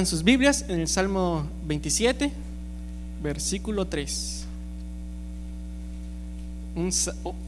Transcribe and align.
En 0.00 0.06
sus 0.06 0.24
Biblias, 0.24 0.64
en 0.66 0.80
el 0.80 0.88
Salmo 0.88 1.46
27, 1.66 2.32
versículo 3.22 3.86
3. 3.86 4.46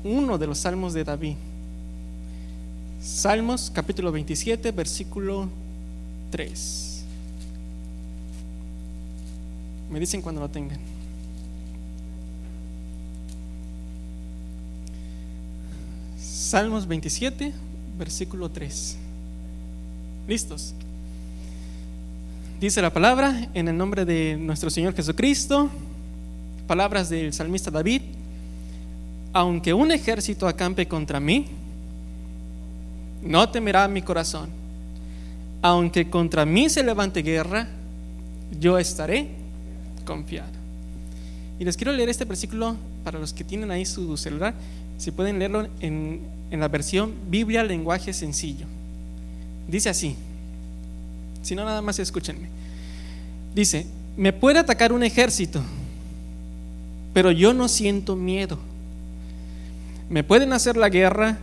uno 0.05 0.37
de 0.37 0.47
los 0.47 0.59
salmos 0.59 0.93
de 0.93 1.03
David. 1.03 1.37
Salmos 3.01 3.71
capítulo 3.73 4.13
27, 4.13 4.71
versículo 4.71 5.49
3. 6.29 7.05
Me 9.91 9.99
dicen 9.99 10.21
cuando 10.21 10.43
lo 10.43 10.51
tengan. 10.51 10.79
Salmos 16.21 16.87
27, 16.87 17.51
versículo 17.99 18.51
3. 18.51 18.99
¿Listos? 20.29 20.75
Dice 22.63 22.81
la 22.81 22.93
palabra 22.93 23.49
en 23.55 23.67
el 23.67 23.77
nombre 23.77 24.05
de 24.05 24.37
nuestro 24.39 24.71
Señor 24.71 24.95
Jesucristo, 24.95 25.69
palabras 26.69 27.09
del 27.09 27.33
salmista 27.33 27.73
David, 27.73 28.03
aunque 29.33 29.75
un 29.75 29.91
ejército 29.91 30.47
acampe 30.47 30.87
contra 30.87 31.19
mí, 31.19 31.47
no 33.21 33.49
temerá 33.49 33.89
mi 33.89 34.01
corazón. 34.01 34.49
Aunque 35.61 36.09
contra 36.09 36.47
mí 36.47 36.69
se 36.69 36.85
levante 36.85 37.23
guerra, 37.23 37.67
yo 38.61 38.79
estaré 38.79 39.27
confiado. 40.05 40.53
Y 41.59 41.65
les 41.65 41.77
quiero 41.77 41.93
leer 41.93 42.11
este 42.11 42.27
versículo 42.27 42.77
para 43.03 43.19
los 43.19 43.33
que 43.33 43.43
tienen 43.43 43.73
ahí 43.73 43.85
su 43.85 44.17
celular, 44.17 44.55
si 44.99 45.11
pueden 45.11 45.41
leerlo 45.41 45.67
en, 45.81 46.21
en 46.53 46.61
la 46.61 46.69
versión 46.69 47.13
Biblia 47.29 47.65
lenguaje 47.65 48.13
sencillo. 48.13 48.67
Dice 49.67 49.89
así, 49.89 50.15
si 51.43 51.55
no, 51.55 51.65
nada 51.65 51.83
más 51.83 51.99
escúchenme. 51.99 52.49
Dice, 53.55 53.87
me 54.17 54.33
puede 54.33 54.59
atacar 54.59 54.93
un 54.93 55.03
ejército, 55.03 55.63
pero 57.13 57.31
yo 57.31 57.53
no 57.53 57.69
siento 57.69 58.17
miedo. 58.17 58.59
Me 60.09 60.25
pueden 60.25 60.53
hacer 60.53 60.77
la 60.77 60.89
guerra, 60.89 61.39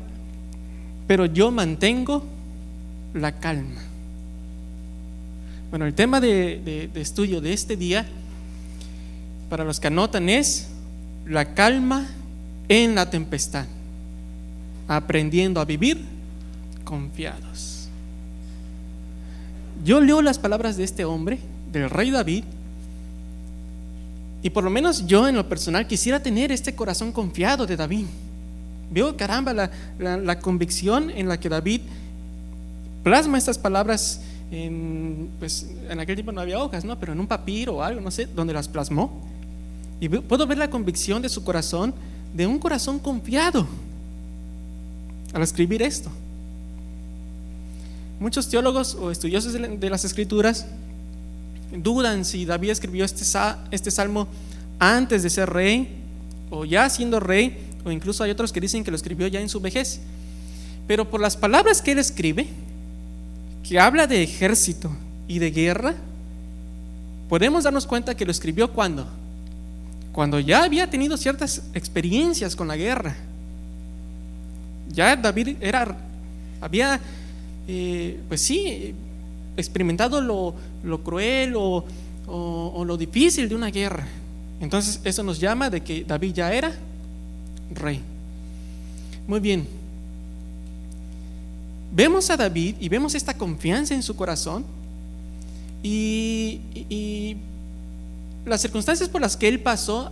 pero 1.07 1.25
yo 1.25 1.51
mantengo 1.51 2.23
la 3.13 3.39
calma. 3.39 3.81
Bueno, 5.69 5.85
el 5.85 5.93
tema 5.93 6.19
de, 6.19 6.89
de 6.93 7.01
estudio 7.01 7.41
de 7.41 7.53
este 7.53 7.75
día, 7.75 8.07
para 9.49 9.63
los 9.63 9.79
que 9.79 9.87
anotan, 9.87 10.29
es 10.29 10.69
la 11.27 11.53
calma 11.53 12.07
en 12.69 12.95
la 12.95 13.09
tempestad, 13.09 13.65
aprendiendo 14.87 15.61
a 15.61 15.65
vivir 15.65 16.03
confiados. 16.83 17.78
Yo 19.83 20.01
leo 20.01 20.21
las 20.21 20.39
palabras 20.39 20.77
de 20.77 20.83
este 20.83 21.05
hombre, 21.05 21.39
del 21.71 21.89
rey 21.89 22.11
David, 22.11 22.43
y 24.41 24.49
por 24.49 24.63
lo 24.63 24.69
menos 24.69 25.05
yo 25.05 25.27
en 25.27 25.35
lo 25.35 25.47
personal 25.47 25.87
quisiera 25.87 26.21
tener 26.21 26.51
este 26.51 26.73
corazón 26.73 27.11
confiado 27.11 27.65
de 27.65 27.75
David. 27.75 28.05
Veo, 28.91 29.15
caramba, 29.15 29.69
la, 29.99 30.39
convicción 30.39 31.11
en 31.11 31.27
la 31.27 31.39
que 31.39 31.49
David 31.49 31.81
plasma 33.03 33.37
estas 33.37 33.57
palabras 33.57 34.21
en, 34.51 35.29
pues, 35.39 35.69
en 35.89 35.99
aquel 35.99 36.15
tiempo 36.15 36.31
no 36.31 36.41
había 36.41 36.59
hojas, 36.59 36.83
¿no? 36.85 36.99
Pero 36.99 37.13
en 37.13 37.19
un 37.19 37.27
papiro 37.27 37.77
o 37.77 37.83
algo, 37.83 38.01
no 38.01 38.11
sé, 38.11 38.25
donde 38.25 38.53
las 38.53 38.67
plasmó. 38.67 39.11
Y 39.99 40.09
puedo 40.09 40.47
ver 40.47 40.57
la 40.57 40.69
convicción 40.69 41.21
de 41.21 41.29
su 41.29 41.43
corazón, 41.43 41.93
de 42.33 42.47
un 42.47 42.57
corazón 42.57 42.97
confiado, 42.99 43.67
al 45.33 45.41
escribir 45.41 45.81
esto. 45.81 46.09
Muchos 48.19 48.49
teólogos 48.49 48.95
o 48.95 49.11
estudiosos 49.11 49.53
de 49.53 49.89
las 49.89 50.03
escrituras 50.03 50.65
dudan 51.71 52.25
si 52.25 52.45
David 52.45 52.71
escribió 52.71 53.05
este, 53.05 53.23
este 53.71 53.91
salmo 53.91 54.27
antes 54.79 55.23
de 55.23 55.29
ser 55.29 55.49
rey 55.49 55.99
o 56.49 56.65
ya 56.65 56.89
siendo 56.89 57.19
rey, 57.19 57.57
o 57.85 57.91
incluso 57.91 58.23
hay 58.23 58.31
otros 58.31 58.51
que 58.51 58.59
dicen 58.59 58.83
que 58.83 58.91
lo 58.91 58.97
escribió 58.97 59.27
ya 59.27 59.39
en 59.39 59.49
su 59.49 59.59
vejez. 59.59 60.01
Pero 60.87 61.09
por 61.09 61.21
las 61.21 61.37
palabras 61.37 61.81
que 61.81 61.91
él 61.91 61.99
escribe, 61.99 62.47
que 63.67 63.79
habla 63.79 64.07
de 64.07 64.23
ejército 64.23 64.91
y 65.27 65.39
de 65.39 65.51
guerra, 65.51 65.93
podemos 67.29 67.63
darnos 67.63 67.85
cuenta 67.85 68.17
que 68.17 68.25
lo 68.25 68.31
escribió 68.31 68.73
cuando, 68.73 69.07
cuando 70.11 70.39
ya 70.39 70.63
había 70.63 70.89
tenido 70.89 71.15
ciertas 71.15 71.61
experiencias 71.73 72.55
con 72.55 72.67
la 72.67 72.75
guerra. 72.75 73.15
Ya 74.91 75.15
David 75.15 75.57
era, 75.61 75.95
había 76.59 76.99
eh, 77.71 78.19
pues 78.27 78.41
sí, 78.41 78.95
experimentado 79.55 80.21
lo, 80.21 81.03
cruel 81.03 81.53
o, 81.55 81.85
lo 82.83 82.97
difícil 82.97 83.47
de 83.47 83.53
una 83.53 83.69
guerra. 83.69 84.07
Entonces 84.59 84.99
eso 85.03 85.21
nos 85.21 85.39
llama 85.39 85.69
de 85.69 85.81
que 85.81 86.03
David 86.03 86.33
ya 86.33 86.51
era 86.51 86.73
rey. 87.75 88.01
Muy 89.27 89.39
bien. 89.39 89.67
Vemos 91.91 92.31
a 92.31 92.37
David 92.37 92.75
y 92.79 92.89
vemos 92.89 93.13
esta 93.13 93.35
confianza 93.35 93.93
en 93.93 94.01
su 94.01 94.15
corazón 94.15 94.65
y, 95.83 96.61
y 96.73 97.37
las 98.47 98.61
circunstancias 98.61 99.07
por 99.09 99.21
las 99.21 99.37
que 99.37 99.47
él 99.47 99.59
pasó 99.59 100.11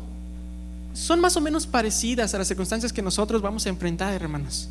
son 0.94 1.20
más 1.20 1.36
o 1.36 1.42
menos 1.42 1.66
parecidas 1.66 2.36
a 2.36 2.38
las 2.38 2.48
circunstancias 2.48 2.94
que 2.94 3.02
nosotros 3.02 3.42
vamos 3.42 3.66
a 3.66 3.70
enfrentar, 3.70 4.14
hermanos 4.14 4.70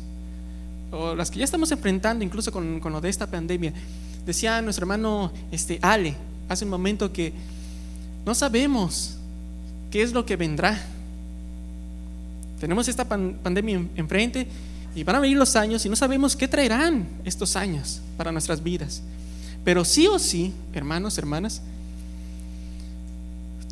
o 0.91 1.15
las 1.15 1.31
que 1.31 1.39
ya 1.39 1.45
estamos 1.45 1.71
enfrentando 1.71 2.23
incluso 2.23 2.51
con, 2.51 2.79
con 2.79 2.93
lo 2.93 3.01
de 3.01 3.09
esta 3.09 3.27
pandemia. 3.27 3.73
Decía 4.25 4.61
nuestro 4.61 4.83
hermano 4.83 5.31
este, 5.51 5.79
Ale 5.81 6.15
hace 6.49 6.65
un 6.65 6.71
momento 6.71 7.11
que 7.11 7.33
no 8.25 8.35
sabemos 8.35 9.17
qué 9.91 10.01
es 10.01 10.11
lo 10.11 10.25
que 10.25 10.35
vendrá. 10.35 10.81
Tenemos 12.59 12.87
esta 12.87 13.05
pandemia 13.05 13.85
enfrente 13.95 14.47
y 14.95 15.03
van 15.03 15.15
a 15.15 15.19
venir 15.19 15.37
los 15.37 15.55
años 15.55 15.85
y 15.85 15.89
no 15.89 15.95
sabemos 15.95 16.35
qué 16.35 16.47
traerán 16.47 17.07
estos 17.23 17.55
años 17.55 18.01
para 18.17 18.31
nuestras 18.31 18.63
vidas. 18.63 19.01
Pero 19.63 19.85
sí 19.85 20.07
o 20.07 20.17
sí, 20.17 20.53
hermanos, 20.73 21.17
hermanas, 21.17 21.61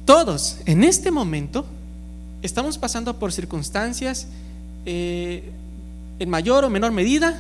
todos 0.05 0.57
en 0.65 0.83
este 0.83 1.09
momento 1.09 1.65
estamos 2.43 2.77
pasando 2.77 3.17
por 3.17 3.33
circunstancias 3.33 4.27
eh, 4.85 5.51
en 6.19 6.29
mayor 6.29 6.63
o 6.63 6.69
menor 6.69 6.91
medida, 6.91 7.39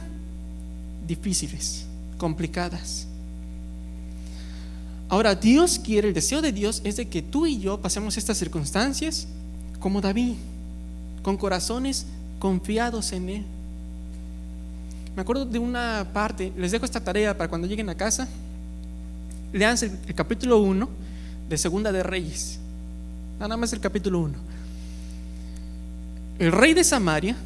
difíciles, 1.07 1.85
complicadas. 2.17 3.07
Ahora, 5.07 5.35
Dios 5.35 5.79
quiere, 5.79 6.07
el 6.07 6.13
deseo 6.13 6.41
de 6.41 6.51
Dios 6.51 6.81
es 6.83 6.97
de 6.97 7.07
que 7.07 7.21
tú 7.21 7.45
y 7.45 7.59
yo 7.59 7.79
pasemos 7.79 8.17
estas 8.17 8.37
circunstancias 8.37 9.27
como 9.79 10.01
David, 10.01 10.35
con 11.21 11.37
corazones 11.37 12.05
confiados 12.39 13.11
en 13.11 13.29
Él. 13.29 13.45
Me 15.15 15.21
acuerdo 15.21 15.45
de 15.45 15.59
una 15.59 16.09
parte, 16.11 16.51
les 16.57 16.71
dejo 16.71 16.85
esta 16.85 16.99
tarea 16.99 17.37
para 17.37 17.47
cuando 17.49 17.67
lleguen 17.67 17.89
a 17.89 17.95
casa, 17.95 18.27
lean 19.53 19.77
el, 19.81 19.91
el 20.07 20.15
capítulo 20.15 20.57
1 20.57 20.89
de 21.47 21.57
Segunda 21.57 21.91
de 21.91 22.03
Reyes, 22.03 22.59
nada 23.39 23.55
más 23.55 23.71
el 23.71 23.79
capítulo 23.79 24.19
1. 24.19 24.33
El 26.39 26.51
rey 26.51 26.73
de 26.73 26.83
Samaria 26.83 27.37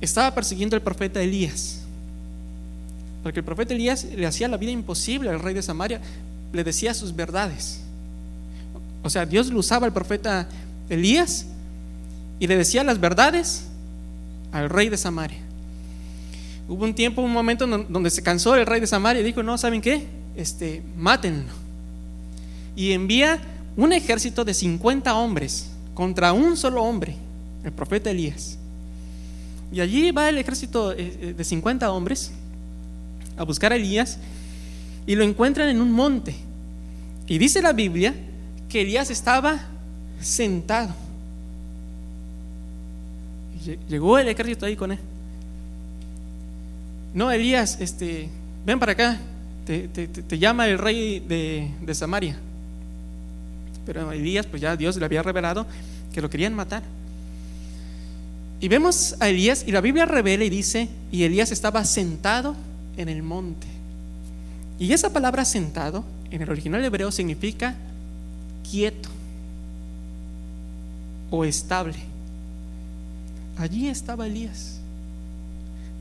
estaba 0.00 0.34
persiguiendo 0.34 0.76
al 0.76 0.82
profeta 0.82 1.22
Elías. 1.22 1.80
Porque 3.22 3.40
el 3.40 3.44
profeta 3.44 3.72
Elías 3.74 4.04
le 4.04 4.26
hacía 4.26 4.48
la 4.48 4.56
vida 4.56 4.70
imposible 4.70 5.30
al 5.30 5.40
rey 5.40 5.54
de 5.54 5.62
Samaria, 5.62 6.00
le 6.52 6.64
decía 6.64 6.92
sus 6.94 7.14
verdades. 7.14 7.80
O 9.02 9.10
sea, 9.10 9.26
Dios 9.26 9.48
lo 9.48 9.58
usaba 9.58 9.86
al 9.86 9.92
profeta 9.92 10.48
Elías 10.88 11.46
y 12.38 12.46
le 12.46 12.56
decía 12.56 12.84
las 12.84 13.00
verdades 13.00 13.64
al 14.52 14.70
rey 14.70 14.88
de 14.88 14.96
Samaria. 14.96 15.38
Hubo 16.68 16.84
un 16.84 16.94
tiempo, 16.94 17.20
un 17.20 17.32
momento 17.32 17.66
donde 17.66 18.10
se 18.10 18.22
cansó 18.22 18.54
el 18.54 18.66
rey 18.66 18.80
de 18.80 18.86
Samaria 18.86 19.20
y 19.20 19.24
dijo, 19.24 19.42
no, 19.42 19.58
¿saben 19.58 19.80
qué? 19.80 20.06
Este, 20.36 20.82
mátenlo. 20.96 21.52
Y 22.74 22.92
envía 22.92 23.40
un 23.76 23.92
ejército 23.92 24.44
de 24.44 24.54
50 24.54 25.14
hombres 25.14 25.70
contra 25.94 26.32
un 26.32 26.56
solo 26.56 26.82
hombre, 26.82 27.16
el 27.64 27.72
profeta 27.72 28.10
Elías. 28.10 28.58
Y 29.74 29.80
allí 29.80 30.12
va 30.12 30.28
el 30.28 30.38
ejército 30.38 30.92
eh, 30.92 31.18
eh, 31.20 31.34
de 31.36 31.44
50 31.44 31.90
hombres 31.90 32.30
a 33.36 33.42
buscar 33.42 33.72
a 33.72 33.76
Elías 33.76 34.18
y 35.04 35.16
lo 35.16 35.24
encuentran 35.24 35.68
en 35.68 35.80
un 35.80 35.90
monte. 35.90 36.36
Y 37.26 37.38
dice 37.38 37.60
la 37.60 37.72
Biblia 37.72 38.14
que 38.68 38.82
Elías 38.82 39.10
estaba 39.10 39.66
sentado. 40.20 40.94
Llegó 43.88 44.16
el 44.16 44.28
ejército 44.28 44.64
ahí 44.64 44.76
con 44.76 44.92
él. 44.92 44.98
No, 47.12 47.32
Elías, 47.32 47.80
este, 47.80 48.28
ven 48.64 48.78
para 48.78 48.92
acá, 48.92 49.18
te, 49.66 50.38
llama 50.38 50.68
el 50.68 50.78
rey 50.78 51.18
de, 51.18 51.68
de 51.80 51.94
Samaria. 51.96 52.38
Pero 53.84 54.12
Elías, 54.12 54.46
pues 54.46 54.62
ya 54.62 54.76
Dios 54.76 54.96
le 54.98 55.04
había 55.04 55.22
revelado 55.24 55.66
que 56.12 56.20
lo 56.20 56.30
querían 56.30 56.54
matar. 56.54 56.84
Y 58.64 58.68
vemos 58.68 59.14
a 59.20 59.28
Elías 59.28 59.62
y 59.66 59.72
la 59.72 59.82
Biblia 59.82 60.06
revela 60.06 60.42
y 60.42 60.48
dice, 60.48 60.88
y 61.12 61.24
Elías 61.24 61.52
estaba 61.52 61.84
sentado 61.84 62.56
en 62.96 63.10
el 63.10 63.22
monte. 63.22 63.66
Y 64.78 64.94
esa 64.94 65.12
palabra 65.12 65.44
sentado 65.44 66.02
en 66.30 66.40
el 66.40 66.48
original 66.48 66.82
hebreo 66.82 67.12
significa 67.12 67.74
quieto 68.70 69.10
o 71.30 71.44
estable. 71.44 71.98
Allí 73.58 73.88
estaba 73.88 74.26
Elías. 74.26 74.80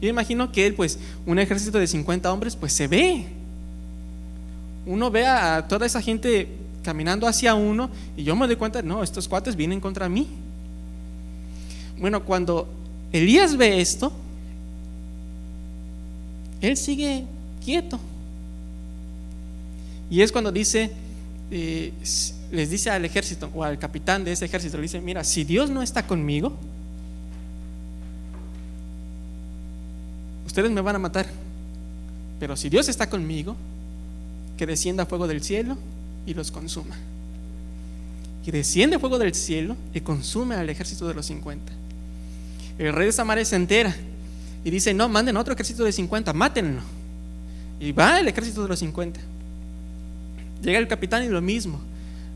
Yo 0.01 0.07
imagino 0.07 0.49
que 0.49 0.65
él, 0.65 0.73
pues, 0.73 0.99
un 1.25 1.39
ejército 1.39 1.79
de 1.79 1.87
50 1.87 2.31
hombres, 2.31 2.55
pues 2.55 2.71
se 2.71 2.87
ve. 2.87 3.25
Uno 4.85 5.11
ve 5.11 5.27
a 5.27 5.67
toda 5.67 5.85
esa 5.85 6.01
gente 6.01 6.47
caminando 6.81 7.27
hacia 7.27 7.55
uno 7.55 7.89
y 8.15 8.23
yo 8.23 8.37
me 8.37 8.47
doy 8.47 8.55
cuenta, 8.55 8.81
no, 8.81 9.03
estos 9.03 9.27
cuates 9.27 9.57
vienen 9.57 9.81
contra 9.81 10.07
mí. 10.07 10.29
Bueno, 11.99 12.23
cuando 12.23 12.67
Elías 13.11 13.55
ve 13.55 13.79
esto, 13.79 14.11
él 16.61 16.77
sigue 16.77 17.25
quieto. 17.63 17.99
Y 20.09 20.21
es 20.21 20.31
cuando 20.31 20.51
dice, 20.51 20.91
eh, 21.51 21.91
les 22.51 22.69
dice 22.69 22.89
al 22.89 23.03
ejército 23.05 23.49
o 23.53 23.63
al 23.63 23.77
capitán 23.79 24.23
de 24.23 24.31
ese 24.31 24.45
ejército, 24.45 24.77
le 24.77 24.83
dice, 24.83 25.01
mira, 25.01 25.23
si 25.23 25.43
Dios 25.43 25.69
no 25.69 25.81
está 25.81 26.05
conmigo, 26.05 26.53
ustedes 30.45 30.71
me 30.71 30.81
van 30.81 30.95
a 30.95 30.99
matar. 30.99 31.27
Pero 32.39 32.55
si 32.55 32.69
Dios 32.69 32.89
está 32.89 33.09
conmigo, 33.09 33.55
que 34.57 34.65
descienda 34.65 35.05
fuego 35.05 35.27
del 35.27 35.43
cielo 35.43 35.77
y 36.25 36.33
los 36.33 36.51
consuma. 36.51 36.95
Y 38.45 38.51
desciende 38.51 38.99
fuego 38.99 39.17
del 39.17 39.33
cielo 39.33 39.75
y 39.93 40.01
consume 40.01 40.55
al 40.55 40.69
ejército 40.69 41.07
de 41.07 41.13
los 41.13 41.25
50. 41.25 41.82
El 42.77 42.93
rey 42.93 43.07
de 43.07 43.11
Samaria 43.11 43.45
se 43.45 43.55
entera 43.55 43.95
y 44.63 44.69
dice, 44.69 44.93
no, 44.93 45.09
manden 45.09 45.37
otro 45.37 45.53
ejército 45.53 45.83
de 45.83 45.91
50, 45.91 46.33
mátenlo. 46.33 46.81
Y 47.79 47.91
va 47.91 48.19
el 48.19 48.27
ejército 48.27 48.63
de 48.63 48.69
los 48.69 48.79
50. 48.79 49.19
Llega 50.61 50.79
el 50.79 50.87
capitán 50.87 51.23
y 51.23 51.27
lo 51.27 51.41
mismo. 51.41 51.81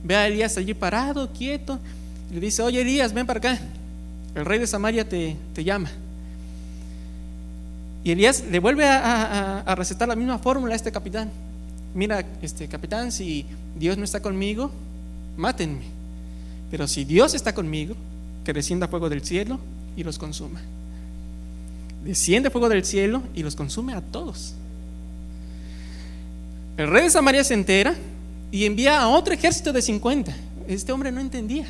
Ve 0.04 0.16
a 0.16 0.28
Elías 0.28 0.57
allí 0.57 0.74
parado, 0.74 1.31
quieto. 1.31 1.80
Y 2.30 2.36
le 2.36 2.39
dice, 2.42 2.62
oye 2.62 2.81
Elías, 2.81 3.13
ven 3.13 3.25
para 3.25 3.39
acá. 3.39 3.60
El 4.36 4.45
rey 4.45 4.60
de 4.60 4.68
Samaria 4.68 5.07
te, 5.07 5.38
te 5.54 5.63
llama. 5.63 5.89
Y 8.04 8.12
Elías 8.12 8.44
le 8.50 8.60
vuelve 8.60 8.86
a, 8.86 9.60
a, 9.60 9.75
recetar 9.75 10.07
la 10.07 10.16
misma 10.16 10.38
fórmula 10.38 10.74
a 10.74 10.75
este 10.75 10.92
capitán. 10.92 11.31
Mira, 11.95 12.25
este 12.42 12.68
capitán, 12.68 13.12
si 13.12 13.45
Dios 13.78 13.98
no 13.98 14.04
está 14.04 14.22
conmigo, 14.22 14.72
mátenme. 15.36 15.86
Pero 16.69 16.88
si 16.88 17.06
Dios 17.06 17.34
está 17.34 17.54
conmigo, 17.54 17.95
que 18.44 18.54
descienda 18.54 18.88
fuego 18.88 19.10
del 19.10 19.24
cielo 19.24 19.60
y 19.97 20.03
los 20.03 20.17
consuma. 20.17 20.61
Desciende 22.05 22.49
fuego 22.49 22.69
del 22.69 22.85
cielo 22.85 23.21
y 23.35 23.44
los 23.44 23.55
consume 23.55 23.94
a 23.94 24.01
todos. 24.01 24.53
El 26.77 26.88
rey 26.88 27.03
de 27.03 27.09
Samaria 27.09 27.44
se 27.44 27.55
entera 27.55 27.95
y 28.51 28.65
envía 28.65 29.01
a 29.01 29.09
otro 29.09 29.33
ejército 29.33 29.73
de 29.73 29.81
50. 29.81 30.33
Este 30.67 30.91
hombre 30.91 31.11
no 31.11 31.19
entendía. 31.19 31.67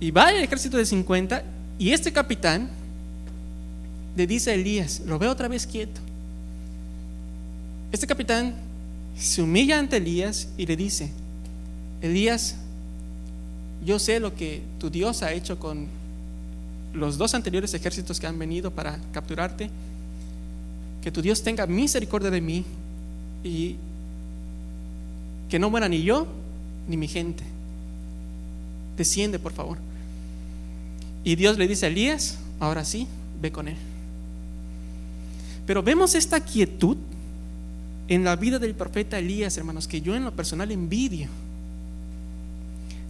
Y 0.00 0.10
va 0.12 0.30
el 0.30 0.42
ejército 0.42 0.76
de 0.76 0.86
50 0.86 1.42
y 1.78 1.90
este 1.90 2.12
capitán 2.12 2.70
le 4.16 4.26
dice 4.26 4.52
a 4.52 4.54
Elías, 4.54 5.02
lo 5.04 5.18
veo 5.18 5.30
otra 5.30 5.48
vez 5.48 5.66
quieto. 5.66 6.00
Este 7.92 8.06
capitán 8.06 8.54
se 9.18 9.42
humilla 9.42 9.78
ante 9.78 9.96
Elías 9.96 10.48
y 10.56 10.66
le 10.66 10.76
dice, 10.76 11.10
Elías, 12.00 12.56
yo 13.84 13.98
sé 13.98 14.20
lo 14.20 14.34
que 14.34 14.62
tu 14.78 14.88
Dios 14.88 15.22
ha 15.22 15.32
hecho 15.32 15.58
con 15.58 15.88
los 16.96 17.18
dos 17.18 17.34
anteriores 17.34 17.72
ejércitos 17.74 18.18
que 18.18 18.26
han 18.26 18.38
venido 18.38 18.70
para 18.70 18.98
capturarte, 19.12 19.70
que 21.02 21.12
tu 21.12 21.22
Dios 21.22 21.42
tenga 21.42 21.66
misericordia 21.66 22.30
de 22.30 22.40
mí 22.40 22.64
y 23.44 23.76
que 25.48 25.58
no 25.58 25.70
muera 25.70 25.88
ni 25.88 26.02
yo 26.02 26.26
ni 26.88 26.96
mi 26.96 27.06
gente. 27.06 27.44
Desciende, 28.96 29.38
por 29.38 29.52
favor. 29.52 29.78
Y 31.22 31.36
Dios 31.36 31.58
le 31.58 31.68
dice 31.68 31.86
a 31.86 31.88
Elías, 31.88 32.38
ahora 32.60 32.84
sí, 32.84 33.06
ve 33.40 33.52
con 33.52 33.68
él. 33.68 33.76
Pero 35.66 35.82
vemos 35.82 36.14
esta 36.14 36.40
quietud 36.40 36.96
en 38.08 38.24
la 38.24 38.36
vida 38.36 38.58
del 38.58 38.74
profeta 38.74 39.18
Elías, 39.18 39.56
hermanos, 39.58 39.88
que 39.88 40.00
yo 40.00 40.14
en 40.14 40.24
lo 40.24 40.32
personal 40.32 40.70
envidio. 40.70 41.28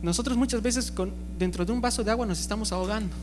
Nosotros 0.02 0.36
muchas 0.36 0.62
veces 0.62 0.92
dentro 1.38 1.64
de 1.64 1.72
un 1.72 1.80
vaso 1.80 2.02
de 2.02 2.10
agua 2.10 2.26
nos 2.26 2.40
estamos 2.40 2.72
ahogando. 2.72 3.14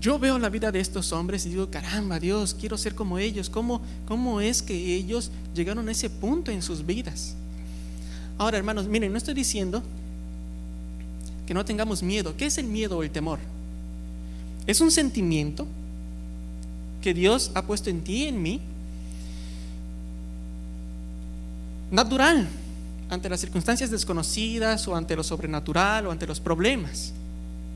Yo 0.00 0.18
veo 0.18 0.38
la 0.38 0.48
vida 0.48 0.70
de 0.70 0.80
estos 0.80 1.12
hombres 1.12 1.46
y 1.46 1.50
digo, 1.50 1.70
caramba, 1.70 2.20
Dios, 2.20 2.54
quiero 2.58 2.76
ser 2.76 2.94
como 2.94 3.18
ellos. 3.18 3.48
¿Cómo, 3.48 3.80
¿Cómo 4.06 4.40
es 4.40 4.62
que 4.62 4.94
ellos 4.94 5.30
llegaron 5.54 5.88
a 5.88 5.92
ese 5.92 6.10
punto 6.10 6.50
en 6.50 6.62
sus 6.62 6.84
vidas? 6.84 7.34
Ahora, 8.38 8.58
hermanos, 8.58 8.86
miren, 8.86 9.12
no 9.12 9.18
estoy 9.18 9.34
diciendo 9.34 9.82
que 11.46 11.54
no 11.54 11.64
tengamos 11.64 12.02
miedo. 12.02 12.36
¿Qué 12.36 12.46
es 12.46 12.58
el 12.58 12.66
miedo 12.66 12.98
o 12.98 13.02
el 13.02 13.10
temor? 13.10 13.38
Es 14.66 14.80
un 14.80 14.90
sentimiento 14.90 15.66
que 17.00 17.14
Dios 17.14 17.50
ha 17.54 17.62
puesto 17.62 17.88
en 17.88 18.02
ti 18.02 18.24
y 18.24 18.26
en 18.26 18.42
mí, 18.42 18.60
natural, 21.90 22.48
ante 23.08 23.28
las 23.28 23.40
circunstancias 23.40 23.90
desconocidas 23.90 24.86
o 24.88 24.96
ante 24.96 25.14
lo 25.14 25.22
sobrenatural 25.22 26.06
o 26.06 26.10
ante 26.10 26.26
los 26.26 26.40
problemas. 26.40 27.12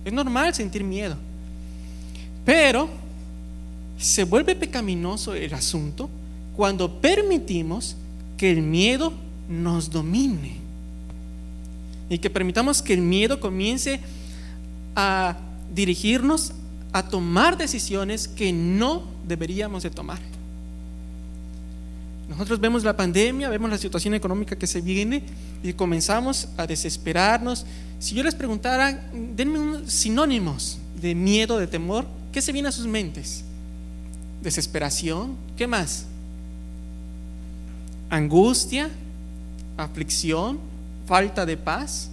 Es 0.04 0.12
normal 0.12 0.52
sentir 0.52 0.82
miedo. 0.82 1.16
Pero 2.44 2.88
se 3.98 4.24
vuelve 4.24 4.54
pecaminoso 4.56 5.34
el 5.34 5.52
asunto 5.54 6.08
cuando 6.56 7.00
permitimos 7.00 7.96
que 8.36 8.50
el 8.50 8.62
miedo 8.62 9.12
nos 9.48 9.90
domine 9.90 10.56
y 12.08 12.18
que 12.18 12.30
permitamos 12.30 12.82
que 12.82 12.94
el 12.94 13.00
miedo 13.00 13.38
comience 13.38 14.00
a 14.96 15.36
dirigirnos 15.74 16.52
a 16.92 17.08
tomar 17.08 17.56
decisiones 17.56 18.26
que 18.26 18.52
no 18.52 19.04
deberíamos 19.26 19.82
de 19.82 19.90
tomar. 19.90 20.18
Nosotros 22.28 22.60
vemos 22.60 22.84
la 22.84 22.96
pandemia, 22.96 23.48
vemos 23.48 23.70
la 23.70 23.78
situación 23.78 24.14
económica 24.14 24.56
que 24.56 24.66
se 24.66 24.80
viene 24.80 25.22
y 25.62 25.72
comenzamos 25.72 26.48
a 26.56 26.66
desesperarnos. 26.66 27.66
Si 27.98 28.14
yo 28.14 28.22
les 28.22 28.34
preguntara, 28.34 29.08
denme 29.12 29.58
unos 29.58 29.92
sinónimos 29.92 30.78
de 31.00 31.14
miedo, 31.14 31.58
de 31.58 31.66
temor, 31.66 32.06
¿Qué 32.32 32.40
se 32.40 32.52
viene 32.52 32.68
a 32.68 32.72
sus 32.72 32.86
mentes? 32.86 33.44
Desesperación. 34.42 35.36
¿Qué 35.56 35.66
más? 35.66 36.06
Angustia, 38.08 38.90
aflicción, 39.76 40.58
falta 41.06 41.44
de 41.44 41.56
paz. 41.56 42.10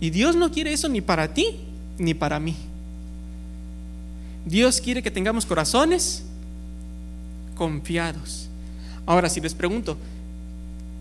Y 0.00 0.10
Dios 0.10 0.36
no 0.36 0.50
quiere 0.50 0.72
eso 0.72 0.88
ni 0.88 1.00
para 1.00 1.32
ti 1.32 1.60
ni 1.98 2.14
para 2.14 2.40
mí. 2.40 2.56
Dios 4.44 4.80
quiere 4.80 5.02
que 5.02 5.10
tengamos 5.10 5.46
corazones 5.46 6.24
confiados. 7.54 8.48
Ahora, 9.06 9.28
si 9.28 9.40
les 9.40 9.54
pregunto, 9.54 9.96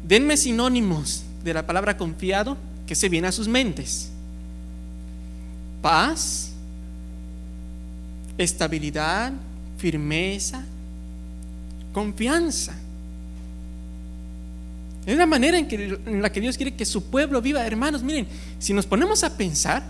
denme 0.08 0.38
sinónimos 0.38 1.24
de 1.44 1.54
la 1.54 1.66
palabra 1.66 1.98
confiado, 1.98 2.58
¿qué 2.86 2.94
se 2.94 3.10
viene 3.10 3.28
a 3.28 3.32
sus 3.32 3.48
mentes? 3.48 4.12
Paz, 5.82 6.51
estabilidad, 8.44 9.34
firmeza, 9.78 10.64
confianza. 11.94 12.74
Es 15.06 15.18
la 15.18 15.26
manera 15.26 15.58
en, 15.58 15.68
que, 15.68 16.00
en 16.06 16.22
la 16.22 16.32
que 16.32 16.40
Dios 16.40 16.58
quiere 16.58 16.76
que 16.76 16.86
su 16.86 17.04
pueblo 17.04 17.42
viva. 17.42 17.66
Hermanos, 17.66 18.04
miren, 18.04 18.28
si 18.60 18.74
nos 18.74 18.86
ponemos 18.86 19.24
a 19.24 19.36
pensar, 19.36 19.84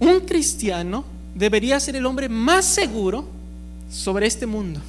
un 0.00 0.20
cristiano 0.20 1.04
debería 1.34 1.78
ser 1.78 1.96
el 1.96 2.06
hombre 2.06 2.28
más 2.28 2.64
seguro 2.64 3.28
sobre 3.90 4.26
este 4.26 4.46
mundo. 4.46 4.80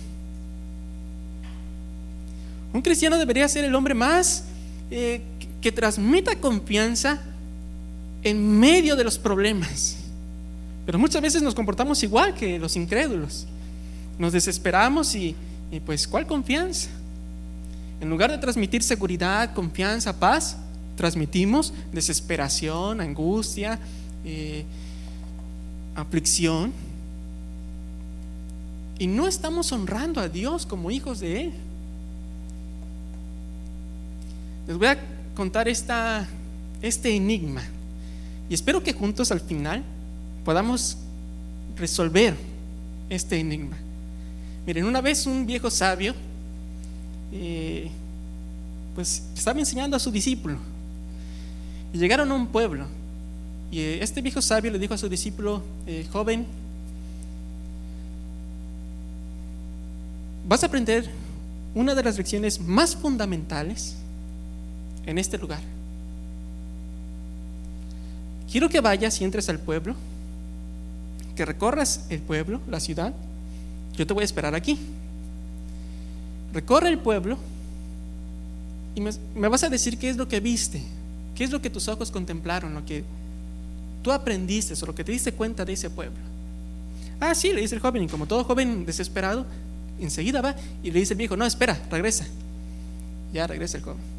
Un 2.74 2.82
cristiano 2.82 3.18
debería 3.18 3.48
ser 3.48 3.64
el 3.64 3.74
hombre 3.76 3.94
más 3.94 4.44
eh, 4.92 5.22
que 5.62 5.72
transmita 5.72 6.36
confianza 6.36 7.22
en 8.24 8.60
medio 8.60 8.96
de 8.96 9.04
los 9.04 9.18
problemas. 9.18 9.98
Pero 10.86 11.00
muchas 11.00 11.22
veces 11.22 11.42
nos 11.42 11.56
comportamos 11.56 12.04
igual 12.04 12.34
que 12.36 12.60
los 12.60 12.76
incrédulos. 12.76 13.48
Nos 14.20 14.34
desesperamos 14.34 15.16
y, 15.16 15.36
pues, 15.86 16.08
¿cuál 16.08 16.28
confianza? 16.28 16.90
En 18.00 18.10
lugar 18.10 18.30
de 18.32 18.38
transmitir 18.38 18.84
seguridad, 18.84 19.54
confianza, 19.54 20.18
paz, 20.20 20.58
transmitimos 20.96 21.74
desesperación, 21.92 23.02
angustia, 23.02 23.80
eh, 24.24 24.64
aflicción. 25.96 26.72
Y 29.00 29.08
no 29.08 29.28
estamos 29.28 29.72
honrando 29.72 30.22
a 30.22 30.30
Dios 30.30 30.66
como 30.66 30.92
hijos 30.92 31.20
de 31.20 31.42
Él. 31.46 31.54
Les 34.68 34.78
voy 34.78 34.88
a 34.88 34.98
contar 35.36 35.68
este 35.68 37.16
enigma. 37.16 37.64
Y 38.50 38.54
espero 38.54 38.84
que 38.84 38.94
juntos 38.94 39.32
al 39.32 39.42
final 39.42 39.84
podamos 40.46 40.98
resolver 41.76 42.36
este 43.10 43.38
enigma. 43.38 43.78
Miren, 44.66 44.86
una 44.86 45.02
vez 45.02 45.26
un 45.26 45.46
viejo 45.46 45.70
sabio 45.70 46.14
eh, 47.34 47.92
pues 48.96 49.24
estaba 49.36 49.60
enseñando 49.60 49.98
a 49.98 50.00
su 50.00 50.10
discípulo. 50.10 50.58
Y 51.94 51.98
llegaron 51.98 52.32
a 52.32 52.36
un 52.36 52.48
pueblo. 52.48 52.86
Y 53.72 53.80
eh, 53.80 54.04
este 54.04 54.22
viejo 54.22 54.42
sabio 54.42 54.72
le 54.72 54.80
dijo 54.80 54.94
a 54.94 54.98
su 54.98 55.10
discípulo, 55.10 55.62
eh, 55.86 56.08
joven, 56.12 56.46
vas 60.48 60.64
a 60.64 60.68
aprender 60.68 61.10
una 61.74 61.94
de 61.94 62.04
las 62.04 62.18
lecciones 62.18 62.60
más 62.60 62.96
fundamentales 62.96 63.98
en 65.06 65.18
este 65.18 65.38
lugar. 65.38 65.60
Quiero 68.50 68.70
que 68.70 68.80
vayas 68.80 69.20
y 69.20 69.26
entres 69.26 69.50
al 69.50 69.60
pueblo, 69.60 69.96
que 71.36 71.46
recorras 71.46 72.06
el 72.10 72.22
pueblo, 72.22 72.62
la 72.70 72.80
ciudad. 72.80 73.14
Yo 73.96 74.08
te 74.08 74.14
voy 74.14 74.22
a 74.22 74.26
esperar 74.26 74.56
aquí. 74.56 74.78
Recorre 76.54 76.90
el 76.90 77.00
pueblo 77.00 77.38
y 78.96 79.02
me, 79.02 79.48
vas 79.50 79.64
a 79.64 79.70
decir 79.70 79.98
qué 79.98 80.10
es 80.10 80.16
lo 80.16 80.28
que 80.28 80.40
viste, 80.40 80.82
qué 81.36 81.44
es 81.44 81.52
lo 81.52 81.62
que 81.62 81.70
tus 81.70 81.88
ojos 81.90 82.12
contemplaron, 82.12 82.74
lo 82.74 82.86
que 82.86 83.04
tú 84.02 84.12
aprendiste 84.12 84.74
o 84.82 84.86
lo 84.86 84.96
que 84.96 85.04
te 85.04 85.12
diste 85.12 85.34
cuenta 85.34 85.66
de 85.66 85.74
ese 85.74 85.90
pueblo. 85.90 86.18
Ah, 87.20 87.36
sí, 87.36 87.52
le 87.52 87.62
dice 87.62 87.76
el 87.76 87.82
joven, 87.82 88.04
y 88.04 88.08
como 88.08 88.26
todo 88.26 88.44
joven 88.46 88.86
desesperado, 88.86 89.46
enseguida 90.00 90.42
va 90.42 90.56
y 90.82 90.92
le 90.92 91.00
dice 91.00 91.14
el 91.14 91.18
viejo, 91.18 91.36
no, 91.36 91.46
espera, 91.46 91.78
regresa. 91.92 92.26
Ya 93.34 93.48
regresa 93.48 93.78
el 93.78 93.84
joven. 93.84 94.16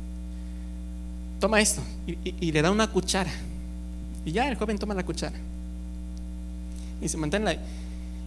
Toma 1.41 1.61
esto 1.61 1.83
y, 2.07 2.53
le 2.53 2.63
da 2.63 2.71
una 2.71 2.91
cuchara. 2.91 3.31
Y 4.25 4.33
ya 4.33 4.49
el 4.49 4.57
joven 4.57 4.79
toma 4.79 4.95
la 4.95 5.05
cuchara. 5.05 5.39
Y 7.01 7.09
se 7.09 7.17
mantiene 7.17 7.45
la... 7.45 7.57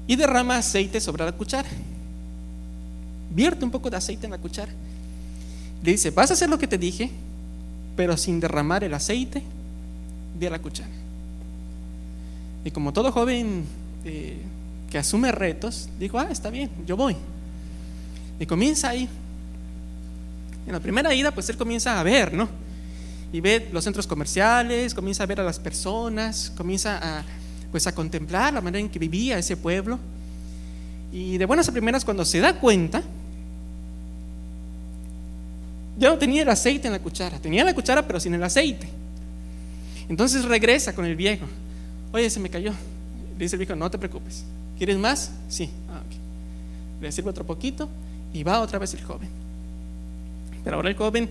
Y 0.08 0.16
derrama 0.16 0.58
aceite 0.58 1.00
sobre 1.00 1.26
la 1.26 1.32
cuchara. 1.32 1.70
Vierte 3.32 3.64
un 3.64 3.72
poco 3.72 3.90
de 3.90 3.98
aceite 3.98 4.26
en 4.26 4.32
la 4.32 4.38
cuchara. 4.38 4.72
Le 5.84 5.92
dice, 5.92 6.12
vas 6.12 6.32
a 6.32 6.34
hacer 6.34 6.50
lo 6.50 6.58
que 6.58 6.68
te 6.68 6.78
dije, 6.78 7.12
pero 7.96 8.18
sin 8.18 8.40
derramar 8.40 8.84
el 8.84 8.94
aceite 8.94 9.44
de 10.40 10.50
la 10.50 10.60
cuchara. 10.60 10.90
Y 12.66 12.72
como 12.72 12.92
todo 12.92 13.12
joven 13.12 13.66
eh, 14.04 14.42
que 14.90 14.98
asume 14.98 15.32
retos, 15.32 15.90
dijo, 16.00 16.20
ah, 16.20 16.28
está 16.30 16.50
bien, 16.50 16.70
yo 16.86 16.98
voy. 16.98 17.16
Y 18.40 18.46
comienza 18.46 18.90
ahí. 18.90 19.08
En 20.66 20.74
la 20.74 20.80
primera 20.80 21.14
ida, 21.14 21.32
pues 21.32 21.50
él 21.50 21.58
comienza 21.58 22.00
a 22.00 22.04
ver, 22.04 22.34
¿no? 22.34 22.50
Y 23.32 23.42
ve 23.42 23.70
los 23.72 23.84
centros 23.84 24.08
comerciales, 24.08 24.94
comienza 24.94 25.24
a 25.24 25.26
ver 25.28 25.40
a 25.40 25.44
las 25.44 25.60
personas, 25.60 26.52
comienza 26.56 27.00
a, 27.02 27.24
pues 27.72 27.88
a 27.88 27.94
contemplar 27.94 28.54
la 28.54 28.62
manera 28.62 28.80
en 28.80 28.90
que 28.90 29.00
vivía 29.00 29.38
ese 29.38 29.58
pueblo. 29.58 30.00
Y 31.12 31.38
de 31.38 31.46
buenas 31.46 31.68
a 31.70 31.72
primeras, 31.72 32.06
cuando 32.06 32.26
se 32.26 32.40
da 32.40 32.60
cuenta, 32.60 33.04
ya 35.98 36.10
no 36.10 36.18
tenía 36.18 36.44
el 36.44 36.50
aceite 36.50 36.88
en 36.88 36.94
la 36.94 37.00
cuchara, 37.00 37.40
tenía 37.40 37.64
la 37.64 37.74
cuchara 37.74 38.06
pero 38.06 38.20
sin 38.20 38.34
el 38.34 38.44
aceite. 38.44 38.88
Entonces 40.08 40.46
regresa 40.46 40.94
con 40.94 41.06
el 41.06 41.16
viejo. 41.16 41.46
Oye, 42.12 42.30
se 42.30 42.40
me 42.40 42.50
cayó. 42.50 42.72
Le 43.38 43.46
dice 43.46 43.56
el 43.56 43.60
viejo, 43.60 43.76
no 43.76 43.92
te 43.92 43.98
preocupes. 43.98 44.44
¿Quieres 44.78 44.98
más? 44.98 45.32
Sí. 45.50 45.70
Ah, 45.90 46.02
Le 47.02 47.12
sirve 47.12 47.30
otro 47.30 47.46
poquito 47.46 47.90
y 48.34 48.44
va 48.44 48.62
otra 48.62 48.80
vez 48.80 48.94
el 48.94 49.04
joven. 49.04 49.30
Pero 50.64 50.78
ahora 50.78 50.90
el 50.90 50.96
joven 50.96 51.30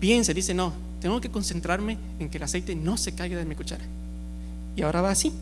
piensa, 0.00 0.32
dice, 0.32 0.52
no, 0.54 0.72
tengo 1.00 1.20
que 1.20 1.30
concentrarme 1.30 1.96
en 2.18 2.28
que 2.28 2.38
el 2.38 2.42
aceite 2.42 2.74
no 2.74 2.96
se 2.96 3.12
caiga 3.12 3.38
de 3.38 3.44
mi 3.44 3.54
cuchara. 3.54 3.84
Y 4.76 4.82
ahora 4.82 5.02
va 5.02 5.10
así, 5.10 5.32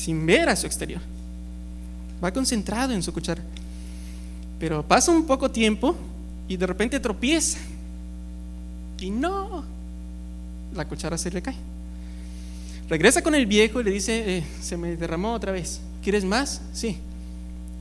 sin 0.00 0.24
ver 0.24 0.48
a 0.48 0.56
su 0.56 0.66
exterior. 0.66 1.02
Va 2.24 2.32
concentrado 2.32 2.94
en 2.94 3.02
su 3.02 3.12
cuchara. 3.12 3.42
Pero 4.58 4.82
pasa 4.82 5.12
un 5.12 5.26
poco 5.26 5.50
tiempo 5.50 5.94
y 6.48 6.56
de 6.56 6.66
repente 6.66 6.98
tropieza. 6.98 7.58
Y 8.98 9.10
no, 9.10 9.62
la 10.74 10.88
cuchara 10.88 11.18
se 11.18 11.30
le 11.30 11.42
cae. 11.42 11.54
Regresa 12.88 13.20
con 13.20 13.34
el 13.34 13.44
viejo 13.44 13.78
y 13.80 13.84
le 13.84 13.90
dice, 13.90 14.38
eh, 14.38 14.44
se 14.62 14.78
me 14.78 14.96
derramó 14.96 15.34
otra 15.34 15.52
vez. 15.52 15.80
¿Quieres 16.02 16.24
más? 16.24 16.62
Sí. 16.72 16.96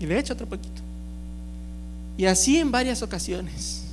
Y 0.02 0.06
le 0.06 0.20
echa 0.20 0.34
otro 0.34 0.46
poquito. 0.46 0.82
Y 2.18 2.26
así 2.26 2.60
en 2.60 2.70
varias 2.70 3.02
ocasiones. 3.02 3.84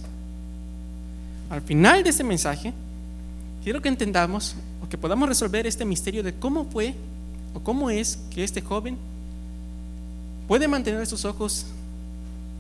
Al 1.49 1.63
final 1.63 2.03
de 2.03 2.11
este 2.11 2.25
mensaje, 2.25 2.73
quiero 3.63 3.81
que 3.81 3.89
entendamos 3.89 4.57
o 4.83 4.89
que 4.89 4.99
podamos 4.99 5.29
resolver 5.29 5.65
este 5.65 5.85
misterio 5.85 6.25
de 6.25 6.35
cómo 6.35 6.65
fue 6.65 6.97
o 7.57 7.61
cómo 7.61 7.89
es 7.89 8.19
que 8.31 8.45
este 8.45 8.61
joven 8.61 8.99
puede 10.47 10.69
mantener 10.69 11.07
sus 11.07 11.25
ojos 11.25 11.65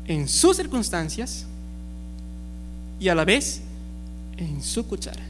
en 0.06 0.26
sus 0.26 0.56
circunstancias 0.56 1.44
y 2.98 3.08
a 3.08 3.14
la 3.14 3.26
vez 3.26 3.60
en 4.38 4.62
su 4.62 4.86
cuchara. 4.86 5.22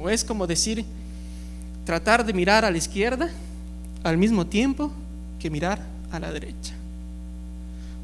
O 0.00 0.08
es 0.08 0.22
como 0.22 0.46
decir, 0.46 0.84
tratar 1.84 2.24
de 2.24 2.32
mirar 2.32 2.64
a 2.64 2.70
la 2.70 2.78
izquierda 2.78 3.28
al 4.04 4.16
mismo 4.16 4.46
tiempo 4.46 4.92
que 5.40 5.50
mirar 5.50 5.84
a 6.12 6.20
la 6.20 6.30
derecha. 6.30 6.72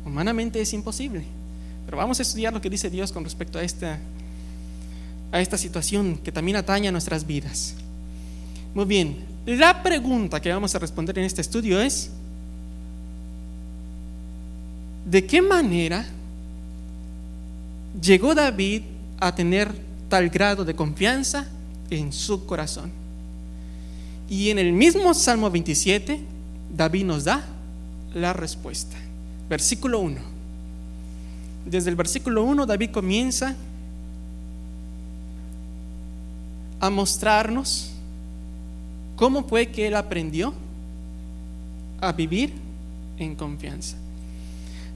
Humanamente 0.04 0.60
es 0.60 0.72
imposible. 0.72 1.22
Pero 1.84 1.98
vamos 1.98 2.18
a 2.18 2.22
estudiar 2.22 2.52
lo 2.52 2.60
que 2.60 2.68
dice 2.68 2.90
Dios 2.90 3.12
con 3.12 3.22
respecto 3.22 3.60
a 3.60 3.62
esta, 3.62 4.00
a 5.30 5.40
esta 5.40 5.56
situación 5.56 6.18
que 6.18 6.32
también 6.32 6.56
atañe 6.56 6.88
a 6.88 6.92
nuestras 6.92 7.24
vidas. 7.24 7.76
Muy 8.74 8.86
bien, 8.86 9.35
la 9.46 9.82
pregunta 9.82 10.40
que 10.40 10.52
vamos 10.52 10.74
a 10.74 10.78
responder 10.78 11.18
en 11.18 11.24
este 11.24 11.40
estudio 11.40 11.80
es, 11.80 12.10
¿de 15.04 15.24
qué 15.24 15.40
manera 15.40 16.04
llegó 18.00 18.34
David 18.34 18.82
a 19.20 19.34
tener 19.34 19.72
tal 20.08 20.28
grado 20.28 20.64
de 20.64 20.74
confianza 20.74 21.46
en 21.90 22.12
su 22.12 22.44
corazón? 22.44 22.90
Y 24.28 24.50
en 24.50 24.58
el 24.58 24.72
mismo 24.72 25.14
Salmo 25.14 25.50
27, 25.50 26.20
David 26.76 27.04
nos 27.04 27.24
da 27.24 27.44
la 28.12 28.32
respuesta 28.32 28.96
versículo 29.48 30.00
1. 30.00 30.20
Desde 31.66 31.90
el 31.90 31.96
versículo 31.96 32.44
1 32.44 32.66
David 32.66 32.90
comienza 32.90 33.54
a 36.78 36.90
mostrarnos 36.90 37.92
cómo 39.16 39.44
fue 39.44 39.68
que 39.68 39.88
él 39.88 39.96
aprendió 39.96 40.54
a 42.00 42.12
vivir 42.12 42.52
en 43.18 43.34
confianza. 43.34 43.96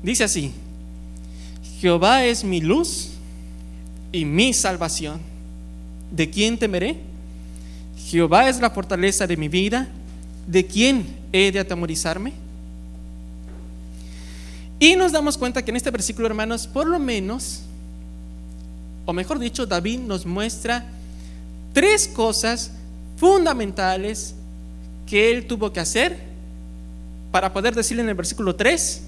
Dice 0.02 0.24
así, 0.24 0.52
Jehová 1.80 2.24
es 2.24 2.44
mi 2.44 2.60
luz 2.60 3.10
y 4.12 4.24
mi 4.24 4.52
salvación. 4.52 5.20
¿De 6.10 6.28
quién 6.28 6.58
temeré? 6.58 6.96
Jehová 8.06 8.48
es 8.48 8.60
la 8.60 8.70
fortaleza 8.70 9.26
de 9.26 9.36
mi 9.36 9.48
vida. 9.48 9.88
¿De 10.46 10.66
quién 10.66 11.06
he 11.32 11.52
de 11.52 11.60
atemorizarme? 11.60 12.32
Y 14.78 14.96
nos 14.96 15.12
damos 15.12 15.36
cuenta 15.36 15.62
que 15.62 15.70
en 15.70 15.76
este 15.76 15.90
versículo, 15.90 16.26
hermanos, 16.26 16.66
por 16.66 16.86
lo 16.86 16.98
menos, 16.98 17.60
o 19.04 19.12
mejor 19.12 19.38
dicho, 19.38 19.66
David 19.66 20.00
nos 20.00 20.24
muestra 20.24 20.86
tres 21.72 22.08
cosas 22.08 22.72
fundamentales 23.20 24.34
que 25.06 25.30
él 25.30 25.46
tuvo 25.46 25.70
que 25.70 25.78
hacer 25.78 26.18
para 27.30 27.52
poder 27.52 27.74
decirle 27.74 28.02
en 28.02 28.08
el 28.08 28.14
versículo 28.14 28.56
3, 28.56 29.02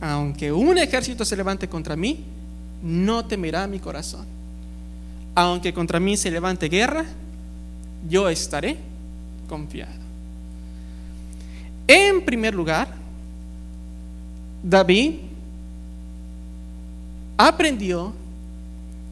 aunque 0.00 0.50
un 0.50 0.78
ejército 0.78 1.26
se 1.26 1.36
levante 1.36 1.68
contra 1.68 1.94
mí, 1.94 2.24
no 2.82 3.26
temerá 3.26 3.66
mi 3.66 3.80
corazón. 3.80 4.24
Aunque 5.34 5.74
contra 5.74 6.00
mí 6.00 6.16
se 6.16 6.30
levante 6.30 6.70
guerra, 6.70 7.04
yo 8.08 8.30
estaré 8.30 8.78
confiado. 9.46 9.92
En 11.86 12.24
primer 12.24 12.54
lugar, 12.54 12.88
David 14.62 15.16
aprendió 17.36 18.14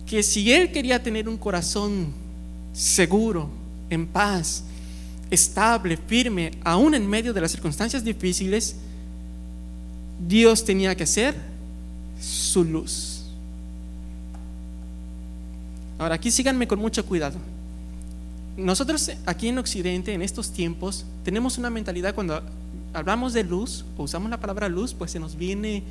que 0.07 0.23
si 0.23 0.51
él 0.51 0.73
quería 0.73 1.03
tener 1.03 1.29
un 1.29 1.37
corazón 1.37 2.15
seguro, 2.73 3.51
en 3.91 4.07
paz, 4.07 4.65
estable, 5.31 5.97
firme, 5.97 6.53
aún 6.65 6.95
en 6.95 7.09
medio 7.09 7.33
de 7.33 7.41
las 7.41 7.51
circunstancias 7.51 8.05
difíciles, 8.05 8.77
Dios 10.27 10.65
tenía 10.65 10.95
que 10.95 11.07
ser 11.07 11.35
su 12.21 12.65
luz. 12.65 13.25
Ahora, 15.99 16.15
aquí 16.15 16.31
síganme 16.31 16.67
con 16.67 16.79
mucho 16.79 17.05
cuidado. 17.05 17.39
Nosotros 18.57 19.11
aquí 19.27 19.49
en 19.49 19.59
Occidente, 19.59 20.13
en 20.13 20.23
estos 20.23 20.51
tiempos, 20.51 21.05
tenemos 21.25 21.59
una 21.59 21.71
mentalidad 21.71 22.15
cuando 22.15 22.43
hablamos 22.95 23.33
de 23.33 23.45
luz 23.45 23.85
o 23.99 24.05
usamos 24.05 24.31
la 24.31 24.41
palabra 24.41 24.69
luz, 24.69 24.95
pues 24.95 25.11
se 25.11 25.19
nos 25.19 25.37
viene 25.37 25.83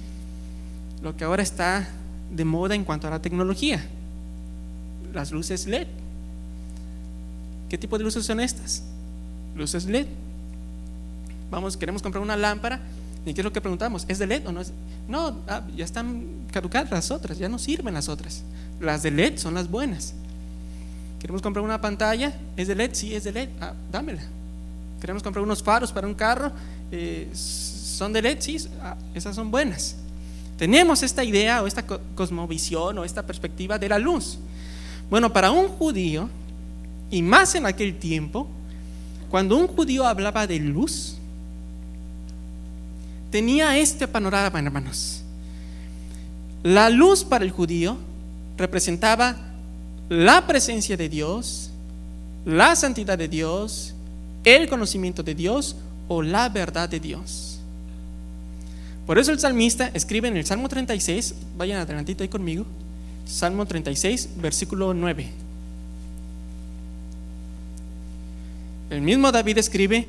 lo 1.03 1.15
que 1.15 1.23
ahora 1.23 1.43
está 1.43 1.87
de 2.31 2.45
moda 2.45 2.73
en 2.73 2.83
cuanto 2.83 3.07
a 3.07 3.11
la 3.11 3.21
tecnología, 3.21 3.85
las 5.13 5.31
luces 5.31 5.67
LED. 5.67 5.87
¿Qué 7.69 7.77
tipo 7.77 7.97
de 7.97 8.03
luces 8.03 8.25
son 8.25 8.39
estas? 8.39 8.83
Luces 9.55 9.85
LED. 9.85 10.07
Vamos, 11.49 11.77
queremos 11.77 12.01
comprar 12.01 12.21
una 12.21 12.35
lámpara 12.35 12.81
y 13.25 13.33
¿qué 13.33 13.41
es 13.41 13.45
lo 13.45 13.53
que 13.53 13.61
preguntamos? 13.61 14.05
¿Es 14.07 14.19
de 14.19 14.27
LED 14.27 14.47
o 14.47 14.51
no 14.51 14.61
es? 14.61 14.71
No, 15.07 15.37
ah, 15.47 15.61
ya 15.75 15.85
están 15.85 16.25
caducadas 16.51 16.91
las 16.91 17.11
otras, 17.11 17.37
ya 17.37 17.49
no 17.49 17.57
sirven 17.57 17.93
las 17.93 18.09
otras. 18.09 18.43
Las 18.79 19.03
de 19.03 19.11
LED 19.11 19.37
son 19.37 19.53
las 19.53 19.69
buenas. 19.69 20.13
Queremos 21.19 21.41
comprar 21.41 21.63
una 21.63 21.81
pantalla, 21.81 22.33
¿es 22.55 22.67
de 22.67 22.75
LED? 22.75 22.91
Sí, 22.93 23.15
es 23.15 23.23
de 23.23 23.31
LED. 23.31 23.49
Ah, 23.59 23.73
dámela. 23.91 24.21
Queremos 25.01 25.23
comprar 25.23 25.43
unos 25.43 25.63
faros 25.63 25.91
para 25.91 26.07
un 26.07 26.13
carro, 26.13 26.51
eh, 26.91 27.29
son 27.33 28.13
de 28.13 28.21
LED, 28.21 28.37
sí, 28.39 28.57
ah, 28.81 28.95
esas 29.13 29.35
son 29.35 29.49
buenas. 29.49 29.95
Tenemos 30.57 31.03
esta 31.03 31.23
idea 31.23 31.63
o 31.63 31.67
esta 31.67 31.83
cosmovisión 31.85 32.97
o 32.97 33.03
esta 33.03 33.23
perspectiva 33.23 33.77
de 33.77 33.89
la 33.89 33.99
luz. 33.99 34.37
Bueno, 35.09 35.33
para 35.33 35.51
un 35.51 35.67
judío, 35.67 36.29
y 37.11 37.21
más 37.21 37.55
en 37.55 37.65
aquel 37.65 37.97
tiempo, 37.97 38.47
cuando 39.29 39.57
un 39.57 39.67
judío 39.67 40.05
hablaba 40.05 40.47
de 40.47 40.59
luz, 40.59 41.17
tenía 43.31 43.77
este 43.77 44.07
panorama, 44.07 44.59
hermanos. 44.59 45.21
La 46.63 46.89
luz 46.89 47.23
para 47.23 47.45
el 47.45 47.51
judío 47.51 47.97
representaba 48.57 49.35
la 50.09 50.47
presencia 50.47 50.97
de 50.97 51.09
Dios, 51.09 51.71
la 52.45 52.75
santidad 52.75 53.17
de 53.17 53.27
Dios, 53.27 53.93
el 54.43 54.69
conocimiento 54.69 55.23
de 55.23 55.35
Dios 55.35 55.75
o 56.07 56.21
la 56.21 56.49
verdad 56.49 56.87
de 56.87 56.99
Dios. 56.99 57.59
Por 59.05 59.19
eso 59.19 59.31
el 59.31 59.39
salmista 59.39 59.91
escribe 59.93 60.27
en 60.27 60.37
el 60.37 60.45
Salmo 60.45 60.67
36, 60.67 61.35
vayan 61.57 61.79
adelantito 61.79 62.23
ahí 62.23 62.29
conmigo, 62.29 62.65
Salmo 63.25 63.65
36, 63.65 64.29
versículo 64.37 64.93
9. 64.93 65.44
El 68.89 69.01
mismo 69.01 69.31
David 69.31 69.57
escribe, 69.57 70.07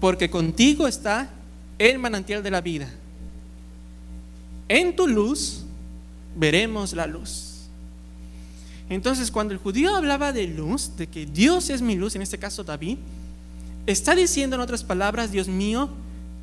porque 0.00 0.30
contigo 0.30 0.86
está 0.86 1.30
el 1.78 1.98
manantial 1.98 2.42
de 2.42 2.50
la 2.50 2.60
vida. 2.60 2.88
En 4.68 4.94
tu 4.94 5.06
luz 5.06 5.64
veremos 6.36 6.92
la 6.92 7.06
luz. 7.06 7.68
Entonces, 8.90 9.30
cuando 9.30 9.52
el 9.52 9.60
judío 9.60 9.94
hablaba 9.94 10.32
de 10.32 10.46
luz, 10.46 10.96
de 10.96 11.06
que 11.06 11.26
Dios 11.26 11.70
es 11.70 11.82
mi 11.82 11.96
luz, 11.96 12.14
en 12.14 12.22
este 12.22 12.38
caso 12.38 12.64
David, 12.64 12.98
está 13.86 14.14
diciendo 14.14 14.56
en 14.56 14.62
otras 14.62 14.82
palabras, 14.82 15.30
Dios 15.30 15.48
mío, 15.48 15.90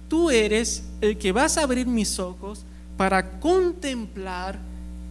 tú 0.08 0.30
eres 0.30 0.84
el 1.02 1.18
que 1.18 1.32
vas 1.32 1.58
a 1.58 1.64
abrir 1.64 1.88
mis 1.88 2.20
ojos 2.20 2.64
para 2.98 3.40
contemplar 3.40 4.60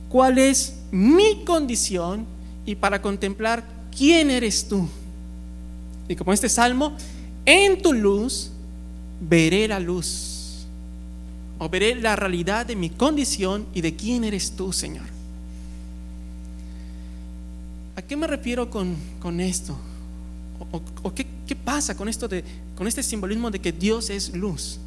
cuál 0.09 0.39
es 0.39 0.75
mi 0.93 1.45
condición 1.45 2.27
y 2.65 2.77
para 2.77 3.03
contemplar 3.03 3.65
quién 3.97 4.31
eres 4.31 4.69
tú. 4.69 4.89
Y 6.09 6.17
como 6.17 6.33
este 6.33 6.49
salmo, 6.49 6.97
en 7.47 7.81
tu 7.81 7.93
luz 7.93 8.51
veré 9.21 9.69
la 9.69 9.81
luz, 9.81 10.67
o 11.59 11.69
veré 11.69 11.95
la 11.95 12.17
realidad 12.17 12.67
de 12.67 12.77
mi 12.77 12.91
condición 12.91 13.67
y 13.75 13.81
de 13.81 13.95
quién 13.95 14.25
eres 14.25 14.53
tú, 14.53 14.73
Señor. 14.73 15.07
¿A 17.97 18.03
qué 18.03 18.17
me 18.17 18.27
refiero 18.27 18.69
con, 18.71 18.97
esto? 19.41 19.77
¿O, 21.03 21.15
qué, 21.15 21.27
qué, 21.47 21.55
pasa 21.55 21.97
con, 21.97 22.09
esto 22.09 22.27
de, 22.29 22.45
con 22.77 22.87
este 22.87 23.03
simbolismo 23.03 23.51
de 23.51 23.61
que 23.61 23.73
Dios 23.73 24.11
es 24.11 24.35
luz? 24.35 24.79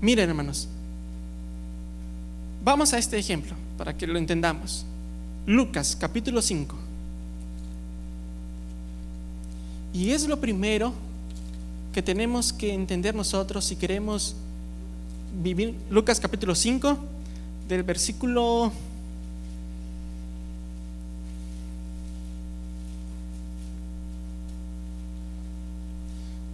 Miren, 0.00 0.28
hermanos, 0.28 0.68
vamos 2.62 2.92
a 2.92 2.98
este 2.98 3.16
ejemplo 3.18 3.54
para 3.78 3.96
que 3.96 4.06
lo 4.06 4.18
entendamos. 4.18 4.84
Lucas 5.46 5.96
capítulo 5.98 6.42
5. 6.42 6.85
Y 9.96 10.12
es 10.12 10.28
lo 10.28 10.38
primero 10.38 10.92
que 11.94 12.02
tenemos 12.02 12.52
que 12.52 12.74
entender 12.74 13.14
nosotros 13.14 13.64
si 13.64 13.76
queremos 13.76 14.36
vivir. 15.42 15.74
Lucas 15.88 16.20
capítulo 16.20 16.54
5, 16.54 16.98
del 17.66 17.82
versículo 17.82 18.70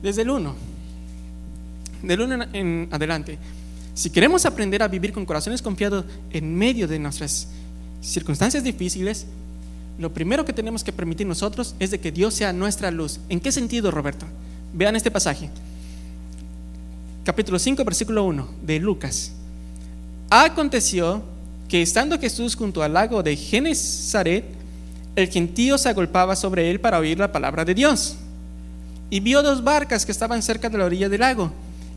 desde 0.04 0.22
el 0.22 0.30
1, 0.30 0.54
del 2.04 2.20
1 2.20 2.44
en 2.52 2.88
adelante. 2.92 3.40
Si 3.92 4.08
queremos 4.10 4.46
aprender 4.46 4.84
a 4.84 4.88
vivir 4.88 5.12
con 5.12 5.26
corazones 5.26 5.60
confiados 5.60 6.04
en 6.30 6.54
medio 6.54 6.86
de 6.86 7.00
nuestras 7.00 7.48
circunstancias 8.02 8.62
difíciles, 8.62 9.26
lo 9.98 10.12
primero 10.12 10.44
que 10.44 10.52
tenemos 10.52 10.84
que 10.84 10.92
permitir 10.92 11.26
nosotros 11.26 11.74
es 11.78 11.90
de 11.90 12.00
que 12.00 12.12
Dios 12.12 12.34
sea 12.34 12.52
nuestra 12.52 12.90
luz. 12.90 13.20
¿En 13.28 13.40
qué 13.40 13.52
sentido, 13.52 13.90
Roberto? 13.90 14.26
Vean 14.72 14.96
este 14.96 15.10
pasaje. 15.10 15.50
Capítulo 17.24 17.58
5, 17.58 17.84
versículo 17.84 18.24
1 18.24 18.48
de 18.62 18.80
Lucas. 18.80 19.32
Aconteció 20.30 21.22
que 21.68 21.82
estando 21.82 22.18
Jesús 22.18 22.56
junto 22.56 22.82
al 22.82 22.94
lago 22.94 23.22
de 23.22 23.36
Genezaret, 23.36 24.44
el 25.14 25.28
gentío 25.28 25.76
se 25.78 25.88
agolpaba 25.88 26.34
sobre 26.36 26.70
él 26.70 26.80
para 26.80 26.98
oír 26.98 27.18
la 27.18 27.30
palabra 27.30 27.64
de 27.64 27.74
Dios 27.74 28.16
y 29.12 29.20
vio 29.20 29.42
dos 29.42 29.62
barcas 29.62 30.06
que 30.06 30.12
estaban 30.12 30.42
cerca 30.42 30.70
de 30.70 30.78
la 30.78 30.86
orilla 30.86 31.10
del 31.10 31.20
lago. 31.20 31.52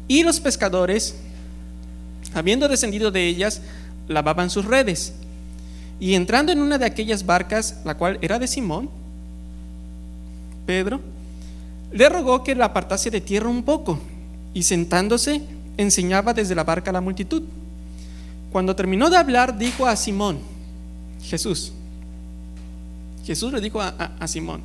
Y 0.06 0.24
los 0.24 0.42
pescadores, 0.42 1.16
habiendo 2.34 2.68
descendido 2.68 3.10
de 3.10 3.26
ellas, 3.26 3.62
lavaban 4.10 4.50
sus 4.50 4.66
redes. 4.66 5.14
Y 6.00 6.16
entrando 6.16 6.52
en 6.52 6.60
una 6.60 6.78
de 6.78 6.86
aquellas 6.86 7.26
barcas, 7.26 7.82
la 7.86 7.96
cual 7.96 8.18
era 8.22 8.38
de 8.40 8.48
Simón, 8.48 8.90
Pedro, 10.66 11.00
le 11.92 12.10
rogó 12.10 12.44
que 12.44 12.56
la 12.56 12.66
apartase 12.66 13.10
de 13.10 13.22
tierra 13.22 13.50
un 13.50 13.64
poco, 13.64 14.00
y 14.54 14.64
sentándose, 14.64 15.42
enseñaba 15.78 16.34
desde 16.34 16.56
la 16.56 16.64
barca 16.64 16.90
a 16.90 16.94
la 16.94 17.02
multitud. 17.02 17.44
Cuando 18.52 18.76
terminó 18.76 19.10
de 19.10 19.18
hablar, 19.18 19.58
dijo 19.58 19.86
a 19.86 19.96
Simón, 19.96 20.40
Jesús, 21.24 21.74
Jesús 23.26 23.52
le 23.52 23.60
dijo 23.60 23.82
a, 23.82 24.28
Simón, 24.28 24.62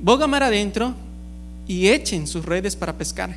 boga 0.00 0.26
mar 0.26 0.42
adentro 0.42 0.94
y 1.68 1.88
echen 1.88 2.26
sus 2.26 2.44
redes 2.44 2.74
para 2.74 2.94
pescar. 2.94 3.36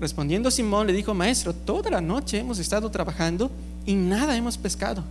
Respondiendo 0.00 0.50
Simón 0.50 0.86
le 0.86 0.92
dijo, 0.92 1.12
maestro, 1.12 1.52
toda 1.52 1.90
la 1.90 2.00
noche 2.00 2.38
hemos 2.38 2.58
estado 2.58 2.90
trabajando 2.90 3.50
y 3.84 3.94
nada 3.94 4.36
hemos 4.36 4.56
pescado. 4.56 5.04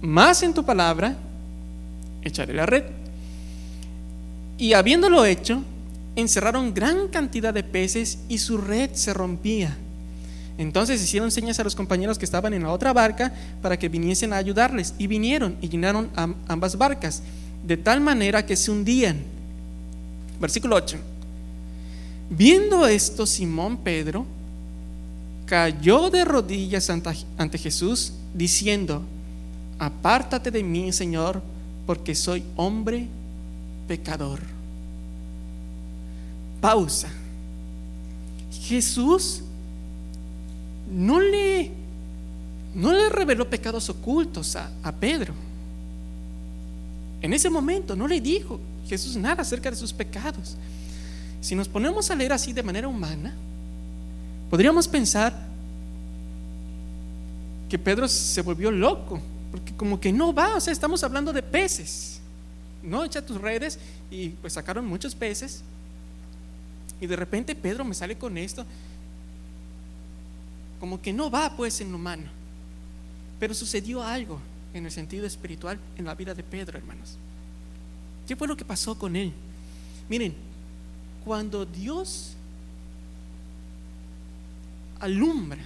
Más 0.00 0.42
en 0.42 0.54
tu 0.54 0.64
palabra, 0.64 1.16
echaré 2.22 2.54
la 2.54 2.66
red. 2.66 2.84
Y 4.58 4.72
habiéndolo 4.72 5.24
hecho, 5.24 5.62
encerraron 6.16 6.72
gran 6.72 7.08
cantidad 7.08 7.52
de 7.52 7.62
peces 7.62 8.18
y 8.28 8.38
su 8.38 8.58
red 8.58 8.90
se 8.92 9.12
rompía. 9.12 9.76
Entonces 10.58 11.02
hicieron 11.02 11.30
señas 11.30 11.60
a 11.60 11.64
los 11.64 11.74
compañeros 11.74 12.18
que 12.18 12.24
estaban 12.24 12.54
en 12.54 12.62
la 12.62 12.72
otra 12.72 12.92
barca 12.92 13.32
para 13.60 13.78
que 13.78 13.90
viniesen 13.90 14.32
a 14.32 14.36
ayudarles. 14.36 14.94
Y 14.98 15.06
vinieron 15.06 15.56
y 15.60 15.68
llenaron 15.68 16.10
ambas 16.48 16.78
barcas, 16.78 17.22
de 17.66 17.76
tal 17.76 18.00
manera 18.00 18.46
que 18.46 18.56
se 18.56 18.70
hundían. 18.70 19.22
Versículo 20.40 20.76
8. 20.76 20.96
Viendo 22.30 22.86
esto, 22.86 23.26
Simón 23.26 23.76
Pedro 23.78 24.26
cayó 25.44 26.10
de 26.10 26.24
rodillas 26.24 26.90
ante 26.90 27.58
Jesús, 27.58 28.14
diciendo, 28.34 29.02
apártate 29.78 30.50
de 30.50 30.62
mí, 30.62 30.92
Señor, 30.92 31.42
porque 31.86 32.14
soy 32.14 32.42
hombre 32.56 33.08
pecador. 33.86 34.40
Pausa. 36.60 37.08
Jesús 38.62 39.42
no 40.90 41.20
le, 41.20 41.70
no 42.74 42.92
le 42.92 43.08
reveló 43.08 43.48
pecados 43.48 43.88
ocultos 43.88 44.56
a, 44.56 44.70
a 44.82 44.92
Pedro. 44.92 45.34
En 47.22 47.32
ese 47.32 47.50
momento 47.50 47.94
no 47.94 48.06
le 48.06 48.20
dijo, 48.20 48.60
Jesús 48.88 49.16
nada 49.16 49.42
acerca 49.42 49.70
de 49.70 49.76
sus 49.76 49.92
pecados. 49.92 50.56
Si 51.40 51.54
nos 51.54 51.68
ponemos 51.68 52.10
a 52.10 52.14
leer 52.14 52.32
así 52.32 52.52
de 52.52 52.62
manera 52.62 52.88
humana, 52.88 53.34
podríamos 54.50 54.88
pensar 54.88 55.46
que 57.68 57.78
Pedro 57.78 58.08
se 58.08 58.42
volvió 58.42 58.70
loco, 58.70 59.20
como 59.76 60.00
que 60.00 60.12
no 60.12 60.32
va, 60.32 60.56
o 60.56 60.60
sea, 60.60 60.72
estamos 60.72 61.02
hablando 61.04 61.32
de 61.32 61.42
peces. 61.42 62.20
No 62.82 63.04
echa 63.04 63.24
tus 63.24 63.40
redes 63.40 63.78
y 64.10 64.30
pues 64.30 64.52
sacaron 64.52 64.86
muchos 64.86 65.14
peces. 65.14 65.62
Y 67.00 67.06
de 67.06 67.16
repente 67.16 67.54
Pedro 67.54 67.84
me 67.84 67.94
sale 67.94 68.16
con 68.16 68.38
esto. 68.38 68.64
Como 70.80 71.00
que 71.00 71.12
no 71.12 71.30
va 71.30 71.56
pues 71.56 71.80
en 71.80 71.90
lo 71.90 71.96
humano. 71.96 72.24
Pero 73.38 73.54
sucedió 73.54 74.02
algo 74.02 74.40
en 74.72 74.86
el 74.86 74.92
sentido 74.92 75.26
espiritual 75.26 75.78
en 75.96 76.04
la 76.04 76.14
vida 76.14 76.34
de 76.34 76.42
Pedro, 76.42 76.78
hermanos. 76.78 77.16
¿Qué 78.26 78.36
fue 78.36 78.48
lo 78.48 78.56
que 78.56 78.64
pasó 78.64 78.98
con 78.98 79.16
él? 79.16 79.32
Miren, 80.08 80.34
cuando 81.24 81.64
Dios 81.66 82.34
alumbra 85.00 85.64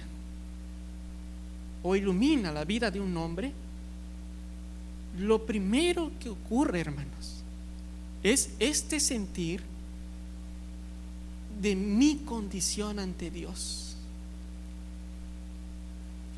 o 1.83 1.95
ilumina 1.95 2.51
la 2.51 2.65
vida 2.65 2.91
de 2.91 2.99
un 2.99 3.15
hombre, 3.17 3.51
lo 5.19 5.45
primero 5.45 6.11
que 6.19 6.29
ocurre, 6.29 6.81
hermanos, 6.81 7.43
es 8.23 8.49
este 8.59 8.99
sentir 8.99 9.61
de 11.61 11.75
mi 11.75 12.17
condición 12.17 12.99
ante 12.99 13.29
Dios. 13.29 13.95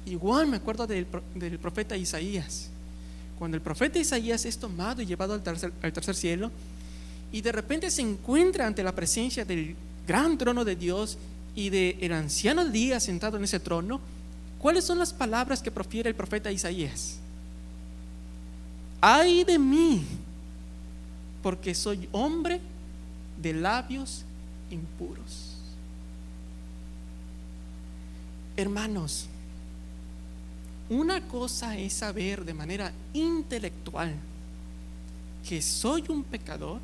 Igual 0.05 0.47
me 0.47 0.57
acuerdo 0.57 0.85
del, 0.85 1.07
del 1.35 1.59
profeta 1.59 1.95
Isaías 1.95 2.69
cuando 3.43 3.57
el 3.57 3.61
profeta 3.61 3.99
Isaías 3.99 4.45
es 4.45 4.57
tomado 4.57 5.01
y 5.01 5.05
llevado 5.05 5.33
al 5.33 5.43
tercer, 5.43 5.73
al 5.81 5.91
tercer 5.91 6.15
cielo, 6.15 6.49
y 7.31 7.41
de 7.41 7.51
repente 7.51 7.91
se 7.91 8.01
encuentra 8.01 8.65
ante 8.65 8.83
la 8.83 8.93
presencia 8.93 9.43
del 9.43 9.75
gran 10.07 10.37
trono 10.37 10.63
de 10.63 10.77
Dios 10.77 11.17
y 11.53 11.69
del 11.69 11.97
el 11.99 12.13
anciano 12.13 12.63
de 12.63 12.71
días 12.71 13.03
sentado 13.03 13.37
en 13.37 13.43
ese 13.43 13.59
trono, 13.59 13.99
¿cuáles 14.59 14.85
son 14.85 14.99
las 14.99 15.11
palabras 15.13 15.61
que 15.61 15.71
profiere 15.71 16.09
el 16.09 16.15
profeta 16.15 16.51
Isaías? 16.51 17.17
Ay 19.05 19.43
de 19.43 19.59
mí, 19.59 20.01
porque 21.41 21.75
soy 21.75 22.07
hombre 22.13 22.61
de 23.35 23.51
labios 23.51 24.23
impuros. 24.71 25.57
Hermanos, 28.55 29.27
una 30.89 31.19
cosa 31.19 31.77
es 31.77 31.91
saber 31.91 32.45
de 32.45 32.53
manera 32.53 32.93
intelectual 33.11 34.15
que 35.45 35.61
soy 35.61 36.05
un 36.07 36.23
pecador 36.23 36.79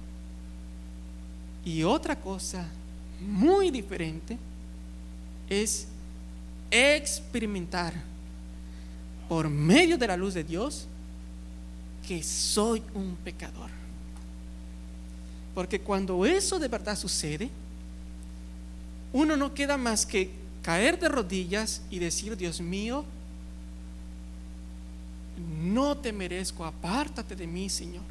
y 1.63 1.84
otra 1.84 2.19
cosa 2.19 2.67
muy 3.21 3.71
diferente 3.71 4.38
es 5.49 5.88
experimentar 6.69 7.93
por 9.29 9.47
medio 9.47 9.97
de 9.97 10.08
la 10.08 10.17
luz 10.17 10.34
de 10.34 10.43
Dios 10.43 10.86
que 12.10 12.24
soy 12.24 12.82
un 12.95 13.15
pecador. 13.24 13.69
Porque 15.54 15.80
cuando 15.80 16.26
eso 16.26 16.58
de 16.58 16.67
verdad 16.67 16.98
sucede, 16.98 17.52
uno 19.13 19.38
no 19.38 19.54
queda 19.54 19.78
más 19.78 20.08
que 20.08 20.32
caer 20.63 21.00
de 21.00 21.08
rodillas 21.08 21.84
y 21.91 22.00
decir, 22.00 22.36
Dios 22.36 22.62
mío, 22.62 23.06
no 25.62 25.95
te 25.98 26.12
merezco, 26.12 26.65
apártate 26.65 27.36
de 27.36 27.45
mí, 27.45 27.69
Señor. 27.69 28.02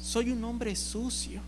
Soy 0.00 0.30
un 0.30 0.44
hombre 0.44 0.76
sucio. 0.76 1.40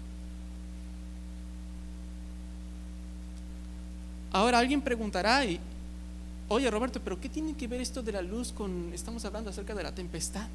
Ahora 4.32 4.58
alguien 4.58 4.82
preguntará, 4.82 5.44
oye 6.48 6.68
Roberto, 6.68 7.00
pero 7.00 7.20
¿qué 7.20 7.28
tiene 7.28 7.54
que 7.54 7.68
ver 7.68 7.80
esto 7.80 8.02
de 8.02 8.10
la 8.10 8.22
luz 8.22 8.50
con, 8.50 8.90
estamos 8.92 9.24
hablando 9.24 9.50
acerca 9.50 9.72
de 9.72 9.84
la 9.84 9.94
tempestad? 9.94 10.48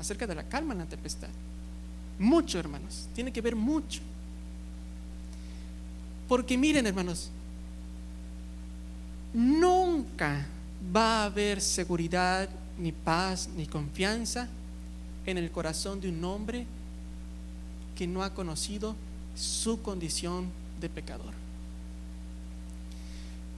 Acerca 0.00 0.26
de 0.26 0.34
la 0.34 0.42
calma 0.42 0.72
en 0.72 0.80
la 0.80 0.86
tempestad. 0.86 1.28
Mucho, 2.18 2.58
hermanos, 2.58 3.06
tiene 3.14 3.32
que 3.32 3.40
ver 3.40 3.54
mucho. 3.54 4.00
Porque 6.26 6.56
miren, 6.56 6.86
hermanos, 6.86 7.30
nunca 9.32 10.46
va 10.94 11.22
a 11.22 11.24
haber 11.26 11.60
seguridad, 11.60 12.48
ni 12.78 12.92
paz, 12.92 13.48
ni 13.56 13.66
confianza 13.66 14.48
en 15.26 15.38
el 15.38 15.50
corazón 15.50 16.00
de 16.00 16.08
un 16.08 16.24
hombre 16.24 16.66
que 17.94 18.06
no 18.06 18.22
ha 18.22 18.32
conocido 18.32 18.96
su 19.34 19.82
condición 19.82 20.50
de 20.80 20.88
pecador. 20.88 21.34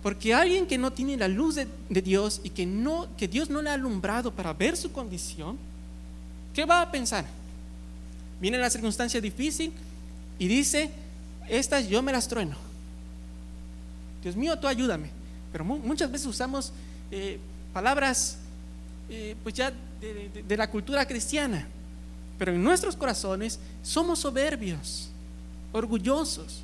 Porque 0.02 0.35
alguien 0.35 0.66
que 0.66 0.78
no 0.78 0.92
tiene 0.92 1.16
la 1.16 1.28
luz 1.28 1.55
de, 1.55 2.02
Dios 2.02 2.40
y 2.42 2.50
que, 2.50 2.66
no, 2.66 3.07
que 3.16 3.28
Dios 3.28 3.50
no 3.50 3.62
le 3.62 3.70
ha 3.70 3.74
alumbrado 3.74 4.33
para 4.33 4.52
ver 4.52 4.76
su 4.76 4.90
condición, 4.90 5.57
¿qué 6.55 6.65
va 6.65 6.83
a 6.83 6.91
pensar? 6.91 7.25
Viene 8.41 8.59
la 8.59 8.71
circunstancia 8.71 9.21
difícil 9.21 9.73
y 10.38 10.49
dice, 10.49 10.91
estas 11.49 11.88
yo 11.88 12.03
me 12.03 12.12
las 12.12 12.29
trueno. 12.29 12.57
Dios 14.23 14.37
mío, 14.37 14.59
tú 14.59 14.67
ayúdame. 14.67 15.11
Pero 15.53 15.65
muchas 15.65 16.11
veces 16.11 16.27
usamos 16.27 16.73
eh, 17.11 17.38
palabras 17.73 18.38
eh, 19.11 19.37
pues 19.43 19.55
ya 19.55 19.73
de, 20.01 20.57
la 20.57 20.71
cultura 20.71 21.07
cristiana. 21.07 21.67
Pero 22.38 22.53
en 22.53 22.62
nuestros 22.62 22.97
corazones 22.97 23.59
somos 23.83 24.21
soberbios, 24.21 25.09
orgullosos. 25.73 26.62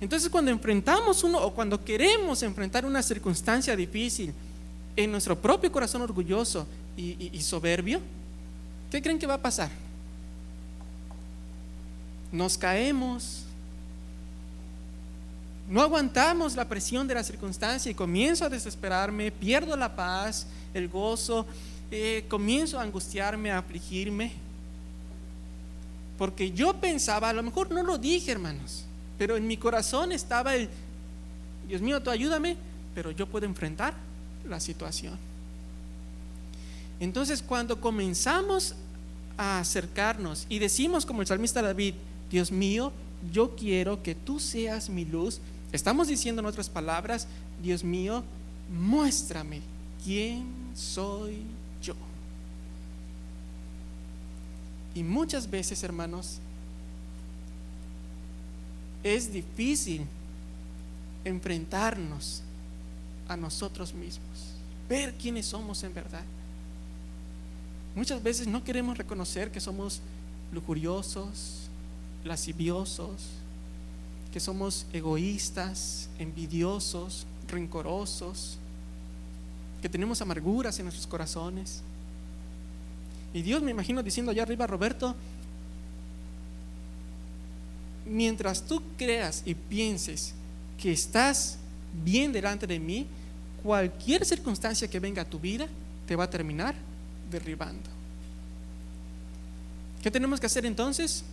Entonces 0.00 0.28
cuando 0.30 0.50
enfrentamos 0.50 1.24
uno 1.24 1.38
o 1.38 1.52
cuando 1.52 1.82
queremos 1.82 2.42
enfrentar 2.42 2.86
una 2.86 3.02
circunstancia 3.02 3.74
difícil 3.74 4.32
en 4.96 5.10
nuestro 5.10 5.36
propio 5.38 5.72
corazón 5.72 6.02
orgulloso 6.02 6.66
y, 6.96 7.40
soberbio, 7.40 8.00
¿qué 8.94 9.02
creen 9.02 9.18
que 9.18 9.26
va 9.26 9.34
a 9.34 9.42
pasar? 9.42 9.70
Nos 12.30 12.56
caemos, 12.56 13.42
no 15.68 15.82
aguantamos 15.82 16.54
la 16.54 16.68
presión 16.68 17.08
de 17.08 17.14
la 17.14 17.24
circunstancia 17.24 17.90
y 17.90 17.94
comienzo 17.96 18.44
a 18.44 18.48
desesperarme, 18.48 19.32
pierdo 19.32 19.76
la 19.76 19.96
paz, 19.96 20.46
el 20.72 20.88
gozo, 20.88 21.44
eh, 21.90 22.24
comienzo 22.28 22.78
a 22.78 22.84
angustiarme, 22.84 23.50
a 23.50 23.58
afligirme. 23.58 24.30
Porque 26.16 26.52
yo 26.52 26.74
pensaba, 26.74 27.30
a 27.30 27.32
lo 27.32 27.42
mejor 27.42 27.72
no 27.72 27.82
lo 27.82 27.98
dije, 27.98 28.30
hermanos, 28.30 28.84
pero 29.18 29.36
en 29.36 29.48
mi 29.48 29.56
corazón 29.56 30.12
estaba 30.12 30.54
el, 30.54 30.68
Dios 31.66 31.82
mío, 31.82 32.00
tú 32.00 32.10
ayúdame, 32.10 32.56
pero 32.94 33.10
yo 33.10 33.26
puedo 33.26 33.44
enfrentar 33.44 33.92
la 34.48 34.60
situación. 34.60 35.18
Entonces, 37.00 37.42
cuando 37.42 37.80
comenzamos 37.80 38.76
a 39.36 39.58
acercarnos 39.58 40.46
y 40.48 40.58
decimos 40.58 41.06
como 41.06 41.20
el 41.20 41.26
salmista 41.26 41.62
David, 41.62 41.94
Dios 42.30 42.52
mío, 42.52 42.92
yo 43.32 43.56
quiero 43.56 44.02
que 44.02 44.14
tú 44.14 44.38
seas 44.38 44.88
mi 44.88 45.04
luz, 45.04 45.40
estamos 45.72 46.08
diciendo 46.08 46.40
en 46.40 46.46
otras 46.46 46.68
palabras, 46.68 47.26
Dios 47.62 47.84
mío, 47.84 48.22
muéstrame 48.70 49.60
quién 50.04 50.44
soy 50.74 51.42
yo. 51.82 51.94
Y 54.94 55.02
muchas 55.02 55.50
veces, 55.50 55.82
hermanos, 55.82 56.38
es 59.02 59.32
difícil 59.32 60.06
enfrentarnos 61.24 62.42
a 63.28 63.36
nosotros 63.36 63.94
mismos, 63.94 64.54
ver 64.88 65.14
quiénes 65.14 65.46
somos 65.46 65.82
en 65.82 65.94
verdad. 65.94 66.22
Muchas 67.94 68.22
veces 68.22 68.46
no 68.46 68.64
queremos 68.64 68.98
reconocer 68.98 69.50
que 69.50 69.60
somos 69.60 70.00
lujuriosos, 70.52 71.68
lasciviosos, 72.24 73.12
que 74.32 74.40
somos 74.40 74.86
egoístas, 74.92 76.08
envidiosos, 76.18 77.24
rencorosos, 77.48 78.58
que 79.80 79.88
tenemos 79.88 80.20
amarguras 80.22 80.78
en 80.78 80.86
nuestros 80.86 81.06
corazones. 81.06 81.82
Y 83.32 83.42
Dios 83.42 83.62
me 83.62 83.70
imagino 83.70 84.02
diciendo 84.02 84.32
allá 84.32 84.42
arriba, 84.42 84.66
Roberto, 84.66 85.14
mientras 88.06 88.62
tú 88.62 88.82
creas 88.96 89.42
y 89.44 89.54
pienses 89.54 90.34
que 90.78 90.90
estás 90.90 91.58
bien 92.04 92.32
delante 92.32 92.66
de 92.66 92.80
mí, 92.80 93.06
cualquier 93.62 94.24
circunstancia 94.24 94.88
que 94.88 94.98
venga 94.98 95.22
a 95.22 95.24
tu 95.24 95.38
vida 95.38 95.68
te 96.06 96.16
va 96.16 96.24
a 96.24 96.30
terminar 96.30 96.74
derribando. 97.30 97.90
¿Qué 100.02 100.10
tenemos 100.10 100.38
que 100.38 100.46
hacer 100.46 100.66
entonces? 100.66 101.24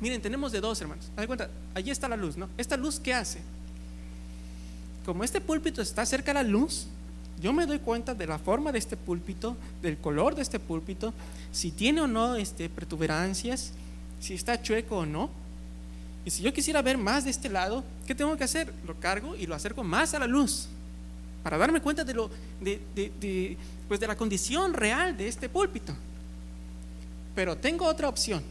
Miren, 0.00 0.20
tenemos 0.20 0.52
de 0.52 0.60
dos, 0.60 0.80
hermanos. 0.80 1.06
Haz 1.16 1.26
cuenta, 1.26 1.50
allí 1.74 1.90
está 1.90 2.08
la 2.08 2.16
luz, 2.16 2.36
¿no? 2.36 2.48
¿Esta 2.56 2.76
luz 2.76 2.98
qué 2.98 3.14
hace? 3.14 3.40
Como 5.04 5.22
este 5.22 5.40
púlpito 5.40 5.82
está 5.82 6.06
cerca 6.06 6.32
de 6.32 6.42
la 6.42 6.48
luz, 6.48 6.86
yo 7.42 7.52
me 7.52 7.66
doy 7.66 7.78
cuenta 7.78 8.14
de 8.14 8.26
la 8.26 8.38
forma 8.38 8.72
de 8.72 8.78
este 8.78 8.96
púlpito, 8.96 9.56
del 9.82 9.98
color 9.98 10.34
de 10.34 10.42
este 10.42 10.58
púlpito, 10.58 11.12
si 11.52 11.70
tiene 11.70 12.00
o 12.00 12.06
no 12.06 12.36
este, 12.36 12.68
protuberancias, 12.68 13.72
si 14.20 14.34
está 14.34 14.60
chueco 14.62 14.98
o 14.98 15.06
no. 15.06 15.30
Y 16.24 16.30
si 16.30 16.42
yo 16.42 16.54
quisiera 16.54 16.80
ver 16.80 16.96
más 16.96 17.24
de 17.24 17.30
este 17.30 17.50
lado, 17.50 17.84
¿qué 18.06 18.14
tengo 18.14 18.34
que 18.36 18.44
hacer? 18.44 18.72
Lo 18.86 18.98
cargo 18.98 19.36
y 19.36 19.46
lo 19.46 19.54
acerco 19.54 19.84
más 19.84 20.14
a 20.14 20.18
la 20.18 20.26
luz 20.26 20.68
para 21.44 21.58
darme 21.58 21.82
cuenta 21.82 22.02
de, 22.04 22.14
lo, 22.14 22.30
de, 22.58 23.58
pues 23.86 24.00
de 24.00 24.06
la 24.06 24.16
condición 24.16 24.72
real 24.72 25.14
de 25.14 25.28
este 25.28 25.50
púlpito. 25.50 25.94
Pero 27.34 27.54
tengo 27.58 27.86
otra 27.86 28.08
opción. 28.08 28.42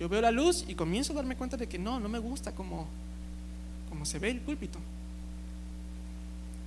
Yo 0.00 0.08
veo 0.08 0.22
la 0.22 0.30
luz 0.30 0.64
y 0.66 0.74
comienzo 0.74 1.12
a 1.12 1.16
darme 1.16 1.36
cuenta 1.36 1.58
de 1.58 1.68
que 1.68 1.78
no, 1.78 2.00
no 2.00 2.08
me 2.08 2.18
gusta 2.18 2.52
como, 2.52 2.88
como 3.90 4.06
se 4.06 4.18
ve 4.18 4.30
el 4.30 4.40
púlpito. 4.40 4.78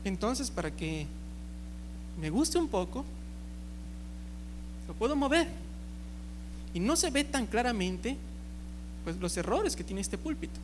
Entonces, 0.03 0.51
para 0.51 0.69
que 0.69 1.07
me 2.21 2.29
guste 2.29 2.59
un 2.59 2.67
poco, 2.67 3.03
lo 4.87 4.93
puedo 4.93 5.15
mover. 5.15 5.47
Y 6.71 6.79
no 6.79 6.95
se 6.95 7.09
ve 7.09 7.23
tan 7.23 7.47
claramente 7.47 8.15
pues, 9.03 9.17
los 9.17 9.35
errores 9.37 9.75
que 9.75 9.83
tiene 9.83 10.01
este 10.01 10.19
púlpito. 10.19 10.59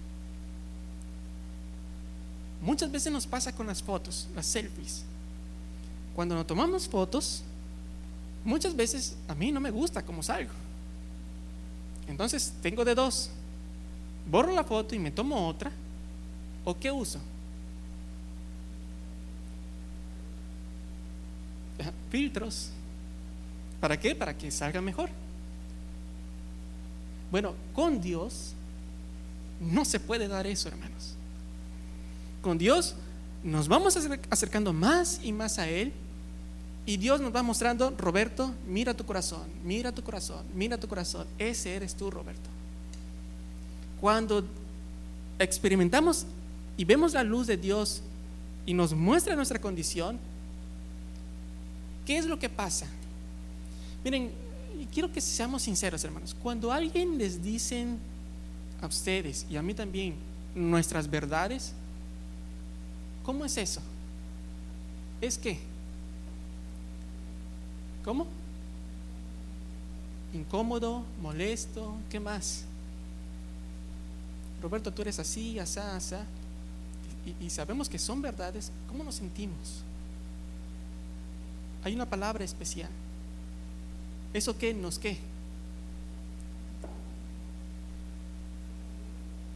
Muchas 2.62 2.92
veces 2.92 3.12
nos 3.12 3.26
pasa 3.26 3.54
con 3.54 3.68
las 3.68 3.82
fotos, 3.82 4.28
las 4.36 4.46
selfies. 4.46 5.04
Cuando 6.16 6.36
nos 6.36 6.46
tomamos 6.46 6.88
fotos, 6.88 7.44
muchas 8.46 8.76
veces 8.76 9.16
a 9.28 9.36
mí 9.36 9.52
no 9.52 9.60
me 9.60 9.72
gusta 9.72 10.04
cómo 10.04 10.22
salgo. 10.22 10.52
Entonces 12.08 12.54
tengo 12.62 12.86
de 12.86 12.94
dos. 12.94 13.32
Borro 14.30 14.54
la 14.54 14.64
foto 14.64 14.94
y 14.94 15.00
me 15.00 15.12
tomo 15.12 15.48
otra. 15.48 15.72
¿O 16.64 16.78
qué 16.78 16.92
uso? 16.92 17.20
filtros. 22.12 22.70
¿Para 23.80 24.00
qué? 24.00 24.14
Para 24.14 24.38
que 24.38 24.52
salga 24.52 24.82
mejor. 24.82 25.10
Bueno, 27.32 27.56
con 27.74 28.02
Dios 28.02 28.54
no 29.60 29.86
se 29.86 30.00
puede 30.00 30.28
dar 30.28 30.46
eso, 30.46 30.68
hermanos. 30.68 31.16
Con 32.42 32.58
Dios 32.58 32.96
nos 33.44 33.68
vamos 33.68 33.98
acercando 34.30 34.74
más 34.74 35.20
y 35.24 35.32
más 35.32 35.60
a 35.60 35.68
Él 35.68 35.94
y 36.86 36.98
Dios 36.98 37.22
nos 37.22 37.34
va 37.34 37.44
mostrando, 37.44 37.94
Roberto, 37.98 38.54
mira 38.68 38.96
tu 38.96 39.06
corazón, 39.06 39.44
mira 39.64 39.92
tu 39.92 40.04
corazón, 40.04 40.44
mira 40.56 40.80
tu 40.80 40.88
corazón. 40.88 41.28
Ese 41.38 41.76
eres 41.76 41.96
tú, 41.96 42.10
Roberto. 42.10 42.50
Cuando 44.00 44.44
experimentamos 45.38 46.26
y 46.78 46.86
vemos 46.86 47.14
la 47.14 47.24
luz 47.24 47.46
de 47.48 47.58
Dios 47.58 48.02
y 48.66 48.74
nos 48.74 48.94
muestra 48.94 49.36
nuestra 49.36 49.62
condición, 49.62 50.18
¿qué 52.06 52.18
es 52.18 52.26
lo 52.26 52.40
que 52.40 52.50
pasa? 52.50 52.88
Miren, 54.04 54.32
quiero 54.92 55.12
que 55.12 55.22
seamos 55.22 55.62
sinceros, 55.62 56.04
hermanos. 56.04 56.36
Cuando 56.42 56.72
alguien 56.72 57.20
les 57.20 57.44
dicen 57.44 58.00
a 58.82 58.88
ustedes 58.88 59.46
y 59.52 59.56
a 59.56 59.62
mí 59.62 59.76
también 59.76 60.16
nuestras 60.56 61.08
verdades, 61.08 61.74
¿cómo 63.24 63.46
es 63.46 63.58
eso? 63.58 63.82
Es 65.20 65.38
que, 65.38 65.60
¿cómo? 68.04 68.26
Incómodo, 70.34 71.04
molesto, 71.22 71.96
¿qué 72.10 72.20
más? 72.20 72.64
Roberto, 74.62 74.92
tú 74.92 75.02
eres 75.02 75.20
así, 75.20 75.60
asá, 75.60 75.96
asá. 75.96 76.26
Y, 77.26 77.46
y 77.46 77.50
sabemos 77.50 77.88
que 77.88 78.00
son 78.00 78.22
verdades, 78.22 78.72
¿cómo 78.88 79.04
nos 79.04 79.16
sentimos? 79.16 79.84
Hay 81.84 81.94
una 81.94 82.06
palabra 82.06 82.44
especial. 82.44 82.90
¿Eso 84.34 84.58
qué 84.58 84.74
nos 84.74 84.98
qué? 84.98 85.18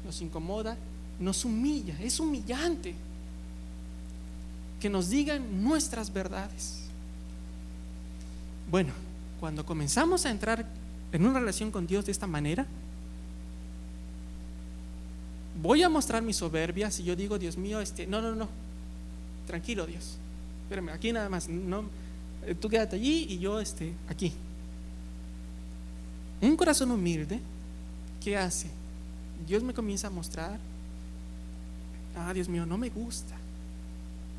Nos 0.04 0.22
incomoda, 0.22 0.78
nos 1.20 1.46
humilla, 1.46 1.96
es 2.00 2.20
humillante 2.20 2.94
que 4.80 4.90
nos 4.90 5.10
digan 5.10 5.64
nuestras 5.64 6.12
verdades. 6.12 6.82
Bueno, 8.70 8.94
cuando 9.40 9.66
comenzamos 9.66 10.26
a 10.26 10.32
entrar 10.32 10.66
en 11.12 11.26
una 11.26 11.40
relación 11.40 11.72
con 11.72 11.88
Dios 11.88 12.06
de 12.06 12.12
esta 12.12 12.28
manera, 12.28 12.66
voy 15.62 15.84
a 15.84 15.90
mostrar 15.90 16.22
mi 16.22 16.34
soberbia 16.34 16.92
si 16.92 17.04
yo 17.04 17.16
digo, 17.16 17.38
Dios 17.38 17.58
mío, 17.58 17.80
este, 17.80 18.08
no, 18.08 18.22
no, 18.22 18.36
no, 18.36 18.50
tranquilo 19.48 19.86
Dios, 19.86 20.18
espérame, 20.64 20.90
aquí 20.90 21.12
nada 21.12 21.30
más, 21.30 21.48
no, 21.48 21.86
eh, 22.46 22.56
tú 22.56 22.70
quédate 22.70 22.96
allí 22.96 23.28
y 23.30 23.40
yo 23.40 23.60
este, 23.60 23.94
aquí. 24.10 24.34
Un 26.42 26.58
corazón 26.58 26.92
humilde, 26.92 27.40
¿qué 28.24 28.38
hace? 28.38 28.68
Dios 29.48 29.64
me 29.64 29.74
comienza 29.74 30.08
a 30.08 30.12
mostrar, 30.12 30.60
ah, 32.18 32.34
Dios 32.34 32.50
mío, 32.50 32.66
no 32.66 32.78
me 32.78 32.90
gusta. 32.90 33.36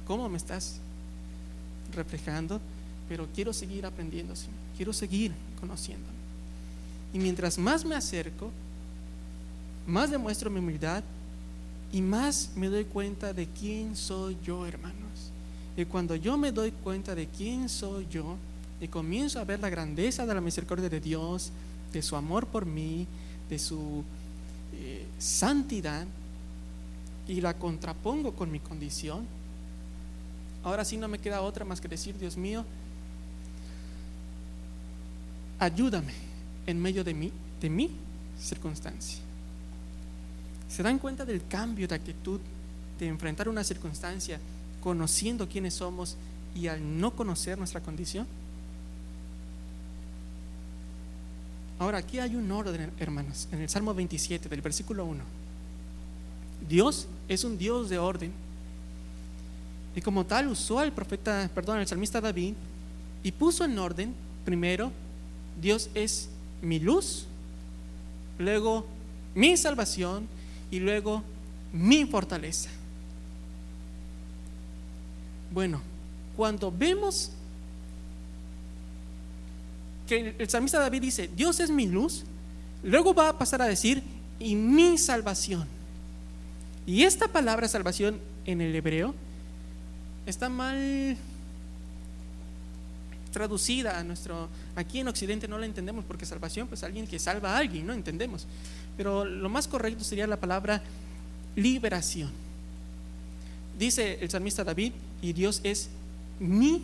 ¿Cómo 0.06 0.28
me 0.28 0.36
estás 0.36 0.78
reflejando? 1.94 2.60
Pero 3.08 3.26
quiero 3.34 3.52
seguir 3.52 3.86
aprendiendo, 3.86 4.34
Quiero 4.76 4.92
seguir 4.92 5.32
conociéndome. 5.60 6.16
Y 7.12 7.18
mientras 7.18 7.56
más 7.56 7.84
me 7.84 7.94
acerco, 7.94 8.50
más 9.86 10.10
demuestro 10.10 10.50
mi 10.50 10.58
humildad 10.58 11.02
y 11.92 12.02
más 12.02 12.50
me 12.56 12.68
doy 12.68 12.84
cuenta 12.84 13.32
de 13.32 13.46
quién 13.46 13.96
soy 13.96 14.36
yo, 14.44 14.66
hermanos. 14.66 15.30
Y 15.76 15.84
cuando 15.84 16.16
yo 16.16 16.36
me 16.36 16.52
doy 16.52 16.72
cuenta 16.72 17.14
de 17.14 17.26
quién 17.26 17.68
soy 17.68 18.06
yo 18.10 18.36
y 18.80 18.88
comienzo 18.88 19.40
a 19.40 19.44
ver 19.44 19.60
la 19.60 19.70
grandeza 19.70 20.26
de 20.26 20.34
la 20.34 20.40
misericordia 20.40 20.88
de 20.88 21.00
Dios, 21.00 21.50
de 21.92 22.02
su 22.02 22.16
amor 22.16 22.46
por 22.46 22.66
mí, 22.66 23.06
de 23.48 23.58
su 23.58 24.02
eh, 24.74 25.06
santidad, 25.18 26.06
y 27.28 27.40
la 27.40 27.54
contrapongo 27.54 28.32
con 28.32 28.50
mi 28.50 28.60
condición, 28.60 29.26
ahora 30.66 30.84
sí 30.84 30.96
no 30.96 31.06
me 31.06 31.20
queda 31.20 31.42
otra 31.42 31.64
más 31.64 31.80
que 31.80 31.86
decir, 31.86 32.18
Dios 32.18 32.36
mío, 32.36 32.64
ayúdame 35.60 36.12
en 36.66 36.82
medio 36.82 37.04
de 37.04 37.14
mí, 37.14 37.32
de 37.60 37.70
mi 37.70 37.90
circunstancia. 38.40 39.20
¿Se 40.68 40.82
dan 40.82 40.98
cuenta 40.98 41.24
del 41.24 41.46
cambio 41.46 41.86
de 41.86 41.94
actitud 41.94 42.40
de 42.98 43.06
enfrentar 43.06 43.48
una 43.48 43.62
circunstancia 43.62 44.40
conociendo 44.82 45.48
quiénes 45.48 45.74
somos 45.74 46.16
y 46.56 46.66
al 46.66 47.00
no 47.00 47.12
conocer 47.12 47.56
nuestra 47.58 47.80
condición? 47.80 48.26
Ahora, 51.78 51.98
aquí 51.98 52.18
hay 52.18 52.34
un 52.34 52.50
orden, 52.50 52.90
hermanos, 52.98 53.46
en 53.52 53.60
el 53.60 53.68
Salmo 53.68 53.94
27, 53.94 54.48
del 54.48 54.62
versículo 54.62 55.04
1. 55.04 55.22
Dios 56.68 57.06
es 57.28 57.44
un 57.44 57.56
Dios 57.56 57.88
de 57.88 57.98
orden. 57.98 58.32
Y 59.96 60.02
como 60.02 60.26
tal 60.26 60.48
usó 60.48 60.78
al 60.78 60.92
profeta, 60.92 61.50
perdón, 61.54 61.78
al 61.78 61.86
salmista 61.88 62.20
David 62.20 62.52
y 63.22 63.32
puso 63.32 63.64
en 63.64 63.78
orden, 63.78 64.14
primero, 64.44 64.92
Dios 65.60 65.88
es 65.94 66.28
mi 66.60 66.78
luz, 66.78 67.26
luego 68.38 68.86
mi 69.34 69.56
salvación 69.56 70.28
y 70.70 70.80
luego 70.80 71.22
mi 71.72 72.04
fortaleza. 72.04 72.68
Bueno, 75.50 75.80
cuando 76.36 76.70
vemos 76.70 77.30
que 80.06 80.34
el 80.38 80.50
salmista 80.50 80.78
David 80.78 81.00
dice, 81.00 81.30
Dios 81.34 81.58
es 81.58 81.70
mi 81.70 81.86
luz, 81.86 82.24
luego 82.82 83.14
va 83.14 83.30
a 83.30 83.38
pasar 83.38 83.62
a 83.62 83.66
decir, 83.66 84.02
y 84.38 84.54
mi 84.56 84.98
salvación. 84.98 85.66
Y 86.86 87.04
esta 87.04 87.28
palabra 87.28 87.66
salvación 87.66 88.20
en 88.44 88.60
el 88.60 88.74
hebreo 88.74 89.14
está 90.26 90.48
mal 90.48 91.16
traducida 93.32 93.98
a 93.98 94.04
nuestro 94.04 94.48
aquí 94.74 95.00
en 95.00 95.08
occidente 95.08 95.46
no 95.48 95.58
la 95.58 95.66
entendemos 95.66 96.04
porque 96.04 96.26
salvación 96.26 96.68
pues 96.68 96.82
alguien 96.82 97.06
que 97.06 97.18
salva 97.18 97.54
a 97.54 97.58
alguien 97.58 97.86
no 97.86 97.92
entendemos 97.92 98.46
pero 98.96 99.24
lo 99.24 99.48
más 99.48 99.68
correcto 99.68 100.04
sería 100.04 100.26
la 100.26 100.40
palabra 100.40 100.82
liberación 101.54 102.30
dice 103.78 104.18
el 104.20 104.30
salmista 104.30 104.64
David 104.64 104.92
y 105.20 105.32
Dios 105.32 105.60
es 105.64 105.90
mi 106.40 106.82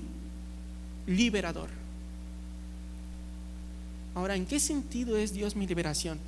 liberador 1.07 1.83
Ahora, 4.15 4.37
¿en 4.37 4.47
qué 4.47 4.61
sentido 4.61 5.17
es 5.17 5.33
Dios 5.33 5.57
mi 5.57 5.67
liberación? 5.67 6.19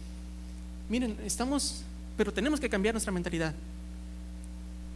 Miren, 0.89 1.17
estamos, 1.25 1.83
pero 2.17 2.33
tenemos 2.33 2.61
que 2.61 2.69
cambiar 2.69 2.95
nuestra 2.95 3.13
mentalidad. 3.13 3.55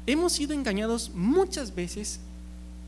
Hemos 0.08 0.32
sido 0.32 0.54
engañados 0.54 1.10
muchas 1.14 1.74
veces 1.74 2.18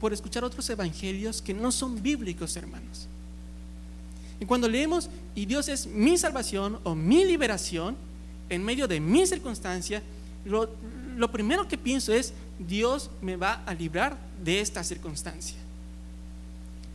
por 0.01 0.15
escuchar 0.15 0.43
otros 0.43 0.71
evangelios 0.71 1.43
que 1.43 1.53
no 1.53 1.71
son 1.71 2.03
bíblicos, 2.03 2.57
hermanos. 2.57 3.09
Y 4.41 4.47
cuando 4.47 4.67
leemos, 4.67 5.11
y 5.35 5.45
Dios 5.45 5.69
es 5.69 5.87
mi 5.87 6.17
salvación 6.17 6.81
o 6.83 6.95
mi 6.95 7.27
liberación 7.27 7.95
en 8.49 8.65
medio 8.65 8.89
de 8.89 9.01
mi 9.01 9.27
circunstancia, 9.27 10.03
lo, 10.47 10.71
lo 11.19 11.31
primero 11.31 11.69
que 11.69 11.77
pienso 11.77 12.15
es, 12.15 12.33
Dios 12.59 13.11
me 13.21 13.37
va 13.37 13.65
a 13.67 13.75
librar 13.75 14.17
de 14.43 14.63
esta 14.63 14.83
circunstancia. 14.83 15.59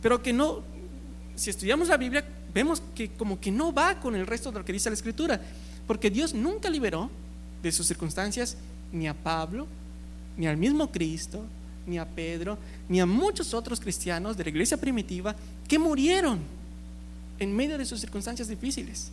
Pero 0.02 0.24
que 0.24 0.32
no, 0.32 0.62
si 1.36 1.50
estudiamos 1.50 1.86
la 1.86 1.98
Biblia, 1.98 2.26
vemos 2.52 2.82
que 2.96 3.10
como 3.10 3.38
que 3.38 3.52
no 3.52 3.72
va 3.72 4.00
con 4.00 4.16
el 4.16 4.26
resto 4.26 4.50
de 4.50 4.58
lo 4.58 4.64
que 4.64 4.72
dice 4.72 4.90
la 4.90 4.94
Escritura, 4.94 5.40
porque 5.86 6.10
Dios 6.10 6.34
nunca 6.34 6.68
liberó 6.68 7.12
de 7.62 7.70
sus 7.70 7.86
circunstancias 7.86 8.56
ni 8.90 9.06
a 9.06 9.14
Pablo, 9.14 9.68
ni 10.36 10.46
al 10.46 10.56
mismo 10.56 10.90
Cristo, 10.90 11.44
ni 11.86 11.98
a 11.98 12.04
Pedro, 12.04 12.58
ni 12.88 13.00
a 13.00 13.06
muchos 13.06 13.54
otros 13.54 13.80
cristianos 13.80 14.36
de 14.36 14.44
la 14.44 14.50
iglesia 14.50 14.76
primitiva 14.76 15.34
que 15.68 15.78
murieron 15.78 16.40
en 17.38 17.54
medio 17.54 17.78
de 17.78 17.84
sus 17.84 18.00
circunstancias 18.00 18.48
difíciles. 18.48 19.10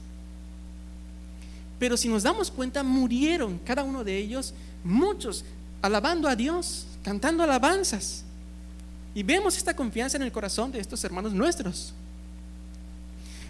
Pero 1.79 1.97
si 1.97 2.07
nos 2.07 2.23
damos 2.23 2.49
cuenta, 2.49 2.83
murieron 2.83 3.59
cada 3.59 3.83
uno 3.83 4.03
de 4.03 4.17
ellos, 4.17 4.53
muchos, 4.83 5.43
alabando 5.81 6.27
a 6.27 6.35
Dios, 6.35 6.87
cantando 7.03 7.43
alabanzas. 7.43 8.23
Y 9.13 9.21
vemos 9.21 9.57
esta 9.57 9.75
confianza 9.75 10.17
en 10.17 10.23
el 10.23 10.31
corazón 10.31 10.71
de 10.71 10.79
estos 10.79 11.03
hermanos 11.03 11.33
nuestros. 11.33 11.93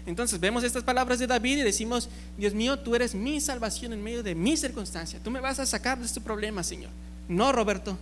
Entonces 0.06 0.38
vemos 0.38 0.64
estas 0.64 0.82
palabras 0.82 1.18
de 1.18 1.26
David 1.26 1.58
y 1.58 1.62
decimos, 1.62 2.10
Dios 2.36 2.52
mío, 2.52 2.78
tú 2.78 2.94
eres 2.94 3.14
mi 3.14 3.40
salvación 3.40 3.92
en 3.92 4.02
medio 4.02 4.22
de 4.22 4.34
mi 4.34 4.56
circunstancia. 4.56 5.18
Tú 5.22 5.30
me 5.30 5.40
vas 5.40 5.58
a 5.58 5.64
sacar 5.64 5.98
de 5.98 6.04
este 6.04 6.20
problema, 6.20 6.62
Señor. 6.62 6.90
No, 7.28 7.52
Roberto. 7.52 7.96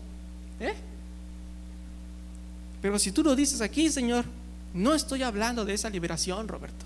¿Eh? 0.61 0.75
Pero 2.81 2.99
si 2.99 3.13
tú 3.13 3.23
lo 3.23 3.37
dices 3.37 3.61
aquí, 3.61 3.91
Señor, 3.91 4.25
no 4.75 4.95
estoy 4.95 5.23
hablando 5.23 5.65
de 5.65 5.75
esa 5.75 5.89
liberación, 5.89 6.49
Roberto. 6.49 6.85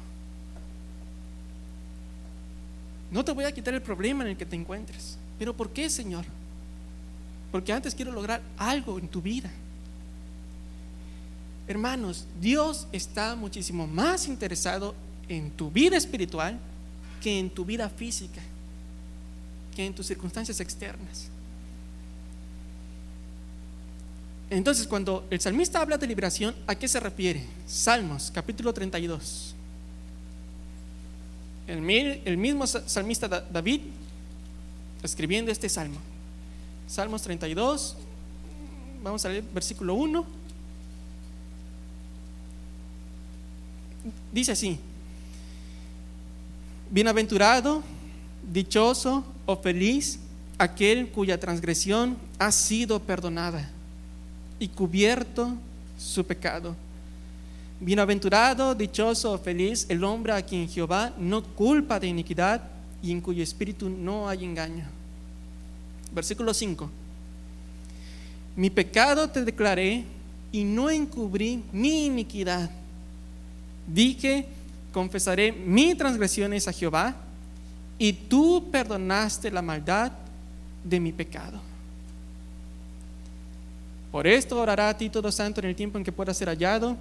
No 3.11 3.25
te 3.25 3.33
voy 3.33 3.45
a 3.45 3.53
quitar 3.53 3.73
el 3.75 3.83
problema 3.83 4.25
en 4.25 4.31
el 4.31 4.37
que 4.37 4.45
te 4.45 4.57
encuentres. 4.57 5.17
Pero 5.39 5.57
¿por 5.57 5.71
qué, 5.71 5.89
Señor? 5.89 6.25
Porque 7.53 7.73
antes 7.73 7.95
quiero 7.95 8.13
lograr 8.13 8.43
algo 8.59 8.99
en 8.99 9.09
tu 9.09 9.23
vida. 9.23 9.51
Hermanos, 11.69 12.27
Dios 12.41 12.87
está 12.93 13.35
muchísimo 13.35 13.87
más 13.87 14.29
interesado 14.29 14.95
en 15.29 15.51
tu 15.51 15.71
vida 15.71 15.97
espiritual 15.97 16.59
que 17.23 17.39
en 17.39 17.51
tu 17.51 17.65
vida 17.65 17.89
física, 17.89 18.43
que 19.75 19.87
en 19.87 19.95
tus 19.95 20.07
circunstancias 20.07 20.61
externas. 20.61 21.29
Entonces, 24.49 24.87
cuando 24.87 25.27
el 25.31 25.41
salmista 25.41 25.81
habla 25.81 25.99
de 25.99 26.07
liberación, 26.07 26.55
¿a 26.67 26.75
qué 26.75 26.87
se 26.87 27.01
refiere? 27.01 27.45
Salmos, 27.67 28.31
capítulo 28.33 28.73
32. 28.73 29.55
El, 31.67 32.37
mismo 32.37 32.65
salmista 32.67 33.27
David 33.27 33.81
escribiendo 35.03 35.51
este 35.51 35.69
salmo. 35.69 35.99
Salmos 36.87 37.23
32, 37.23 37.97
vamos 39.03 39.25
a 39.25 39.31
leer 39.31 39.43
versículo 39.53 39.95
1. 39.95 40.25
Dice 44.31 44.53
así, 44.53 44.79
bienaventurado, 46.89 47.83
dichoso 48.53 49.25
o 49.45 49.57
feliz 49.57 50.21
aquel 50.57 51.09
cuya 51.09 51.41
transgresión 51.41 52.17
ha 52.39 52.53
sido 52.53 53.01
perdonada 53.01 53.73
y 54.59 54.69
cubierto 54.69 55.55
su 55.99 56.25
pecado. 56.25 56.75
Bienaventurado, 57.81 58.75
dichoso 58.75 59.39
feliz 59.39 59.87
el 59.89 60.03
hombre 60.03 60.33
a 60.33 60.43
quien 60.43 60.69
Jehová 60.69 61.13
no 61.19 61.43
culpa 61.43 62.01
de 62.01 62.07
iniquidad 62.07 62.63
y 63.03 63.13
en 63.13 63.21
cuyo 63.21 63.43
espíritu 63.43 63.91
no 63.91 64.29
hay 64.29 64.45
engaño. 64.45 64.85
Versículo 66.13 66.55
5. 66.55 66.91
Mi 68.57 68.71
pecado 68.71 69.29
te 69.29 69.45
declaré 69.45 70.05
y 70.51 70.65
no 70.65 70.89
encubrí 70.89 71.63
mi 71.73 72.07
iniquidad. 72.07 72.71
Dije, 73.87 74.47
confesaré 74.93 75.53
mis 75.53 75.97
transgresiones 75.99 76.67
a 76.67 76.73
Jehová 76.73 77.15
y 77.99 78.13
tú 78.15 78.71
perdonaste 78.71 79.51
la 79.51 79.61
maldad 79.61 80.13
de 80.83 80.99
mi 80.99 81.13
pecado. 81.13 81.61
Por 84.17 84.27
esto 84.27 84.59
orará 84.59 84.89
a 84.89 84.97
ti 84.97 85.11
todo 85.11 85.31
santo 85.31 85.61
en 85.61 85.67
el 85.67 85.77
tiempo 85.77 85.99
en 85.99 86.05
que 86.05 86.11
pueda 86.11 86.33
ser 86.33 86.49
hallado. 86.49 86.97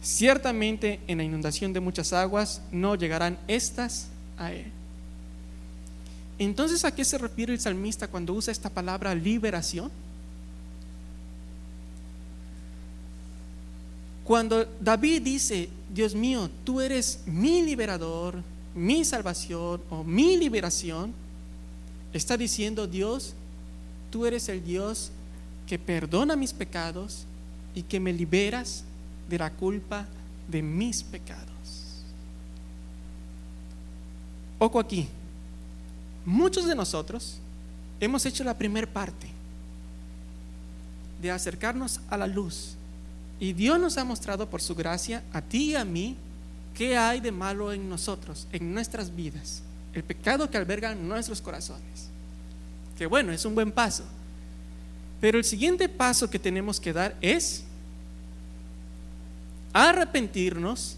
Ciertamente 0.00 0.98
en 1.06 1.18
la 1.18 1.22
inundación 1.22 1.74
de 1.74 1.80
muchas 1.80 2.14
aguas 2.14 2.62
no 2.72 2.94
llegarán 2.94 3.38
estas 3.48 4.06
a 4.38 4.50
él. 4.50 4.72
Entonces, 6.38 6.82
¿a 6.86 6.94
qué 6.94 7.04
se 7.04 7.18
refiere 7.18 7.52
el 7.52 7.60
salmista 7.60 8.08
cuando 8.08 8.32
usa 8.32 8.50
esta 8.50 8.70
palabra 8.70 9.14
liberación? 9.14 9.90
Cuando 14.24 14.64
David 14.80 15.20
dice, 15.20 15.68
Dios 15.90 16.14
mío, 16.14 16.48
tú 16.64 16.80
eres 16.80 17.24
mi 17.26 17.60
liberador, 17.60 18.42
mi 18.74 19.04
salvación 19.04 19.82
o 19.90 20.02
mi 20.02 20.38
liberación, 20.38 21.12
está 22.14 22.38
diciendo 22.38 22.86
Dios, 22.86 23.34
tú 24.08 24.24
eres 24.24 24.48
el 24.48 24.64
Dios 24.64 25.12
que 25.66 25.78
perdona 25.78 26.36
mis 26.36 26.52
pecados 26.52 27.24
y 27.74 27.82
que 27.82 28.00
me 28.00 28.12
liberas 28.12 28.84
de 29.28 29.38
la 29.38 29.50
culpa 29.50 30.06
de 30.48 30.62
mis 30.62 31.02
pecados. 31.02 32.02
Ojo 34.58 34.78
aquí, 34.78 35.08
muchos 36.24 36.66
de 36.66 36.74
nosotros 36.74 37.38
hemos 38.00 38.24
hecho 38.26 38.44
la 38.44 38.56
primera 38.56 38.86
parte 38.86 39.28
de 41.20 41.30
acercarnos 41.30 42.00
a 42.10 42.16
la 42.16 42.26
luz 42.26 42.76
y 43.40 43.52
Dios 43.52 43.78
nos 43.80 43.98
ha 43.98 44.04
mostrado 44.04 44.48
por 44.48 44.62
su 44.62 44.74
gracia 44.74 45.22
a 45.32 45.42
ti 45.42 45.70
y 45.70 45.74
a 45.74 45.84
mí 45.84 46.16
qué 46.74 46.96
hay 46.96 47.20
de 47.20 47.32
malo 47.32 47.72
en 47.72 47.88
nosotros, 47.88 48.46
en 48.52 48.72
nuestras 48.72 49.14
vidas, 49.14 49.62
el 49.92 50.02
pecado 50.02 50.50
que 50.50 50.56
alberga 50.56 50.94
nuestros 50.94 51.40
corazones. 51.40 52.08
Que 52.96 53.06
bueno, 53.06 53.32
es 53.32 53.44
un 53.44 53.54
buen 53.54 53.72
paso. 53.72 54.04
Pero 55.20 55.38
el 55.38 55.44
siguiente 55.44 55.88
paso 55.88 56.28
que 56.28 56.38
tenemos 56.38 56.80
que 56.80 56.92
dar 56.92 57.16
es 57.20 57.64
arrepentirnos 59.72 60.96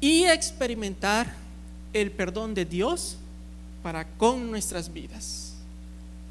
y 0.00 0.24
experimentar 0.24 1.34
el 1.92 2.10
perdón 2.10 2.54
de 2.54 2.64
Dios 2.64 3.16
para 3.82 4.04
con 4.04 4.50
nuestras 4.50 4.92
vidas. 4.92 5.54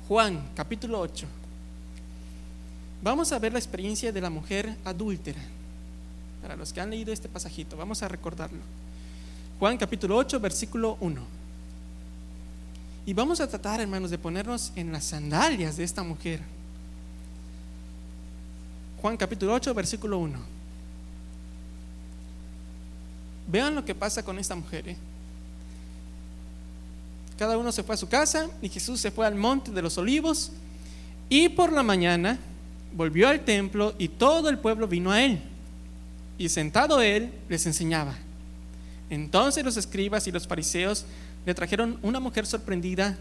Juan 0.07 0.49
capítulo 0.55 0.99
8. 0.99 1.27
Vamos 3.01 3.31
a 3.31 3.39
ver 3.39 3.53
la 3.53 3.59
experiencia 3.59 4.11
de 4.11 4.21
la 4.21 4.29
mujer 4.29 4.75
adúltera. 4.83 5.41
Para 6.41 6.55
los 6.55 6.73
que 6.73 6.81
han 6.81 6.89
leído 6.89 7.13
este 7.13 7.29
pasajito, 7.29 7.77
vamos 7.77 8.03
a 8.03 8.07
recordarlo. 8.07 8.59
Juan 9.59 9.77
capítulo 9.77 10.17
8, 10.17 10.39
versículo 10.39 10.97
1. 10.99 11.38
Y 13.05 13.13
vamos 13.13 13.39
a 13.39 13.47
tratar, 13.47 13.81
hermanos, 13.81 14.11
de 14.11 14.17
ponernos 14.17 14.71
en 14.75 14.91
las 14.91 15.05
sandalias 15.05 15.77
de 15.77 15.83
esta 15.83 16.03
mujer. 16.03 16.41
Juan 19.01 19.17
capítulo 19.17 19.53
8, 19.53 19.73
versículo 19.73 20.19
1. 20.19 20.37
Vean 23.47 23.73
lo 23.73 23.83
que 23.83 23.95
pasa 23.95 24.23
con 24.23 24.37
esta 24.37 24.55
mujer. 24.55 24.89
¿eh? 24.89 24.97
Cada 27.37 27.57
uno 27.57 27.71
se 27.71 27.83
fue 27.83 27.95
a 27.95 27.97
su 27.97 28.07
casa 28.07 28.47
y 28.61 28.69
Jesús 28.69 28.99
se 28.99 29.11
fue 29.11 29.25
al 29.25 29.35
monte 29.35 29.71
de 29.71 29.81
los 29.81 29.97
olivos 29.97 30.51
y 31.29 31.49
por 31.49 31.71
la 31.71 31.81
mañana 31.81 32.37
volvió 32.93 33.27
al 33.29 33.45
templo 33.45 33.95
y 33.97 34.09
todo 34.09 34.49
el 34.49 34.59
pueblo 34.59 34.87
vino 34.87 35.11
a 35.11 35.23
él. 35.23 35.41
Y 36.37 36.49
sentado 36.49 37.01
él 37.01 37.31
les 37.47 37.65
enseñaba. 37.65 38.15
Entonces 39.09 39.63
los 39.63 39.77
escribas 39.77 40.27
y 40.27 40.31
los 40.31 40.47
fariseos 40.47 41.05
le 41.49 41.55
trajeron 41.55 41.97
una 42.03 42.19
mujer 42.19 42.45
sorprendida 42.45 43.17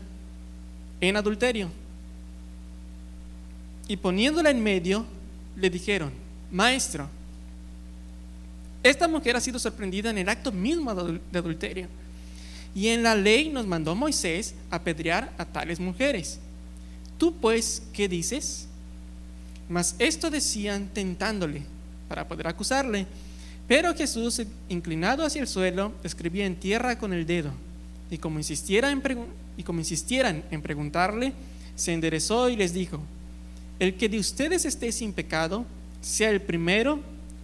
en 1.00 1.16
adulterio. 1.16 1.70
Y 3.88 3.96
poniéndola 3.96 4.50
en 4.50 4.62
medio, 4.62 5.06
le 5.56 5.70
dijeron, 5.70 6.12
maestro, 6.50 7.08
esta 8.82 9.08
mujer 9.08 9.34
ha 9.34 9.40
sido 9.40 9.58
sorprendida 9.58 10.10
en 10.10 10.18
el 10.18 10.28
acto 10.28 10.52
mismo 10.52 10.94
de 10.94 11.38
adulterio. 11.38 11.86
Y 12.74 12.88
en 12.88 13.02
la 13.02 13.14
ley 13.14 13.48
nos 13.48 13.66
mandó 13.66 13.94
Moisés 13.94 14.54
apedrear 14.70 15.32
a 15.38 15.46
tales 15.46 15.80
mujeres. 15.80 16.38
Tú 17.16 17.34
pues, 17.34 17.82
¿qué 17.94 18.08
dices? 18.08 18.66
Mas 19.70 19.96
esto 19.98 20.28
decían 20.28 20.90
tentándole 20.92 21.62
para 22.10 22.28
poder 22.28 22.46
acusarle. 22.46 23.06
Pero 23.66 23.94
Jesús, 23.94 24.42
inclinado 24.68 25.24
hacia 25.24 25.40
el 25.40 25.48
suelo, 25.48 25.94
escribía 26.04 26.44
en 26.44 26.56
tierra 26.56 26.98
con 26.98 27.14
el 27.14 27.24
dedo. 27.24 27.52
Y 28.10 28.18
como, 28.18 28.38
insistiera 28.38 28.90
en 28.90 29.02
y 29.56 29.62
como 29.62 29.80
insistieran 29.80 30.44
en 30.50 30.62
preguntarle, 30.62 31.32
se 31.76 31.92
enderezó 31.92 32.48
y 32.48 32.56
les 32.56 32.72
dijo, 32.72 33.00
el 33.78 33.94
que 33.94 34.08
de 34.08 34.18
ustedes 34.18 34.64
esté 34.64 34.90
sin 34.92 35.12
pecado, 35.12 35.64
sea 36.00 36.30
el 36.30 36.40
primero 36.40 37.00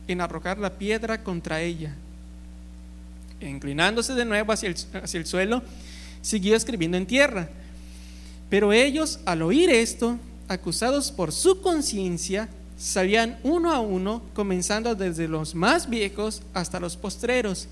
en 0.08 0.20
arrojar 0.20 0.58
la 0.58 0.70
piedra 0.70 1.22
contra 1.22 1.60
ella. 1.60 1.94
E 3.40 3.48
inclinándose 3.48 4.14
de 4.14 4.24
nuevo 4.24 4.52
hacia 4.52 4.68
el, 4.68 4.76
hacia 5.02 5.18
el 5.18 5.26
suelo, 5.26 5.62
siguió 6.22 6.56
escribiendo 6.56 6.96
en 6.96 7.06
tierra. 7.06 7.48
Pero 8.48 8.72
ellos, 8.72 9.20
al 9.24 9.42
oír 9.42 9.70
esto, 9.70 10.18
acusados 10.48 11.12
por 11.12 11.32
su 11.32 11.60
conciencia, 11.60 12.48
salían 12.78 13.38
uno 13.42 13.72
a 13.72 13.80
uno, 13.80 14.22
comenzando 14.34 14.94
desde 14.94 15.28
los 15.28 15.54
más 15.54 15.88
viejos 15.88 16.42
hasta 16.52 16.80
los 16.80 16.96
postreros, 16.96 17.68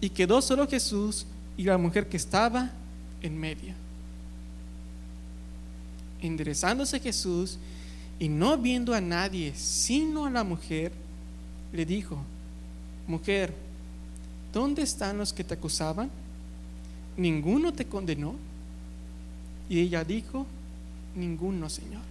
y 0.00 0.10
quedó 0.10 0.42
solo 0.42 0.68
Jesús 0.68 1.26
y 1.56 1.64
la 1.64 1.78
mujer 1.78 2.08
que 2.08 2.16
estaba 2.16 2.70
en 3.20 3.38
medio. 3.38 3.74
Enderezándose 6.20 7.00
Jesús 7.00 7.58
y 8.18 8.28
no 8.28 8.56
viendo 8.56 8.94
a 8.94 9.00
nadie 9.00 9.52
sino 9.54 10.26
a 10.26 10.30
la 10.30 10.44
mujer, 10.44 10.92
le 11.72 11.84
dijo, 11.84 12.18
mujer, 13.06 13.54
¿dónde 14.52 14.82
están 14.82 15.18
los 15.18 15.32
que 15.32 15.44
te 15.44 15.54
acusaban? 15.54 16.10
¿Ninguno 17.16 17.72
te 17.72 17.86
condenó? 17.86 18.36
Y 19.68 19.80
ella 19.80 20.04
dijo, 20.04 20.46
ninguno, 21.14 21.68
Señor. 21.68 22.02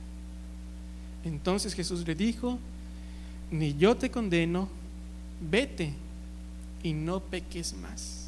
Entonces 1.23 1.73
Jesús 1.73 2.05
le 2.05 2.15
dijo, 2.15 2.57
ni 3.51 3.75
yo 3.75 3.95
te 3.95 4.09
condeno, 4.09 4.67
vete 5.39 5.93
y 6.83 6.93
no 6.93 7.19
peques 7.19 7.73
más. 7.73 8.20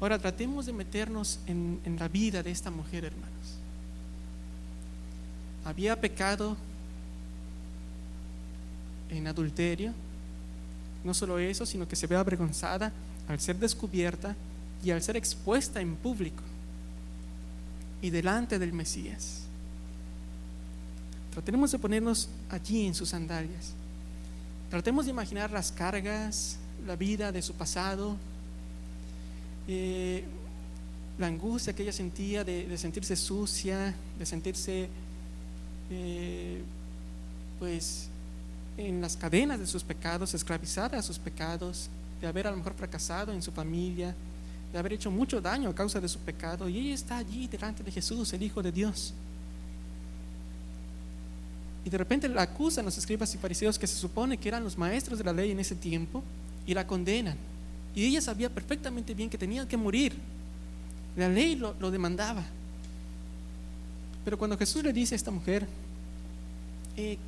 Ahora 0.00 0.18
tratemos 0.18 0.66
de 0.66 0.72
meternos 0.72 1.38
en, 1.46 1.80
la 1.98 2.08
vida 2.08 2.42
de 2.42 2.50
esta 2.50 2.70
mujer, 2.70 3.04
hermanos. 3.04 3.30
Había 5.64 5.98
pecado 5.98 6.56
en 9.10 9.26
adulterio. 9.26 9.92
No 11.04 11.14
solo 11.14 11.38
eso, 11.38 11.64
sino 11.64 11.86
que 11.86 11.96
se 11.96 12.06
ve 12.06 12.16
avergonzada 12.16 12.92
al 13.28 13.40
ser 13.40 13.58
descubierta 13.58 14.34
y 14.82 14.90
al 14.90 15.02
ser 15.02 15.16
expuesta 15.16 15.80
en 15.80 15.96
público 15.96 16.42
y 18.02 18.10
delante 18.10 18.58
del 18.58 18.72
Mesías. 18.72 19.42
Tratemos 21.32 21.72
de 21.72 21.78
ponernos 21.78 22.28
allí 22.50 22.86
en 22.86 22.94
sus 22.94 23.08
sandalias. 23.10 23.72
Tratemos 24.70 25.06
de 25.06 25.10
imaginar 25.10 25.50
las 25.50 25.72
cargas, 25.72 26.58
la 26.86 26.96
vida 26.96 27.32
de 27.32 27.42
su 27.42 27.54
pasado, 27.54 28.16
eh, 29.68 30.24
la 31.18 31.26
angustia 31.26 31.72
que 31.74 31.82
ella 31.82 31.92
sentía 31.92 32.44
de, 32.44 32.76
sentirse 32.76 33.16
sucia, 33.16 33.94
de 34.18 34.26
sentirse 34.26 34.88
eh, 35.90 36.62
pues 37.58 38.08
en 38.76 39.00
las 39.00 39.16
cadenas 39.16 39.60
de 39.60 39.66
sus 39.66 39.84
pecados, 39.84 40.34
esclavizada 40.34 40.98
a 40.98 41.02
sus 41.02 41.18
pecados, 41.18 41.88
de 42.20 42.26
haber 42.26 42.46
a 42.46 42.50
lo 42.50 42.56
mejor 42.56 42.74
fracasado 42.74 43.32
en 43.32 43.42
su 43.42 43.52
familia, 43.52 44.14
de 44.72 44.78
haber 44.78 44.94
hecho 44.94 45.10
mucho 45.10 45.40
daño 45.40 45.70
a 45.70 45.74
causa 45.74 46.00
de 46.00 46.08
su 46.08 46.18
pecado. 46.18 46.68
Y 46.68 46.78
ella 46.78 46.94
está 46.94 47.18
allí 47.18 47.46
delante 47.46 47.82
de 47.82 47.92
Jesús, 47.92 48.32
el 48.32 48.42
Hijo 48.42 48.62
de 48.62 48.72
Dios. 48.72 49.14
Y 51.84 51.90
de 51.90 51.98
repente 51.98 52.28
la 52.28 52.42
acusan 52.42 52.84
los 52.84 52.98
escribas 52.98 53.32
y 53.34 53.38
fariseos 53.38 53.78
que 53.78 53.86
se 53.86 53.96
supone 53.96 54.38
que 54.38 54.48
eran 54.48 54.64
los 54.64 54.76
maestros 54.76 55.18
de 55.18 55.24
la 55.24 55.32
ley 55.32 55.50
en 55.52 55.60
ese 55.60 55.74
tiempo 55.74 56.24
y 56.66 56.74
la 56.74 56.86
condenan. 56.86 57.36
Y 57.94 58.06
ella 58.06 58.20
sabía 58.20 58.50
perfectamente 58.50 59.14
bien 59.14 59.30
que 59.30 59.38
tenía 59.38 59.66
que 59.68 59.76
morir. 59.76 60.14
La 61.16 61.28
ley 61.28 61.54
lo, 61.54 61.90
demandaba. 61.90 62.44
Pero 64.24 64.36
cuando 64.38 64.58
Jesús 64.58 64.82
le 64.82 64.92
dice 64.92 65.14
a 65.14 65.16
esta 65.16 65.30
mujer, 65.30 65.66
eh, 66.96 67.18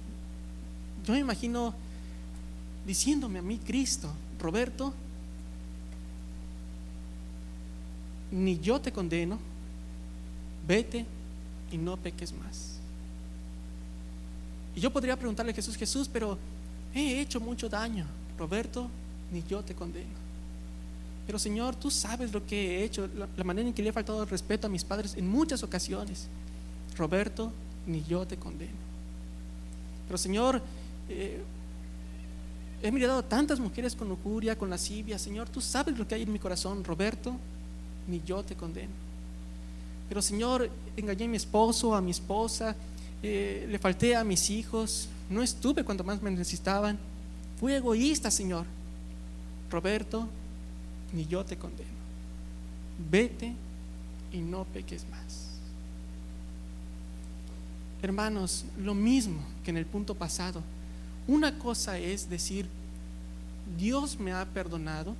yo 1.04 1.12
me 1.12 1.20
imagino 1.20 1.74
diciéndome 2.86 3.38
a 3.38 3.42
mí, 3.42 3.58
Cristo, 3.58 4.10
Roberto, 4.40 4.92
ni 8.30 8.58
yo 8.58 8.80
te 8.80 8.92
condeno, 8.92 9.38
vete 10.66 11.06
y 11.70 11.78
no 11.78 11.96
peques 11.96 12.32
más. 12.32 12.76
Y 14.74 14.80
yo 14.80 14.92
podría 14.92 15.16
preguntarle 15.16 15.52
a 15.52 15.54
Jesús, 15.54 15.76
Jesús, 15.76 16.08
pero 16.12 16.38
he 16.94 17.20
hecho 17.20 17.40
mucho 17.40 17.68
daño. 17.68 18.04
Roberto, 18.38 18.88
ni 19.32 19.42
yo 19.48 19.62
te 19.62 19.74
condeno. 19.74 20.25
Pero 21.26 21.38
Señor, 21.38 21.74
tú 21.74 21.90
sabes 21.90 22.32
lo 22.32 22.46
que 22.46 22.78
he 22.78 22.84
hecho, 22.84 23.08
la, 23.14 23.44
manera 23.44 23.66
en 23.66 23.74
que 23.74 23.82
le 23.82 23.88
he 23.88 23.92
faltado 23.92 24.22
el 24.22 24.28
respeto 24.28 24.68
a 24.68 24.70
mis 24.70 24.84
padres 24.84 25.14
en 25.16 25.28
muchas 25.28 25.62
ocasiones. 25.62 26.28
Roberto, 26.96 27.52
ni 27.86 28.04
yo 28.04 28.26
te 28.26 28.36
condeno. 28.36 28.76
Pero 30.06 30.16
Señor, 30.16 30.62
eh, 31.08 31.42
he 32.82 32.92
mirado 32.92 33.18
a 33.18 33.22
tantas 33.22 33.58
mujeres 33.58 33.96
con 33.96 34.08
lujuria, 34.08 34.56
con 34.56 34.70
lascivia. 34.70 35.18
Señor, 35.18 35.48
tú 35.48 35.60
sabes 35.60 35.98
lo 35.98 36.06
que 36.06 36.14
hay 36.14 36.22
en 36.22 36.32
mi 36.32 36.38
corazón. 36.38 36.84
Roberto, 36.84 37.34
ni 38.06 38.22
yo 38.24 38.44
te 38.44 38.54
condeno. 38.54 38.92
Pero 40.08 40.22
Señor, 40.22 40.70
engañé 40.96 41.24
a 41.24 41.28
mi 41.28 41.36
esposo, 41.36 41.94
a 41.94 42.00
mi 42.00 42.12
esposa, 42.12 42.76
eh, 43.22 43.66
le 43.68 43.78
falté 43.80 44.14
a 44.14 44.22
mis 44.22 44.50
hijos, 44.50 45.08
no 45.28 45.42
estuve 45.42 45.84
cuando 45.84 46.04
más 46.04 46.22
me 46.22 46.30
necesitaban. 46.30 46.96
Fui 47.58 47.72
egoísta, 47.72 48.30
Señor. 48.30 48.66
Roberto, 49.70 50.28
ni 51.12 51.26
yo 51.26 51.44
te 51.44 51.56
condeno. 51.56 51.90
Vete 53.10 53.54
y 54.32 54.38
no 54.38 54.64
peques 54.64 55.06
más. 55.10 55.50
Hermanos, 58.02 58.64
lo 58.78 58.94
mismo 58.94 59.40
que 59.64 59.70
en 59.70 59.76
el 59.76 59.86
punto 59.86 60.14
pasado. 60.14 60.62
Una 61.26 61.58
cosa 61.58 61.98
es 61.98 62.28
decir, 62.28 62.68
Dios 63.78 64.18
me 64.20 64.32
ha 64.32 64.44
perdonado 64.44 65.14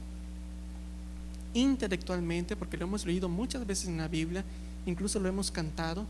intelectualmente, 1.53 2.55
porque 2.55 2.77
lo 2.77 2.85
hemos 2.85 3.05
leído 3.05 3.29
muchas 3.29 3.67
veces 3.67 3.89
en 3.89 3.97
la 3.97 4.09
Biblia, 4.09 4.45
incluso 4.85 5.19
lo 5.19 5.29
hemos 5.29 5.51
cantado, 5.51 6.05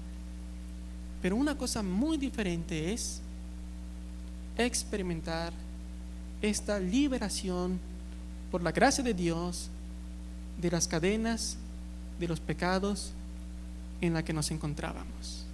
pero 1.23 1.37
una 1.37 1.57
cosa 1.57 1.83
muy 1.83 2.19
diferente 2.19 2.93
es 2.93 3.21
experimentar 4.59 5.53
esta 6.43 6.79
liberación 6.79 7.79
por 8.51 8.63
la 8.63 8.73
gracia 8.73 9.03
de 9.03 9.15
Dios 9.15 9.69
de 10.61 10.71
las 10.71 10.89
cadenas 10.89 11.57
de 12.19 12.29
los 12.29 12.41
pecados 12.41 13.13
en 14.01 14.15
la 14.15 14.25
que 14.25 14.33
nos 14.33 14.51
encontrábamos. 14.51 15.45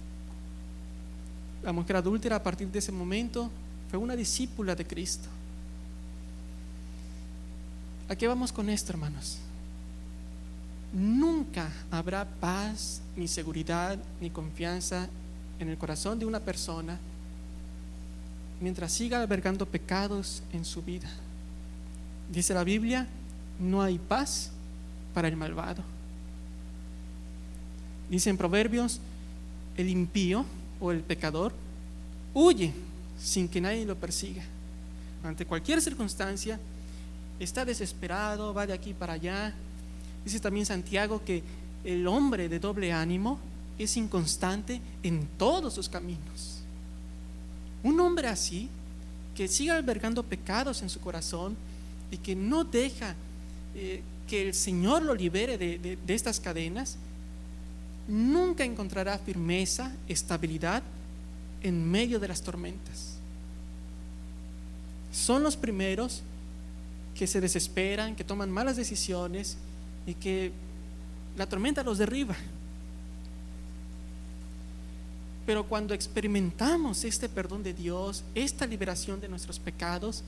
La 1.63 1.71
mujer 1.71 1.97
adúltera 1.97 2.37
a 2.37 2.43
partir 2.43 2.67
de 2.69 2.79
ese 2.79 2.91
momento 2.91 3.49
fue 3.89 3.99
una 3.99 4.15
discípula 4.15 4.75
de 4.75 4.85
Cristo. 4.85 5.29
¿A 8.09 8.15
qué 8.15 8.27
vamos 8.27 8.51
con 8.51 8.69
esto, 8.69 8.91
hermanos? 8.91 9.37
Nunca 10.93 11.71
habrá 11.89 12.25
paz, 12.25 13.01
ni 13.15 13.27
seguridad, 13.27 13.97
ni 14.21 14.29
confianza 14.29 15.07
en 15.59 15.69
el 15.69 15.77
corazón 15.77 16.19
de 16.19 16.25
una 16.25 16.39
persona 16.39 16.99
mientras 18.59 18.91
siga 18.91 19.21
albergando 19.21 19.65
pecados 19.65 20.43
en 20.53 20.63
su 20.65 20.81
vida. 20.81 21.09
Dice 22.33 22.53
la 22.55 22.63
Biblia, 22.63 23.07
no 23.59 23.81
hay 23.83 23.99
paz 23.99 24.49
para 25.13 25.27
el 25.27 25.35
malvado. 25.35 25.83
Dice 28.09 28.31
en 28.31 28.37
Proverbios, 28.37 28.99
el 29.77 29.87
impío 29.87 30.43
o 30.79 30.91
el 30.91 31.01
pecador 31.01 31.53
huye 32.33 32.73
sin 33.19 33.47
que 33.47 33.61
nadie 33.61 33.85
lo 33.85 33.95
persiga. 33.95 34.43
Ante 35.23 35.45
cualquier 35.45 35.79
circunstancia, 35.79 36.59
está 37.39 37.63
desesperado, 37.65 38.51
va 38.51 38.65
de 38.65 38.73
aquí 38.73 38.93
para 38.93 39.13
allá. 39.13 39.53
Dice 40.25 40.39
también 40.39 40.65
Santiago 40.65 41.21
que 41.23 41.43
el 41.83 42.07
hombre 42.07 42.49
de 42.49 42.59
doble 42.59 42.91
ánimo 42.91 43.37
es 43.77 43.95
inconstante 43.95 44.81
en 45.03 45.27
todos 45.37 45.75
sus 45.75 45.87
caminos. 45.87 46.61
Un 47.83 47.99
hombre 47.99 48.27
así, 48.27 48.69
que 49.35 49.47
siga 49.47 49.75
albergando 49.75 50.23
pecados 50.23 50.81
en 50.81 50.89
su 50.89 50.99
corazón 50.99 51.55
y 52.13 52.17
que 52.17 52.35
no 52.35 52.63
deja 52.63 53.15
eh, 53.73 54.03
que 54.27 54.47
el 54.47 54.53
Señor 54.53 55.01
lo 55.01 55.15
libere 55.15 55.57
de, 55.57 55.97
de 55.97 56.13
estas 56.13 56.39
cadenas, 56.39 56.97
nunca 58.07 58.63
encontrará 58.63 59.17
firmeza, 59.17 59.91
estabilidad 60.07 60.83
en 61.63 61.89
medio 61.89 62.19
de 62.19 62.27
las 62.27 62.43
tormentas. 62.43 63.15
Son 65.11 65.41
los 65.41 65.57
primeros 65.57 66.21
que 67.15 67.25
se 67.25 67.41
desesperan, 67.41 68.15
que 68.15 68.23
toman 68.23 68.51
malas 68.51 68.75
decisiones 68.75 69.57
y 70.05 70.13
que 70.13 70.51
la 71.35 71.47
tormenta 71.47 71.81
los 71.81 71.97
derriba. 71.97 72.35
Pero 75.47 75.65
cuando 75.65 75.95
experimentamos 75.95 77.03
este 77.05 77.27
perdón 77.27 77.63
de 77.63 77.73
Dios, 77.73 78.23
esta 78.35 78.67
liberación 78.67 79.19
de 79.19 79.29
nuestros 79.29 79.57
pecados, 79.57 80.23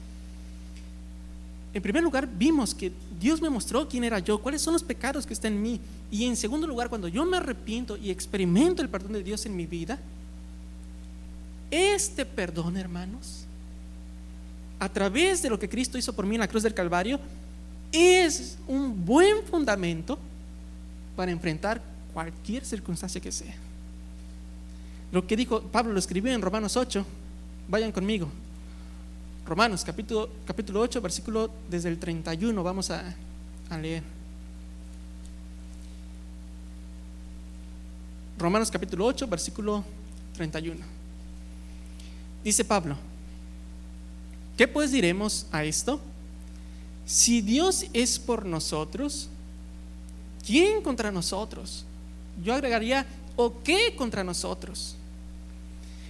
en 1.76 1.82
primer 1.82 2.02
lugar 2.02 2.26
vimos 2.26 2.74
que 2.74 2.90
Dios 3.20 3.42
me 3.42 3.50
mostró 3.50 3.86
quién 3.86 4.06
era 4.06 4.20
yo, 4.20 4.38
cuáles 4.42 4.62
son 4.62 4.72
los 4.72 4.82
pecados 4.82 5.26
que 5.26 5.34
están 5.34 5.52
en 5.52 5.62
mí. 5.62 5.82
Y 6.10 6.24
en 6.24 6.38
segundo 6.38 6.66
lugar, 6.66 6.88
cuando 6.88 7.10
yo 7.10 7.26
me 7.26 7.36
arrepiento 7.36 7.98
y 7.98 8.12
experimento 8.12 8.82
el 8.82 8.88
perdón 8.88 9.12
de 9.12 9.22
Dios 9.22 9.46
en 9.46 9.54
mi 9.54 9.66
vida, 9.66 10.00
este 11.70 12.26
perdón, 12.26 12.78
hermanos, 12.78 13.44
a 14.80 14.88
través 14.88 15.42
de 15.42 15.50
lo 15.50 15.60
que 15.60 15.68
Cristo 15.68 15.98
hizo 15.98 16.14
por 16.14 16.26
mí 16.26 16.36
en 16.36 16.40
la 16.40 16.48
cruz 16.48 16.64
del 16.64 16.74
Calvario, 16.74 17.20
es 17.92 18.58
un 18.70 19.06
buen 19.06 19.44
fundamento 19.44 20.18
para 21.18 21.30
enfrentar 21.30 21.82
cualquier 22.14 22.64
circunstancia 22.64 23.20
que 23.20 23.34
sea. 23.34 23.54
Lo 25.12 25.28
que 25.28 25.36
dijo 25.36 25.62
Pablo 25.62 25.92
lo 25.92 26.00
escribió 26.00 26.32
en 26.32 26.42
Romanos 26.42 26.78
8. 26.78 27.06
Vayan 27.68 27.92
conmigo. 27.92 28.30
Romanos 29.46 29.84
capítulo, 29.86 30.28
capítulo 30.44 30.82
8, 30.82 31.02
versículo 31.02 31.52
desde 31.70 31.90
el 31.90 32.00
31. 32.00 32.64
Vamos 32.64 32.90
a, 32.90 33.14
leer. 33.80 34.02
Romanos 38.40 38.72
capítulo 38.72 39.06
8, 39.06 39.28
versículo 39.28 39.84
31. 40.34 40.84
Dice 42.44 42.66
Pablo, 42.66 42.98
¿qué 44.58 44.68
pues 44.68 44.92
diremos 44.92 45.46
a 45.52 45.64
esto? 45.64 46.02
Si 47.06 47.42
Dios 47.42 47.86
es 47.94 48.18
por 48.18 48.48
nosotros, 48.48 49.30
¿quién 50.44 50.82
contra 50.82 51.12
nosotros? 51.12 51.86
Yo 52.44 52.56
agregaría, 52.56 53.06
¿o 53.36 53.62
qué 53.62 53.96
contra 53.96 54.24
nosotros? 54.24 54.96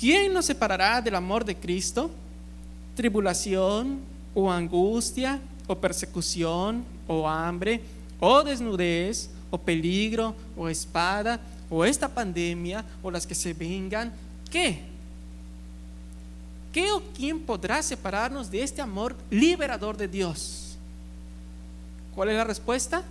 ¿quién 0.00 0.32
nos 0.32 0.46
separará 0.46 1.02
del 1.02 1.14
amor 1.14 1.44
de 1.44 1.54
Cristo? 1.54 2.10
tribulación 3.00 4.00
o 4.34 4.50
angustia 4.50 5.40
o 5.66 5.74
persecución 5.76 6.84
o 7.06 7.28
hambre 7.28 7.80
o 8.18 8.42
desnudez 8.42 9.30
o 9.50 9.56
peligro 9.56 10.34
o 10.56 10.68
espada 10.68 11.40
o 11.70 11.84
esta 11.84 12.08
pandemia 12.08 12.84
o 13.02 13.10
las 13.10 13.26
que 13.26 13.34
se 13.34 13.54
vengan, 13.54 14.12
¿qué? 14.50 14.82
¿Qué 16.72 16.90
o 16.92 17.02
quién 17.16 17.40
podrá 17.40 17.82
separarnos 17.82 18.50
de 18.50 18.62
este 18.62 18.82
amor 18.82 19.16
liberador 19.30 19.96
de 19.96 20.06
Dios? 20.06 20.76
¿Cuál 22.14 22.30
es 22.30 22.36
la 22.36 22.44
respuesta? 22.44 23.02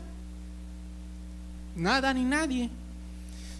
Nada 1.75 2.13
ni 2.13 2.23
nadie. 2.23 2.69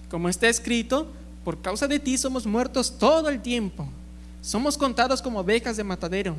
Como 0.09 0.29
está 0.29 0.47
escrito, 0.47 1.07
por 1.49 1.59
causa 1.59 1.87
de 1.87 1.97
ti 1.97 2.15
somos 2.15 2.45
muertos 2.45 2.95
todo 2.95 3.27
el 3.27 3.41
tiempo. 3.41 3.87
Somos 4.39 4.77
contados 4.77 5.19
como 5.19 5.39
ovejas 5.39 5.77
de 5.77 5.83
matadero. 5.83 6.35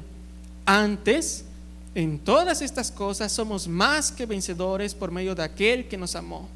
Antes, 0.64 1.44
en 1.96 2.16
todas 2.16 2.62
estas 2.62 2.92
cosas 2.92 3.32
somos 3.32 3.66
más 3.66 4.12
que 4.12 4.24
vencedores 4.24 4.94
por 4.94 5.10
medio 5.10 5.34
de 5.34 5.42
aquel 5.42 5.88
que 5.88 5.96
nos 5.96 6.14
amó. 6.14 6.48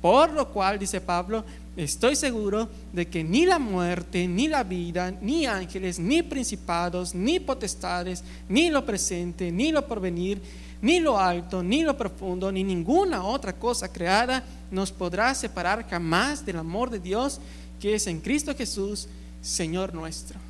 Por 0.00 0.32
lo 0.32 0.48
cual, 0.48 0.78
dice 0.78 0.98
Pablo, 0.98 1.44
estoy 1.76 2.16
seguro 2.16 2.70
de 2.90 3.06
que 3.06 3.22
ni 3.22 3.44
la 3.44 3.58
muerte, 3.58 4.26
ni 4.26 4.48
la 4.48 4.64
vida, 4.64 5.10
ni 5.20 5.44
ángeles, 5.44 5.98
ni 5.98 6.22
principados, 6.22 7.14
ni 7.14 7.38
potestades, 7.38 8.24
ni 8.48 8.70
lo 8.70 8.86
presente, 8.86 9.52
ni 9.52 9.72
lo 9.72 9.86
porvenir, 9.86 10.40
ni 10.80 11.00
lo 11.00 11.18
alto, 11.18 11.62
ni 11.62 11.82
lo 11.82 11.98
profundo, 11.98 12.50
ni 12.50 12.64
ninguna 12.64 13.24
otra 13.24 13.52
cosa 13.52 13.92
creada 13.92 14.42
nos 14.70 14.90
podrá 14.90 15.34
separar 15.34 15.86
jamás 15.88 16.44
del 16.44 16.56
amor 16.56 16.90
de 16.90 16.98
Dios 16.98 17.40
que 17.84 17.96
es 17.96 18.06
en 18.06 18.18
Cristo 18.18 18.54
Jesús, 18.56 19.06
Señor 19.42 19.92
nuestro. 19.92 20.40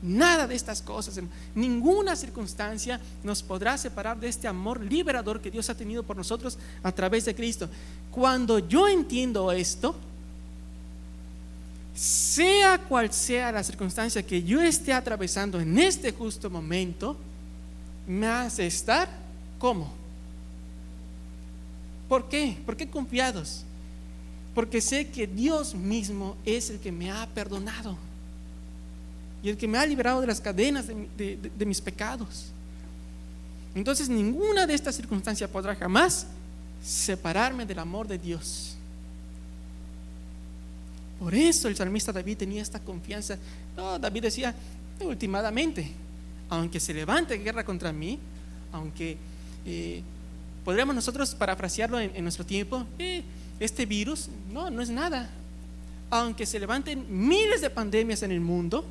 Nada 0.00 0.46
de 0.46 0.54
estas 0.54 0.80
cosas, 0.80 1.18
ninguna 1.52 2.14
circunstancia 2.14 3.00
nos 3.24 3.42
podrá 3.42 3.76
separar 3.76 4.20
de 4.20 4.28
este 4.28 4.46
amor 4.46 4.80
liberador 4.80 5.40
que 5.40 5.50
Dios 5.50 5.68
ha 5.68 5.76
tenido 5.76 6.04
por 6.04 6.16
nosotros 6.16 6.56
a 6.80 6.92
través 6.92 7.24
de 7.24 7.34
Cristo. 7.34 7.68
Cuando 8.12 8.60
yo 8.60 8.86
entiendo 8.86 9.50
esto, 9.50 9.96
sea 11.92 12.78
cual 12.78 13.12
sea 13.12 13.50
la 13.50 13.64
circunstancia 13.64 14.24
que 14.24 14.44
yo 14.44 14.62
esté 14.62 14.92
atravesando 14.92 15.58
en 15.58 15.76
este 15.76 16.12
justo 16.12 16.50
momento, 16.50 17.16
me 18.06 18.28
hace 18.28 18.68
estar 18.68 19.08
como. 19.58 19.92
¿Por 22.08 22.28
qué? 22.28 22.56
¿Por 22.64 22.76
qué 22.76 22.88
confiados? 22.88 23.64
Porque 24.54 24.80
sé 24.80 25.08
que 25.08 25.26
Dios 25.26 25.74
mismo 25.74 26.36
es 26.44 26.70
el 26.70 26.78
que 26.78 26.92
me 26.92 27.10
ha 27.10 27.26
perdonado 27.28 27.96
y 29.42 29.48
el 29.48 29.56
que 29.56 29.66
me 29.66 29.78
ha 29.78 29.86
liberado 29.86 30.20
de 30.20 30.26
las 30.26 30.40
cadenas 30.40 30.86
de, 30.86 31.66
mis 31.66 31.80
pecados. 31.80 32.46
Entonces 33.74 34.08
ninguna 34.08 34.66
de 34.66 34.74
estas 34.74 34.94
circunstancias 34.94 35.48
podrá 35.50 35.74
jamás 35.74 36.26
separarme 36.82 37.66
del 37.66 37.78
amor 37.78 38.06
de 38.06 38.18
Dios. 38.18 38.76
Por 41.18 41.34
eso 41.34 41.68
el 41.68 41.76
salmista 41.76 42.12
David 42.12 42.36
tenía 42.36 42.62
esta 42.62 42.78
confianza. 42.78 43.38
No, 43.76 43.98
David 43.98 44.22
decía, 44.22 44.54
últimamente, 45.00 45.90
aunque 46.48 46.78
se 46.78 46.92
levante 46.92 47.38
guerra 47.38 47.64
contra 47.64 47.92
mí, 47.92 48.18
aunque 48.72 49.16
eh, 49.64 50.02
podríamos 50.64 50.94
nosotros 50.94 51.34
parafrasearlo 51.34 51.98
en, 51.98 52.22
nuestro 52.22 52.44
tiempo, 52.44 52.84
eh, 52.98 53.22
este 53.60 53.86
virus, 53.86 54.28
no, 54.50 54.70
no 54.70 54.82
es 54.82 54.90
nada. 54.90 55.30
Aunque 56.10 56.46
se 56.46 56.60
levanten 56.60 57.06
miles 57.08 57.60
de 57.60 57.70
pandemias 57.70 58.22
en 58.22 58.32
el 58.32 58.40
mundo, 58.40 58.84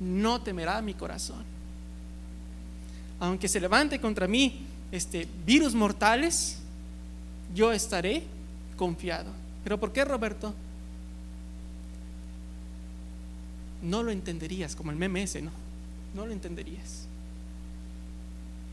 no 0.00 0.40
temerá 0.40 0.80
mi 0.80 0.94
corazón. 0.94 1.44
Aunque 3.20 3.48
se 3.48 3.60
levante 3.60 4.00
contra 4.00 4.26
mí 4.26 4.66
este 4.90 5.28
virus 5.46 5.74
mortales, 5.74 6.58
yo 7.54 7.72
estaré 7.72 8.22
confiado. 8.76 9.30
Pero 9.64 9.78
¿por 9.78 9.92
qué, 9.92 10.04
Roberto? 10.04 10.54
No 13.82 14.02
lo 14.02 14.10
entenderías, 14.10 14.76
como 14.76 14.90
el 14.90 14.96
meme 14.96 15.24
ese, 15.24 15.42
¿no? 15.42 15.50
No 16.14 16.26
lo 16.26 16.32
entenderías. 16.32 17.06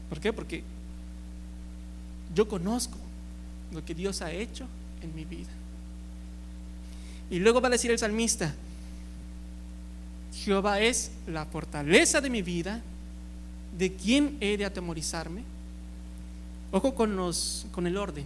¿Por 0.10 0.20
qué? 0.20 0.32
Porque 0.32 0.64
yo 2.36 2.48
conozco 2.48 2.98
lo 3.72 3.84
que 3.84 3.94
Dios 3.94 4.22
ha 4.22 4.32
hecho 4.32 4.66
en 5.02 5.16
mi 5.16 5.26
vida. 5.26 5.50
Y 7.30 7.40
luego 7.40 7.62
va 7.62 7.68
a 7.68 7.72
decir 7.72 7.92
el 7.92 8.00
salmista, 8.00 8.54
Jehová 10.34 10.80
es 10.80 11.12
la 11.28 11.46
fortaleza 11.46 12.22
de 12.22 12.30
mi 12.30 12.42
vida, 12.42 12.82
¿de 13.78 13.94
quién 13.94 14.38
he 14.40 14.58
de 14.58 14.66
atemorizarme? 14.66 15.44
Ojo 16.72 16.96
con, 16.96 17.16
los, 17.16 17.66
con 17.72 17.88
el 17.88 17.98
orden. 17.98 18.26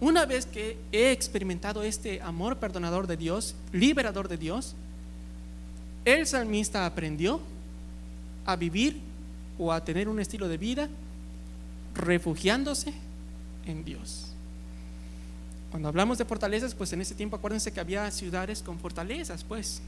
Una 0.00 0.26
vez 0.26 0.46
que 0.46 0.76
he 0.92 1.12
experimentado 1.12 1.82
este 1.82 2.20
amor 2.20 2.58
perdonador 2.58 3.06
de 3.06 3.16
Dios, 3.16 3.54
liberador 3.72 4.28
de 4.28 4.36
Dios, 4.36 4.74
el 6.04 6.26
salmista 6.26 6.84
aprendió 6.84 7.40
a 8.44 8.56
vivir 8.56 9.00
o 9.58 9.72
a 9.72 9.82
tener 9.82 10.08
un 10.08 10.20
estilo 10.20 10.48
de 10.48 10.58
vida 10.58 10.88
refugiándose 11.94 12.92
en 13.66 13.84
Dios. 13.84 14.33
Cuando 15.74 15.88
hablamos 15.88 16.18
de 16.18 16.24
fortalezas, 16.24 16.72
pues 16.72 16.92
en 16.92 17.00
ese 17.00 17.16
tiempo 17.16 17.34
acuérdense 17.34 17.72
que 17.72 17.80
había 17.80 18.08
ciudades 18.12 18.62
con 18.62 18.78
fortalezas, 18.78 19.42
pues 19.42 19.82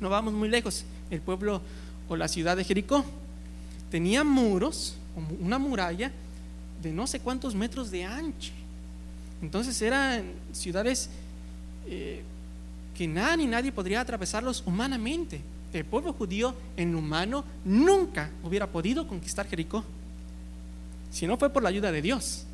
no 0.00 0.08
vamos 0.08 0.32
muy 0.32 0.48
lejos, 0.48 0.86
el 1.10 1.20
pueblo 1.20 1.60
o 2.08 2.16
la 2.16 2.28
ciudad 2.28 2.56
de 2.56 2.64
Jericó 2.64 3.04
tenía 3.90 4.24
muros, 4.24 4.96
una 5.38 5.58
muralla 5.58 6.10
de 6.82 6.92
no 6.94 7.06
sé 7.06 7.20
cuántos 7.20 7.54
metros 7.54 7.90
de 7.90 8.04
ancho. 8.04 8.52
Entonces 9.42 9.82
eran 9.82 10.32
ciudades 10.54 11.10
eh, 11.86 12.22
que 12.96 13.06
nada 13.06 13.36
ni 13.36 13.46
nadie 13.46 13.72
podría 13.72 14.00
atravesarlos 14.00 14.62
humanamente. 14.64 15.42
El 15.74 15.84
pueblo 15.84 16.14
judío 16.14 16.54
en 16.78 16.94
humano 16.94 17.44
nunca 17.66 18.30
hubiera 18.42 18.66
podido 18.66 19.06
conquistar 19.06 19.46
Jericó, 19.46 19.84
si 21.12 21.26
no 21.26 21.36
fue 21.36 21.50
por 21.50 21.62
la 21.62 21.68
ayuda 21.68 21.92
de 21.92 22.00
Dios. 22.00 22.46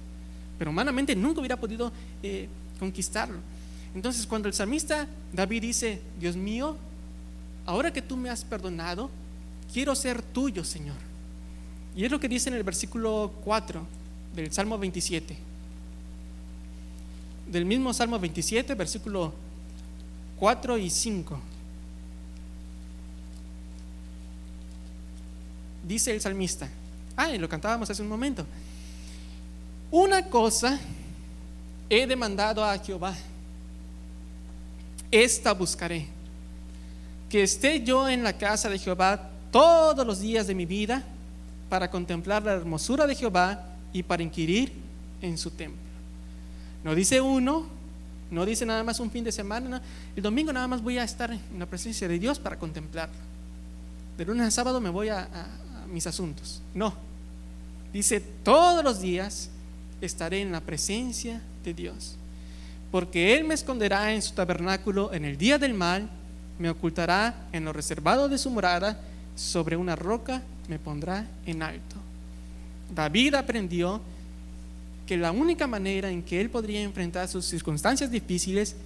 Pero 0.62 0.70
humanamente 0.70 1.16
nunca 1.16 1.40
hubiera 1.40 1.56
podido 1.56 1.90
eh, 2.22 2.46
conquistarlo. 2.78 3.38
Entonces 3.96 4.24
cuando 4.28 4.46
el 4.46 4.54
salmista 4.54 5.08
David 5.32 5.60
dice, 5.60 6.00
Dios 6.20 6.36
mío, 6.36 6.76
ahora 7.66 7.92
que 7.92 8.00
tú 8.00 8.16
me 8.16 8.30
has 8.30 8.44
perdonado, 8.44 9.10
quiero 9.72 9.92
ser 9.96 10.22
tuyo, 10.22 10.62
Señor. 10.62 10.94
Y 11.96 12.04
es 12.04 12.12
lo 12.12 12.20
que 12.20 12.28
dice 12.28 12.48
en 12.48 12.54
el 12.54 12.62
versículo 12.62 13.32
4 13.44 13.84
del 14.36 14.52
Salmo 14.52 14.78
27. 14.78 15.36
Del 17.50 17.64
mismo 17.64 17.92
Salmo 17.92 18.16
27, 18.20 18.76
versículo 18.76 19.32
4 20.38 20.78
y 20.78 20.90
5. 20.90 21.40
Dice 25.88 26.12
el 26.12 26.20
salmista, 26.20 26.70
ah, 27.16 27.30
y 27.30 27.38
lo 27.38 27.48
cantábamos 27.48 27.90
hace 27.90 28.02
un 28.02 28.08
momento, 28.08 28.46
una 29.93 30.24
cosa 30.24 30.80
he 31.88 32.07
demandado 32.07 32.64
a 32.64 32.76
Jehová, 32.78 33.14
esta 35.11 35.53
buscaré 35.53 36.09
que 37.28 37.43
esté 37.43 37.82
yo 37.82 38.09
en 38.09 38.24
la 38.24 38.32
casa 38.32 38.70
de 38.70 38.78
Jehová 38.78 39.30
todos 39.51 40.07
los 40.07 40.20
días 40.20 40.47
de 40.47 40.55
mi 40.55 40.64
vida 40.64 41.05
para 41.68 41.90
contemplar 41.90 42.43
la 42.43 42.53
hermosura 42.53 43.07
de 43.07 43.14
Jehová 43.14 43.66
y 43.93 44.03
para 44.03 44.22
inquirir 44.22 44.72
en 45.20 45.36
su 45.36 45.51
templo. 45.51 45.80
No 46.82 46.95
dice 46.95 47.20
uno, 47.20 47.66
no 48.30 48.47
dice 48.47 48.64
nada 48.64 48.82
más 48.82 48.99
un 48.99 49.11
fin 49.11 49.24
de 49.24 49.32
semana, 49.32 49.82
el 50.16 50.22
domingo 50.22 50.53
nada 50.53 50.66
más 50.66 50.82
voy 50.82 50.97
a 50.97 51.05
estar 51.05 51.30
en 51.30 51.59
la 51.59 51.66
presencia 51.66 52.09
de 52.09 52.18
Dios 52.18 52.38
para 52.38 52.59
contemplarlo. 52.59 53.14
De 54.16 54.24
lunes 54.24 54.47
a 54.47 54.51
sábado 54.51 54.80
me 54.80 54.88
voy 54.88 55.11
a, 55.11 55.20
a 55.20 55.86
mis 55.86 56.07
asuntos. 56.07 56.62
No, 56.74 56.95
dice 57.93 58.20
todos 58.20 58.82
los 58.82 59.01
días 59.01 59.51
estaré 60.07 60.42
en 60.42 60.53
la 60.53 60.61
presencia 60.61 61.40
de 61.64 61.74
Dios, 61.74 62.16
porque 62.90 63.34
Él 63.34 63.44
me 63.44 63.55
esconderá 63.55 64.12
en 64.12 64.22
su 64.22 64.34
tabernáculo 64.34 65.12
en 65.12 65.24
el 65.24 65.38
día 65.38 65.59
del 65.59 65.74
mal 65.74 66.11
me 66.59 66.70
ocultará 66.70 67.48
en 67.53 67.64
lo 67.64 67.72
reservado 67.72 68.28
de 68.28 68.38
su 68.38 68.50
morada, 68.50 69.00
sobre 69.34 69.76
una 69.76 69.96
roca 69.96 70.42
me 70.68 70.78
pondrá 70.78 71.26
en 71.46 71.62
alto. 71.62 71.96
David 72.94 73.34
aprendió 73.34 74.00
que 75.07 75.16
la 75.16 75.32
única 75.32 75.66
manera 75.66 76.11
en 76.11 76.22
que 76.22 76.40
él 76.40 76.50
podría 76.50 76.82
enfrentar 76.82 77.26
sus 77.28 77.46
circunstancias 77.46 78.11
difíciles 78.11 78.76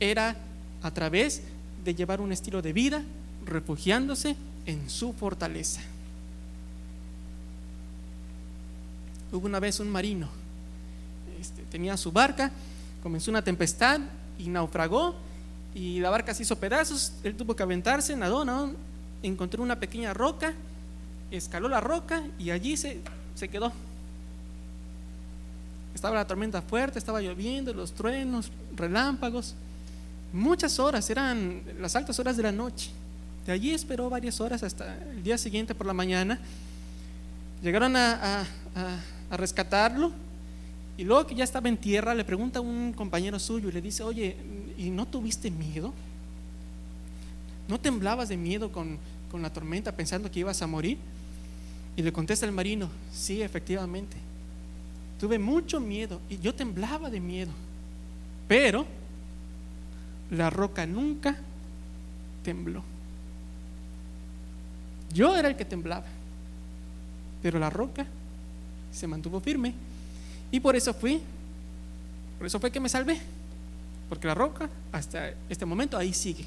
era 0.00 0.36
a 0.82 0.90
través 0.90 1.42
de 1.84 1.94
llevar 1.94 2.20
un 2.20 2.32
estilo 2.32 2.62
de 2.62 2.72
vida 2.72 3.02
refugiándose 3.44 4.36
en 4.64 4.88
su 4.88 5.12
fortaleza. 5.12 5.80
Hubo 9.32 9.46
una 9.46 9.60
vez 9.60 9.80
un 9.80 9.90
marino, 9.90 10.28
este, 11.40 11.62
tenía 11.62 11.96
su 11.96 12.12
barca, 12.12 12.50
comenzó 13.02 13.30
una 13.30 13.42
tempestad 13.42 14.00
y 14.38 14.48
naufragó 14.48 15.14
y 15.74 16.00
la 16.00 16.10
barca 16.10 16.32
se 16.34 16.42
hizo 16.42 16.56
pedazos, 16.56 17.12
él 17.22 17.34
tuvo 17.34 17.54
que 17.54 17.62
aventarse, 17.62 18.16
nadó, 18.16 18.44
nadó 18.44 18.72
encontró 19.22 19.62
una 19.62 19.78
pequeña 19.78 20.14
roca, 20.14 20.54
escaló 21.30 21.68
la 21.68 21.80
roca 21.80 22.22
y 22.38 22.50
allí 22.50 22.76
se, 22.76 23.00
se 23.34 23.48
quedó. 23.48 23.72
Estaba 25.94 26.14
la 26.14 26.26
tormenta 26.26 26.60
fuerte, 26.62 26.98
estaba 26.98 27.20
lloviendo, 27.20 27.72
los 27.72 27.92
truenos, 27.92 28.50
relámpagos. 28.76 29.54
Muchas 30.32 30.78
horas, 30.78 31.08
eran 31.08 31.62
las 31.80 31.96
altas 31.96 32.18
horas 32.18 32.36
de 32.36 32.42
la 32.42 32.52
noche. 32.52 32.90
De 33.46 33.52
allí 33.52 33.72
esperó 33.72 34.10
varias 34.10 34.40
horas 34.40 34.62
hasta 34.62 34.96
el 35.10 35.22
día 35.22 35.38
siguiente 35.38 35.74
por 35.74 35.86
la 35.86 35.92
mañana. 35.92 36.38
Llegaron 37.62 37.96
a, 37.96 38.44
a 39.30 39.36
rescatarlo 39.36 40.12
y 40.98 41.04
luego 41.04 41.26
que 41.26 41.34
ya 41.34 41.44
estaba 41.44 41.68
en 41.68 41.76
tierra 41.76 42.14
le 42.14 42.24
pregunta 42.24 42.58
a 42.58 42.62
un 42.62 42.92
compañero 42.92 43.38
suyo 43.38 43.68
y 43.68 43.72
le 43.72 43.82
dice, 43.82 44.02
oye, 44.02 44.36
¿y 44.78 44.90
no 44.90 45.06
tuviste 45.06 45.50
miedo? 45.50 45.92
¿No 47.68 47.78
temblabas 47.78 48.28
de 48.28 48.36
miedo 48.36 48.72
con, 48.72 48.98
con 49.30 49.42
la 49.42 49.52
tormenta 49.52 49.92
pensando 49.92 50.30
que 50.30 50.40
ibas 50.40 50.62
a 50.62 50.66
morir? 50.66 50.98
Y 51.96 52.02
le 52.02 52.12
contesta 52.12 52.46
el 52.46 52.52
marino, 52.52 52.88
sí, 53.12 53.42
efectivamente. 53.42 54.16
Tuve 55.18 55.38
mucho 55.38 55.80
miedo 55.80 56.20
y 56.30 56.38
yo 56.38 56.54
temblaba 56.54 57.10
de 57.10 57.20
miedo. 57.20 57.52
Pero 58.48 58.86
la 60.30 60.50
roca 60.50 60.86
nunca 60.86 61.36
tembló. 62.42 62.82
Yo 65.12 65.36
era 65.36 65.48
el 65.48 65.56
que 65.56 65.64
temblaba, 65.64 66.06
pero 67.42 67.58
la 67.58 67.70
roca 67.70 68.06
se 68.92 69.06
mantuvo 69.06 69.40
firme. 69.40 69.74
Y 70.56 70.60
por 70.60 70.74
eso 70.74 70.94
fui, 70.94 71.20
por 72.38 72.46
eso 72.46 72.58
fue 72.58 72.70
que 72.70 72.80
me 72.80 72.88
salvé, 72.88 73.20
porque 74.08 74.26
la 74.26 74.32
roca 74.34 74.70
hasta 74.90 75.34
este 75.50 75.66
momento 75.66 75.98
ahí 75.98 76.14
sigue. 76.14 76.46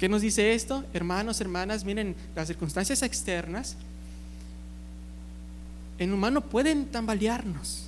¿Qué 0.00 0.08
nos 0.08 0.20
dice 0.20 0.52
esto? 0.52 0.84
Hermanos, 0.92 1.40
hermanas, 1.40 1.84
miren, 1.84 2.16
las 2.34 2.48
circunstancias 2.48 3.04
externas 3.04 3.76
en 5.96 6.12
humano 6.12 6.40
pueden 6.40 6.86
tambalearnos, 6.86 7.86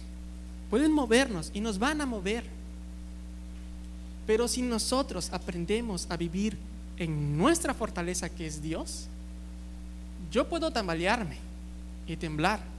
pueden 0.70 0.92
movernos 0.92 1.50
y 1.53 1.61
nos 1.61 1.80
van 1.80 2.03
a 2.03 2.07
mover. 2.07 2.44
Pero 4.28 4.46
si 4.46 4.62
nosotros 4.62 5.28
aprendemos 5.32 6.07
a 6.09 6.16
vivir 6.16 6.57
en 6.98 7.36
nuestra 7.36 7.74
fortaleza 7.74 8.28
que 8.28 8.46
es 8.46 8.62
Dios, 8.62 9.09
yo 10.30 10.48
puedo 10.48 10.70
tambalearme 10.70 11.38
y 12.07 12.14
temblar, 12.14 12.72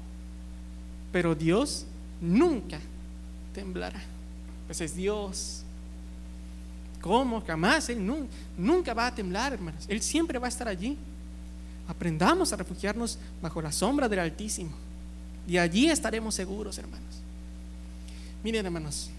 pero 1.13 1.35
Dios 1.35 1.85
nunca 2.19 2.79
temblará. 3.53 4.01
Pues 4.65 4.81
es 4.81 4.95
Dios. 4.95 5.61
¿Cómo? 6.99 7.39
Jamás. 7.41 7.87
Él 7.89 8.03
nunca, 8.57 8.95
va 8.95 9.07
a 9.07 9.15
temblar, 9.15 9.53
hermanos. 9.53 9.85
Él 9.87 10.01
siempre 10.01 10.39
va 10.39 10.47
a 10.47 10.49
estar 10.49 10.67
allí. 10.67 10.97
Aprendamos 11.87 12.51
a 12.51 12.55
refugiarnos 12.55 13.19
bajo 13.43 13.61
la 13.61 13.71
sombra 13.71 14.09
del 14.09 14.19
Altísimo. 14.19 14.71
Y 15.47 15.57
allí 15.57 15.87
estaremos 15.87 16.33
seguros, 16.33 16.79
hermanos. 16.79 17.21
Miren, 18.43 18.65
hermanos, 18.65 19.11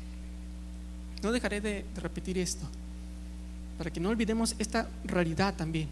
no 1.23 1.31
dejaré 1.31 1.61
de, 1.61 1.85
repetir 1.97 2.39
esto, 2.39 2.67
para 3.79 3.91
que 3.91 4.01
no 4.01 4.09
olvidemos 4.09 4.57
esta 4.59 4.89
realidad 5.05 5.55
también. 5.55 5.89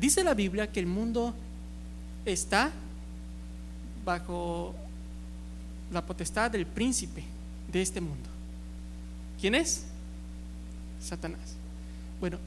Dice 0.00 0.24
la 0.24 0.34
Biblia 0.34 0.72
que 0.72 0.80
el 0.80 0.86
mundo 0.86 1.34
está 2.24 2.72
bajo 4.04 4.74
la 5.92 6.04
potestad 6.04 6.50
del 6.50 6.66
príncipe 6.66 7.24
de 7.70 7.82
este 7.82 8.00
mundo. 8.00 8.28
¿Quién 9.40 9.54
es? 9.54 9.84
Satanás. 11.02 11.56
Bueno, 12.20 12.38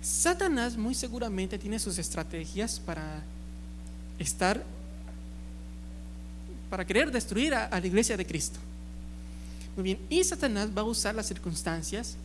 Satanás 0.00 0.76
muy 0.76 0.94
seguramente 0.94 1.58
tiene 1.58 1.78
sus 1.78 1.98
estrategias 1.98 2.78
para 2.78 3.22
estar 4.18 4.62
para 6.70 6.84
querer 6.84 7.10
destruir 7.12 7.54
a, 7.54 7.68
la 7.70 7.86
iglesia 7.86 8.16
de 8.16 8.26
Cristo. 8.26 8.58
Muy 9.76 9.84
bien, 9.84 9.98
y 10.08 10.22
Satanás 10.24 10.68
va 10.76 10.82
a 10.82 10.84
usar 10.84 11.14
las 11.14 11.26
circunstancias 11.26 12.16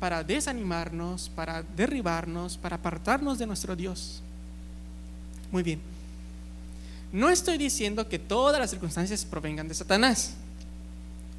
para 0.00 0.24
desanimarnos, 0.24 1.30
para 1.34 1.62
derribarnos, 1.62 2.56
para 2.56 2.76
apartarnos 2.76 3.38
de 3.38 3.46
nuestro 3.46 3.76
Dios. 3.76 4.20
Muy 5.52 5.62
bien. 5.62 5.93
No 7.14 7.30
estoy 7.30 7.58
diciendo 7.58 8.08
que 8.08 8.18
todas 8.18 8.58
las 8.60 8.70
circunstancias 8.70 9.24
provengan 9.24 9.68
de 9.68 9.74
Satanás, 9.74 10.32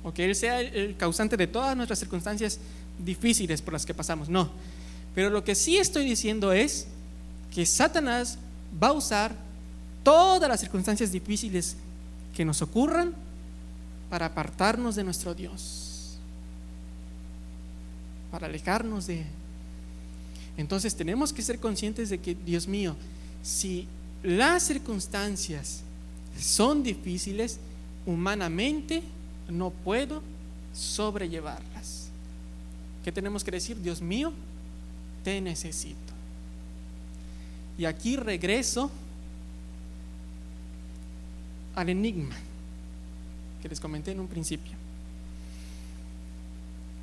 o 0.04 0.14
que 0.14 0.24
Él 0.24 0.34
sea 0.34 0.62
el 0.62 0.96
causante 0.96 1.36
de 1.36 1.48
todas 1.48 1.76
nuestras 1.76 2.00
circunstancias 2.00 2.60
difíciles 2.98 3.62
por 3.62 3.74
las 3.74 3.86
que 3.86 3.94
pasamos, 3.94 4.30
no. 4.30 4.52
Pero 5.14 5.30
lo 5.30 5.44
que 5.44 5.54
sí 5.54 5.76
estoy 5.76 6.06
diciendo 6.06 6.54
es 6.54 6.88
que 7.54 7.66
Satanás 7.66 8.38
va 8.82 8.88
a 8.88 8.94
usar 8.94 9.36
todas 10.02 10.48
las 10.48 10.62
circunstancias 10.62 11.12
difíciles 11.12 11.76
que 12.34 12.46
nos 12.46 12.62
ocurran 12.62 13.14
para 14.10 14.28
apartarnos 14.28 14.96
de 14.96 15.04
nuestro 15.04 15.36
Dios, 15.36 16.18
para 18.32 18.48
alejarnos 18.48 19.08
de 19.08 19.24
Él. 19.24 19.28
Entonces 20.56 20.96
tenemos 20.96 21.34
que 21.34 21.42
ser 21.42 21.60
conscientes 21.60 22.10
de 22.10 22.18
que, 22.20 22.34
Dios 22.34 22.66
mío, 22.66 22.96
si 23.44 23.90
las 24.24 24.64
circunstancias 24.64 25.82
son 26.40 26.84
difíciles, 26.84 27.60
humanamente 28.06 29.04
no 29.50 29.70
puedo 29.70 30.22
sobrellevarlas. 30.74 32.10
¿Qué 33.04 33.12
tenemos 33.12 33.44
que 33.44 33.52
decir? 33.52 33.80
Dios 33.82 34.02
mío, 34.02 34.34
te 35.24 35.40
necesito. 35.40 35.96
Y 37.78 37.86
aquí 37.86 38.16
regreso 38.16 38.90
al 41.76 41.90
enigma 41.90 42.36
que 43.62 43.70
les 43.70 43.80
comenté 43.80 44.12
en 44.12 44.20
un 44.20 44.28
principio. 44.28 44.74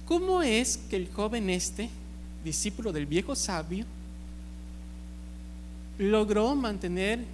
¿Cómo 0.06 0.42
es 0.42 0.78
que 0.90 0.96
el 0.96 1.08
joven 1.12 1.50
este, 1.50 1.88
discípulo 2.44 2.92
del 2.92 3.06
viejo 3.06 3.34
sabio, 3.34 3.84
logró 5.98 6.54
mantener 6.54 7.24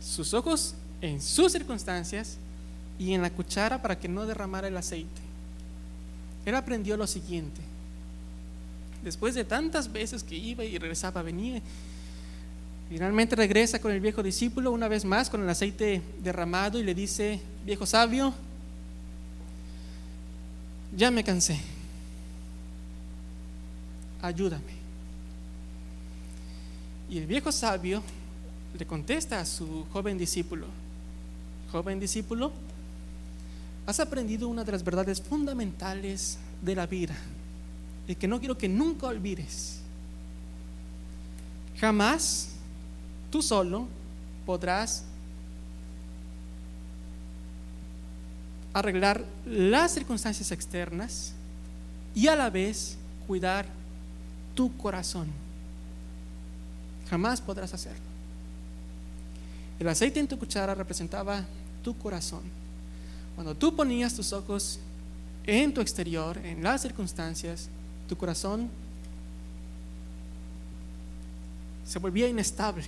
sus 0.00 0.34
ojos 0.34 0.74
en 1.00 1.20
sus 1.20 1.52
circunstancias 1.52 2.38
y 2.98 3.14
en 3.14 3.22
la 3.22 3.30
cuchara 3.30 3.80
para 3.80 3.98
que 3.98 4.08
no 4.08 4.26
derramara 4.26 4.68
el 4.68 4.76
aceite? 4.76 5.20
Él 6.44 6.54
aprendió 6.54 6.96
lo 6.96 7.06
siguiente. 7.06 7.60
Después 9.02 9.34
de 9.34 9.44
tantas 9.44 9.92
veces 9.92 10.22
que 10.22 10.34
iba 10.34 10.64
y 10.64 10.78
regresaba, 10.78 11.22
venía 11.22 11.62
Finalmente 12.88 13.36
regresa 13.36 13.78
con 13.80 13.92
el 13.92 14.00
viejo 14.00 14.22
discípulo 14.22 14.72
una 14.72 14.88
vez 14.88 15.04
más 15.04 15.28
con 15.28 15.42
el 15.42 15.48
aceite 15.48 16.00
derramado 16.22 16.78
y 16.78 16.84
le 16.84 16.94
dice, 16.94 17.38
viejo 17.66 17.84
sabio, 17.84 18.32
ya 20.96 21.10
me 21.10 21.22
cansé, 21.22 21.60
ayúdame. 24.22 24.77
Y 27.08 27.18
el 27.18 27.26
viejo 27.26 27.50
sabio 27.50 28.02
le 28.78 28.86
contesta 28.86 29.40
a 29.40 29.46
su 29.46 29.86
joven 29.92 30.18
discípulo, 30.18 30.66
joven 31.72 31.98
discípulo, 31.98 32.52
has 33.86 33.98
aprendido 34.00 34.48
una 34.48 34.64
de 34.64 34.72
las 34.72 34.84
verdades 34.84 35.20
fundamentales 35.22 36.38
de 36.60 36.74
la 36.74 36.86
vida 36.86 37.16
y 38.06 38.14
que 38.14 38.28
no 38.28 38.38
quiero 38.38 38.58
que 38.58 38.68
nunca 38.68 39.06
olvides. 39.06 39.80
Jamás 41.78 42.50
tú 43.30 43.40
solo 43.40 43.88
podrás 44.44 45.04
arreglar 48.74 49.24
las 49.46 49.92
circunstancias 49.92 50.52
externas 50.52 51.32
y 52.14 52.26
a 52.28 52.36
la 52.36 52.50
vez 52.50 52.98
cuidar 53.26 53.66
tu 54.54 54.76
corazón. 54.76 55.47
Jamás 57.10 57.40
podrás 57.40 57.72
hacerlo. 57.74 58.04
El 59.78 59.88
aceite 59.88 60.20
en 60.20 60.28
tu 60.28 60.38
cuchara 60.38 60.74
representaba 60.74 61.44
tu 61.82 61.96
corazón. 61.96 62.42
Cuando 63.34 63.54
tú 63.54 63.74
ponías 63.74 64.14
tus 64.14 64.32
ojos 64.32 64.80
en 65.46 65.72
tu 65.72 65.80
exterior, 65.80 66.36
en 66.38 66.62
las 66.62 66.82
circunstancias, 66.82 67.68
tu 68.08 68.16
corazón 68.16 68.68
se 71.86 71.98
volvía 71.98 72.28
inestable 72.28 72.84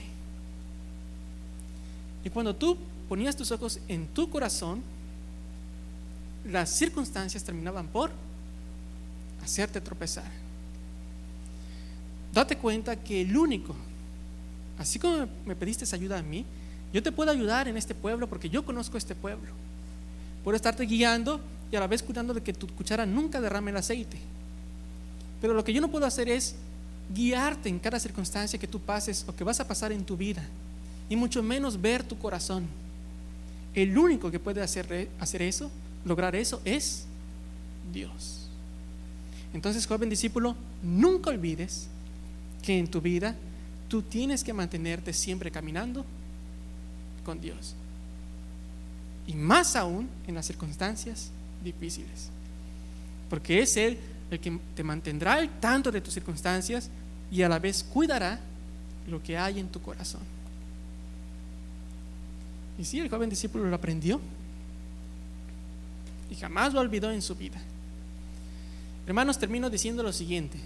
y 2.25 2.31
cuando 2.31 2.55
tú 2.55 2.77
ponías 3.09 3.35
tus 3.35 3.51
ojos 3.51 3.81
en 3.89 4.07
tu 4.09 4.29
corazón, 4.29 4.83
las 6.45 6.71
circunstancias 6.71 7.43
terminaban 7.43 7.87
por 7.87 8.11
hacerte 9.43 9.81
tropezar. 9.81 10.31
Date 12.33 12.57
cuenta 12.57 12.97
que 12.97 13.23
el 13.23 13.37
único, 13.37 13.75
así 14.81 14.99
como 14.99 15.29
me 15.45 15.55
pediste 15.55 15.85
ayuda 15.95 16.19
a 16.19 16.23
mí, 16.23 16.45
yo 16.93 17.03
te 17.03 17.13
puedo 17.13 17.31
ayudar 17.31 17.69
en 17.69 17.77
este 17.77 17.95
pueblo 17.95 18.27
porque 18.27 18.49
yo 18.49 18.65
conozco 18.65 18.97
este 18.97 19.15
pueblo. 19.15 19.53
Puedo 20.43 20.57
estarte 20.57 20.85
guiando 20.87 21.39
y 21.71 21.77
a 21.77 21.81
la 21.81 21.87
vez 21.87 22.03
cuidando 22.03 22.33
de 22.33 22.43
que 22.43 22.55
tu 22.55 22.67
cuchara 22.67 23.05
nunca 23.05 23.43
derrame 23.43 23.73
el 23.73 23.77
aceite. 23.77 24.17
Pero 25.41 25.53
lo 25.53 25.63
que 25.63 25.75
yo 25.75 25.83
no 25.83 25.91
puedo 25.91 26.07
hacer 26.07 26.31
es 26.31 26.55
guiarte 27.15 27.69
en 27.69 27.79
cada 27.79 28.01
circunstancia 28.01 28.59
que 28.59 28.67
tú 28.67 28.81
pases 28.81 29.25
o 29.29 29.37
que 29.37 29.45
vas 29.45 29.61
a 29.61 29.69
pasar 29.69 29.93
en 29.93 30.03
tu 30.03 30.17
vida, 30.17 30.43
y 31.11 31.17
mucho 31.17 31.43
menos 31.43 31.79
ver 31.79 32.03
tu 32.03 32.19
corazón. 32.19 32.67
El 33.75 33.97
único 33.99 34.31
que 34.31 34.39
puede 34.39 34.63
hacer, 34.63 35.11
hacer 35.19 35.43
eso, 35.43 35.71
lograr 36.07 36.35
eso, 36.35 36.63
es 36.65 37.05
Dios. 37.93 38.49
Entonces, 39.53 39.87
joven 39.87 40.09
discípulo, 40.09 40.57
nunca 40.83 41.31
olvides 41.31 41.89
que 42.63 42.79
en 42.79 42.89
tu 42.89 43.01
vida 43.01 43.37
tú 43.91 44.03
tienes 44.03 44.45
que 44.45 44.53
mantenerte 44.53 45.13
siempre 45.13 45.51
caminando 45.51 46.07
con 47.25 47.41
Dios. 47.41 47.75
Y 49.27 49.35
más 49.35 49.75
aún 49.75 50.09
en 50.29 50.37
las 50.37 50.47
circunstancias 50.47 51.31
difíciles. 51.63 52.31
Porque 53.29 53.61
es 53.61 53.77
Él 53.77 53.99
el 54.31 54.39
que 54.39 54.59
te 54.77 54.85
mantendrá 54.85 55.35
al 55.35 55.51
tanto 55.59 55.91
de 55.91 56.01
tus 56.01 56.15
circunstancias 56.15 56.89
y 57.33 57.43
a 57.43 57.49
la 57.49 57.59
vez 57.59 57.83
cuidará 57.83 58.39
lo 59.09 59.21
que 59.21 59.37
hay 59.37 59.59
en 59.59 59.69
tu 59.69 59.83
corazón. 59.83 60.23
Y 62.79 62.85
si 62.85 63.01
el 63.01 63.11
joven 63.11 63.29
discípulo 63.29 63.65
lo 63.65 63.75
aprendió 63.75 64.21
y 66.31 66.37
jamás 66.37 66.73
lo 66.73 66.81
olvidó 66.81 67.11
en 67.11 67.23
su 67.23 67.35
vida. 67.35 67.61
Hermanos, 69.07 69.37
termino 69.37 69.69
diciendo 69.69 70.05
lo 70.05 70.13
siguiente. 70.13 70.59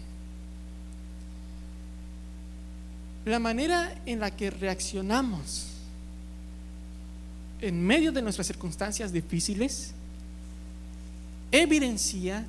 La 3.25 3.39
manera 3.39 3.95
en 4.05 4.20
la 4.20 4.31
que 4.31 4.51
reaccionamos 4.51 5.68
en 7.61 7.81
medio 7.81 8.12
de 8.12 8.20
nuestras 8.20 8.47
circunstancias 8.47 9.12
difíciles 9.12 9.93
evidencia 11.51 12.45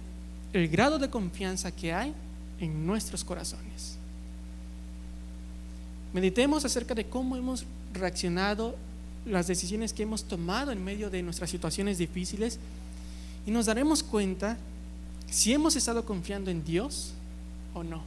el 0.51 0.67
grado 0.67 0.99
de 0.99 1.09
confianza 1.09 1.71
que 1.71 1.93
hay 1.93 2.13
en 2.59 2.86
nuestros 2.86 3.23
corazones. 3.23 3.97
Meditemos 6.13 6.65
acerca 6.65 6.93
de 6.93 7.05
cómo 7.05 7.38
hemos 7.38 7.65
reaccionado 7.93 8.76
las 9.26 9.47
decisiones 9.47 9.93
que 9.93 10.03
hemos 10.03 10.23
tomado 10.23 10.71
en 10.71 10.84
medio 10.84 11.09
de 11.09 11.23
nuestras 11.23 11.49
situaciones 11.49 11.97
difíciles 11.97 12.59
y 13.45 13.51
nos 13.51 13.65
daremos 13.65 14.03
cuenta 14.03 14.57
si 15.30 15.53
hemos 15.53 15.76
estado 15.76 16.05
confiando 16.05 16.51
en 16.51 16.63
Dios 16.63 17.13
o 17.73 17.84
no. 17.84 18.03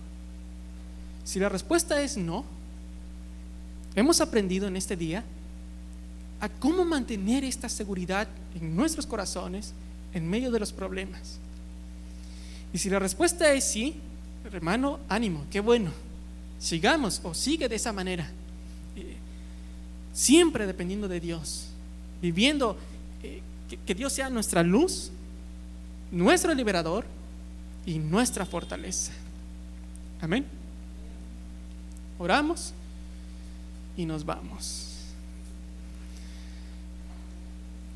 Si 1.25 1.39
la 1.39 1.49
respuesta 1.49 2.01
es 2.01 2.17
no, 2.17 2.45
hemos 3.99 4.21
aprendido 4.21 4.69
en 4.69 4.77
este 4.77 4.97
día 4.97 5.25
a 6.41 6.49
cómo 6.49 6.85
mantener 6.85 7.45
esta 7.45 7.69
seguridad 7.69 8.29
en 8.61 8.77
nuestros 8.77 9.07
corazones 9.07 9.73
en 10.13 10.29
medio 10.29 10.51
de 10.51 10.61
los 10.61 10.73
problemas. 10.73 11.39
Y 12.73 12.79
si 12.79 12.91
la 12.91 12.99
respuesta 12.99 13.53
es 13.53 13.65
sí, 13.65 13.95
hermano, 14.53 15.01
ánimo, 15.09 15.45
qué 15.51 15.61
bueno. 15.61 15.91
Sigamos 16.59 17.21
o 17.23 17.35
sigue 17.35 17.69
de 17.69 17.77
esa 17.77 17.93
manera 17.93 18.31
siempre 20.19 20.67
dependiendo 20.67 21.07
de 21.07 21.21
Dios, 21.21 21.67
viviendo 22.21 22.77
eh, 23.23 23.41
que, 23.87 23.95
Dios 23.95 24.13
sea 24.13 24.29
nuestra 24.29 24.65
luz, 24.65 25.13
nuestro 26.11 26.53
liberador 26.55 27.05
y 27.87 28.01
nuestra 28.01 28.45
fortaleza. 28.45 29.13
Amén. 30.21 30.45
Oramos 32.19 32.73
y 33.99 34.07
nos 34.07 34.25
vamos. 34.25 34.87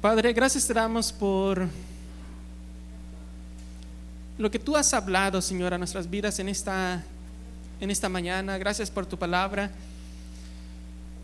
Padre, 0.01 0.33
gracias 0.33 0.67
te 0.67 0.75
damos 0.75 1.13
por 1.13 1.69
lo 4.37 4.51
que 4.51 4.59
tú 4.59 4.77
has 4.77 4.93
hablado, 4.93 5.41
Señor, 5.41 5.73
a 5.73 5.79
nuestras 5.79 6.11
vidas 6.11 6.41
en 6.41 6.49
esta, 6.49 7.05
en 7.81 7.89
esta 7.89 8.09
mañana. 8.09 8.59
Gracias 8.59 8.91
por 8.91 9.07
tu 9.07 9.17
palabra. 9.17 9.71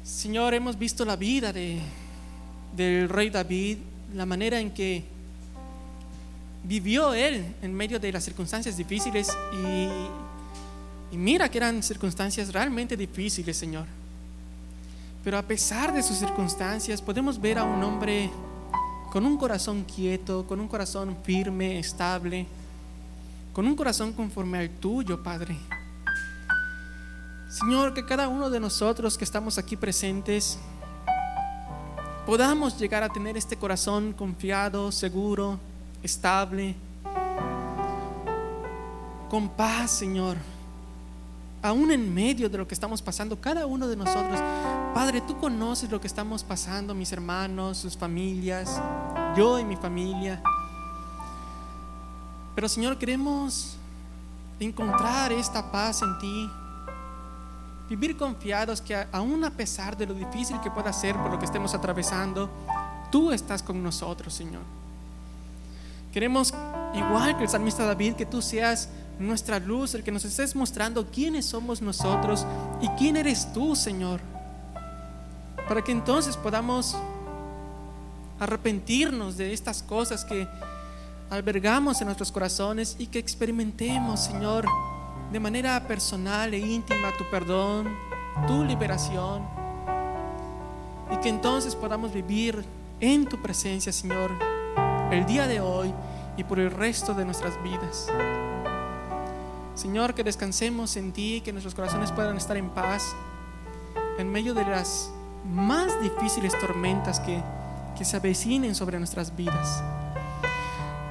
Señor, 0.04 0.54
hemos 0.54 0.78
visto 0.78 1.04
la 1.04 1.16
vida 1.16 1.52
de, 1.52 1.80
del 2.76 3.08
rey 3.08 3.30
David, 3.30 3.78
la 4.14 4.26
manera 4.26 4.60
en 4.60 4.70
que 4.70 5.02
vivió 6.62 7.14
él 7.14 7.52
en 7.62 7.74
medio 7.74 7.98
de 7.98 8.12
las 8.12 8.22
circunstancias 8.22 8.76
difíciles 8.76 9.28
y, 9.52 11.14
y 11.14 11.18
mira 11.18 11.48
que 11.50 11.58
eran 11.58 11.82
circunstancias 11.82 12.52
realmente 12.52 12.96
difíciles, 12.96 13.56
Señor. 13.56 13.98
Pero 15.24 15.38
a 15.38 15.42
pesar 15.42 15.92
de 15.92 16.02
sus 16.02 16.18
circunstancias, 16.18 17.02
podemos 17.02 17.40
ver 17.40 17.58
a 17.58 17.64
un 17.64 17.82
hombre 17.82 18.30
con 19.10 19.24
un 19.24 19.36
corazón 19.36 19.84
quieto, 19.84 20.46
con 20.46 20.60
un 20.60 20.68
corazón 20.68 21.16
firme, 21.22 21.78
estable, 21.78 22.46
con 23.52 23.66
un 23.66 23.74
corazón 23.74 24.12
conforme 24.12 24.58
al 24.58 24.70
tuyo, 24.70 25.22
Padre. 25.22 25.56
Señor, 27.48 27.94
que 27.94 28.04
cada 28.04 28.28
uno 28.28 28.50
de 28.50 28.60
nosotros 28.60 29.16
que 29.16 29.24
estamos 29.24 29.56
aquí 29.58 29.76
presentes 29.76 30.58
podamos 32.26 32.78
llegar 32.78 33.02
a 33.02 33.08
tener 33.08 33.38
este 33.38 33.56
corazón 33.56 34.12
confiado, 34.12 34.92
seguro, 34.92 35.58
estable, 36.02 36.76
con 39.30 39.48
paz, 39.48 39.90
Señor. 39.90 40.36
Aún 41.62 41.90
en 41.90 42.14
medio 42.14 42.48
de 42.48 42.58
lo 42.58 42.68
que 42.68 42.74
estamos 42.74 43.02
pasando, 43.02 43.40
cada 43.40 43.66
uno 43.66 43.88
de 43.88 43.96
nosotros, 43.96 44.40
Padre, 44.94 45.20
tú 45.20 45.36
conoces 45.38 45.90
lo 45.90 46.00
que 46.00 46.06
estamos 46.06 46.44
pasando, 46.44 46.94
mis 46.94 47.12
hermanos, 47.12 47.78
sus 47.78 47.96
familias, 47.96 48.80
yo 49.36 49.58
y 49.58 49.64
mi 49.64 49.76
familia. 49.76 50.42
Pero 52.54 52.68
Señor, 52.68 52.98
queremos 52.98 53.76
encontrar 54.60 55.32
esta 55.32 55.70
paz 55.70 56.02
en 56.02 56.18
ti 56.18 56.50
Vivir 57.88 58.18
confiados 58.18 58.82
que 58.82 59.06
aún 59.12 59.42
a 59.44 59.50
pesar 59.50 59.96
de 59.96 60.06
lo 60.06 60.12
difícil 60.12 60.60
que 60.60 60.70
pueda 60.70 60.92
ser 60.92 61.16
por 61.16 61.30
lo 61.30 61.38
que 61.38 61.46
estemos 61.46 61.72
atravesando, 61.72 62.50
tú 63.10 63.32
estás 63.32 63.62
con 63.62 63.82
nosotros, 63.82 64.34
Señor. 64.34 64.60
Queremos, 66.12 66.52
igual 66.92 67.38
que 67.38 67.44
el 67.44 67.48
salmista 67.48 67.86
David, 67.86 68.14
que 68.14 68.26
tú 68.26 68.42
seas 68.42 68.90
nuestra 69.18 69.58
luz, 69.58 69.94
el 69.94 70.04
que 70.04 70.12
nos 70.12 70.24
estés 70.24 70.54
mostrando 70.54 71.06
quiénes 71.10 71.46
somos 71.46 71.82
nosotros 71.82 72.46
y 72.80 72.88
quién 72.90 73.16
eres 73.16 73.52
tú, 73.52 73.74
Señor. 73.74 74.20
Para 75.68 75.82
que 75.82 75.92
entonces 75.92 76.36
podamos 76.36 76.96
arrepentirnos 78.38 79.36
de 79.36 79.52
estas 79.52 79.82
cosas 79.82 80.24
que 80.24 80.48
albergamos 81.30 82.00
en 82.00 82.06
nuestros 82.06 82.32
corazones 82.32 82.96
y 82.98 83.08
que 83.08 83.18
experimentemos, 83.18 84.20
Señor, 84.20 84.66
de 85.32 85.40
manera 85.40 85.86
personal 85.86 86.54
e 86.54 86.58
íntima 86.58 87.12
tu 87.18 87.24
perdón, 87.30 87.88
tu 88.46 88.64
liberación. 88.64 89.42
Y 91.10 91.16
que 91.18 91.28
entonces 91.28 91.74
podamos 91.74 92.12
vivir 92.12 92.64
en 93.00 93.26
tu 93.26 93.40
presencia, 93.40 93.92
Señor, 93.92 94.30
el 95.10 95.26
día 95.26 95.46
de 95.46 95.60
hoy 95.60 95.92
y 96.36 96.44
por 96.44 96.58
el 96.58 96.70
resto 96.70 97.14
de 97.14 97.24
nuestras 97.24 97.60
vidas. 97.62 98.08
Señor, 99.78 100.12
que 100.12 100.24
descansemos 100.24 100.96
en 100.96 101.12
ti, 101.12 101.40
que 101.40 101.52
nuestros 101.52 101.72
corazones 101.72 102.10
puedan 102.10 102.36
estar 102.36 102.56
en 102.56 102.68
paz 102.70 103.14
en 104.18 104.28
medio 104.28 104.52
de 104.52 104.64
las 104.64 105.08
más 105.44 106.02
difíciles 106.02 106.52
tormentas 106.58 107.20
que, 107.20 107.40
que 107.96 108.04
se 108.04 108.16
avecinen 108.16 108.74
sobre 108.74 108.98
nuestras 108.98 109.36
vidas. 109.36 109.80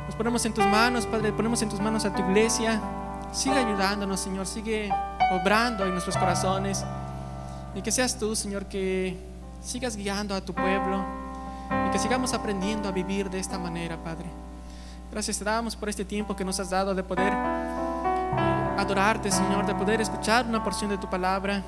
Nos 0.06 0.16
ponemos 0.18 0.46
en 0.46 0.54
tus 0.54 0.66
manos, 0.66 1.06
Padre, 1.06 1.32
ponemos 1.32 1.62
en 1.62 1.70
tus 1.70 1.80
manos 1.80 2.04
a 2.04 2.14
tu 2.14 2.22
iglesia. 2.24 2.82
Sigue 3.32 3.58
ayudándonos, 3.58 4.20
Señor. 4.20 4.46
Sigue 4.46 4.92
obrando 5.32 5.86
en 5.86 5.92
nuestros 5.92 6.18
corazones. 6.18 6.84
Y 7.74 7.82
que 7.82 7.92
seas 7.94 8.20
tú, 8.20 8.36
Señor, 8.36 8.66
que 8.66 9.18
sigas 9.64 9.96
guiando 9.96 10.36
a 10.36 10.42
tu 10.42 10.54
pueblo. 10.54 11.06
Y 11.88 11.92
que 11.92 12.00
sigamos 12.00 12.34
aprendiendo 12.34 12.90
a 12.90 12.92
vivir 12.92 13.30
de 13.30 13.40
esta 13.40 13.58
manera, 13.58 13.96
Padre. 13.96 14.26
Gracias 15.10 15.40
te 15.40 15.46
damos 15.46 15.74
por 15.78 15.88
este 15.88 16.04
tiempo 16.04 16.36
que 16.36 16.44
nos 16.44 16.60
has 16.60 16.70
dado 16.70 16.94
de 16.94 17.02
poder 17.02 17.34
adorarte, 18.78 19.32
Señor, 19.32 19.66
de 19.66 19.76
poder 19.76 20.02
escuchar 20.02 20.46
una 20.46 20.64
porción 20.64 20.90
de 20.90 20.98
tu 20.98 21.10
palabra 21.10 21.62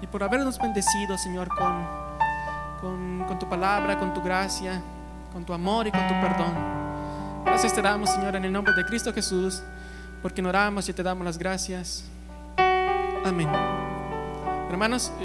y 0.00 0.06
por 0.06 0.22
habernos 0.22 0.58
bendecido, 0.58 1.16
Señor, 1.16 1.48
con, 1.48 3.24
con, 3.26 3.38
tu 3.38 3.48
palabra, 3.48 3.98
con 3.98 4.12
tu 4.12 4.20
gracia, 4.20 4.80
con 5.32 5.44
tu 5.44 5.52
amor 5.52 5.86
y 5.86 5.90
con 5.92 6.06
tu 6.06 6.14
perdón. 6.14 6.54
Gracias 7.44 7.72
te 7.72 7.80
damos, 7.80 8.10
Señor, 8.10 8.36
en 8.36 8.44
el 8.44 8.52
nombre 8.52 8.74
de 8.74 8.84
Cristo 8.84 9.12
Jesús 9.12 9.62
porque 10.22 10.42
oramos 10.42 10.88
y 10.88 10.92
te 10.92 11.02
damos 11.02 11.24
las 11.24 11.38
gracias. 11.38 12.04
Amén. 13.24 13.48
Hermanos, 14.68 15.12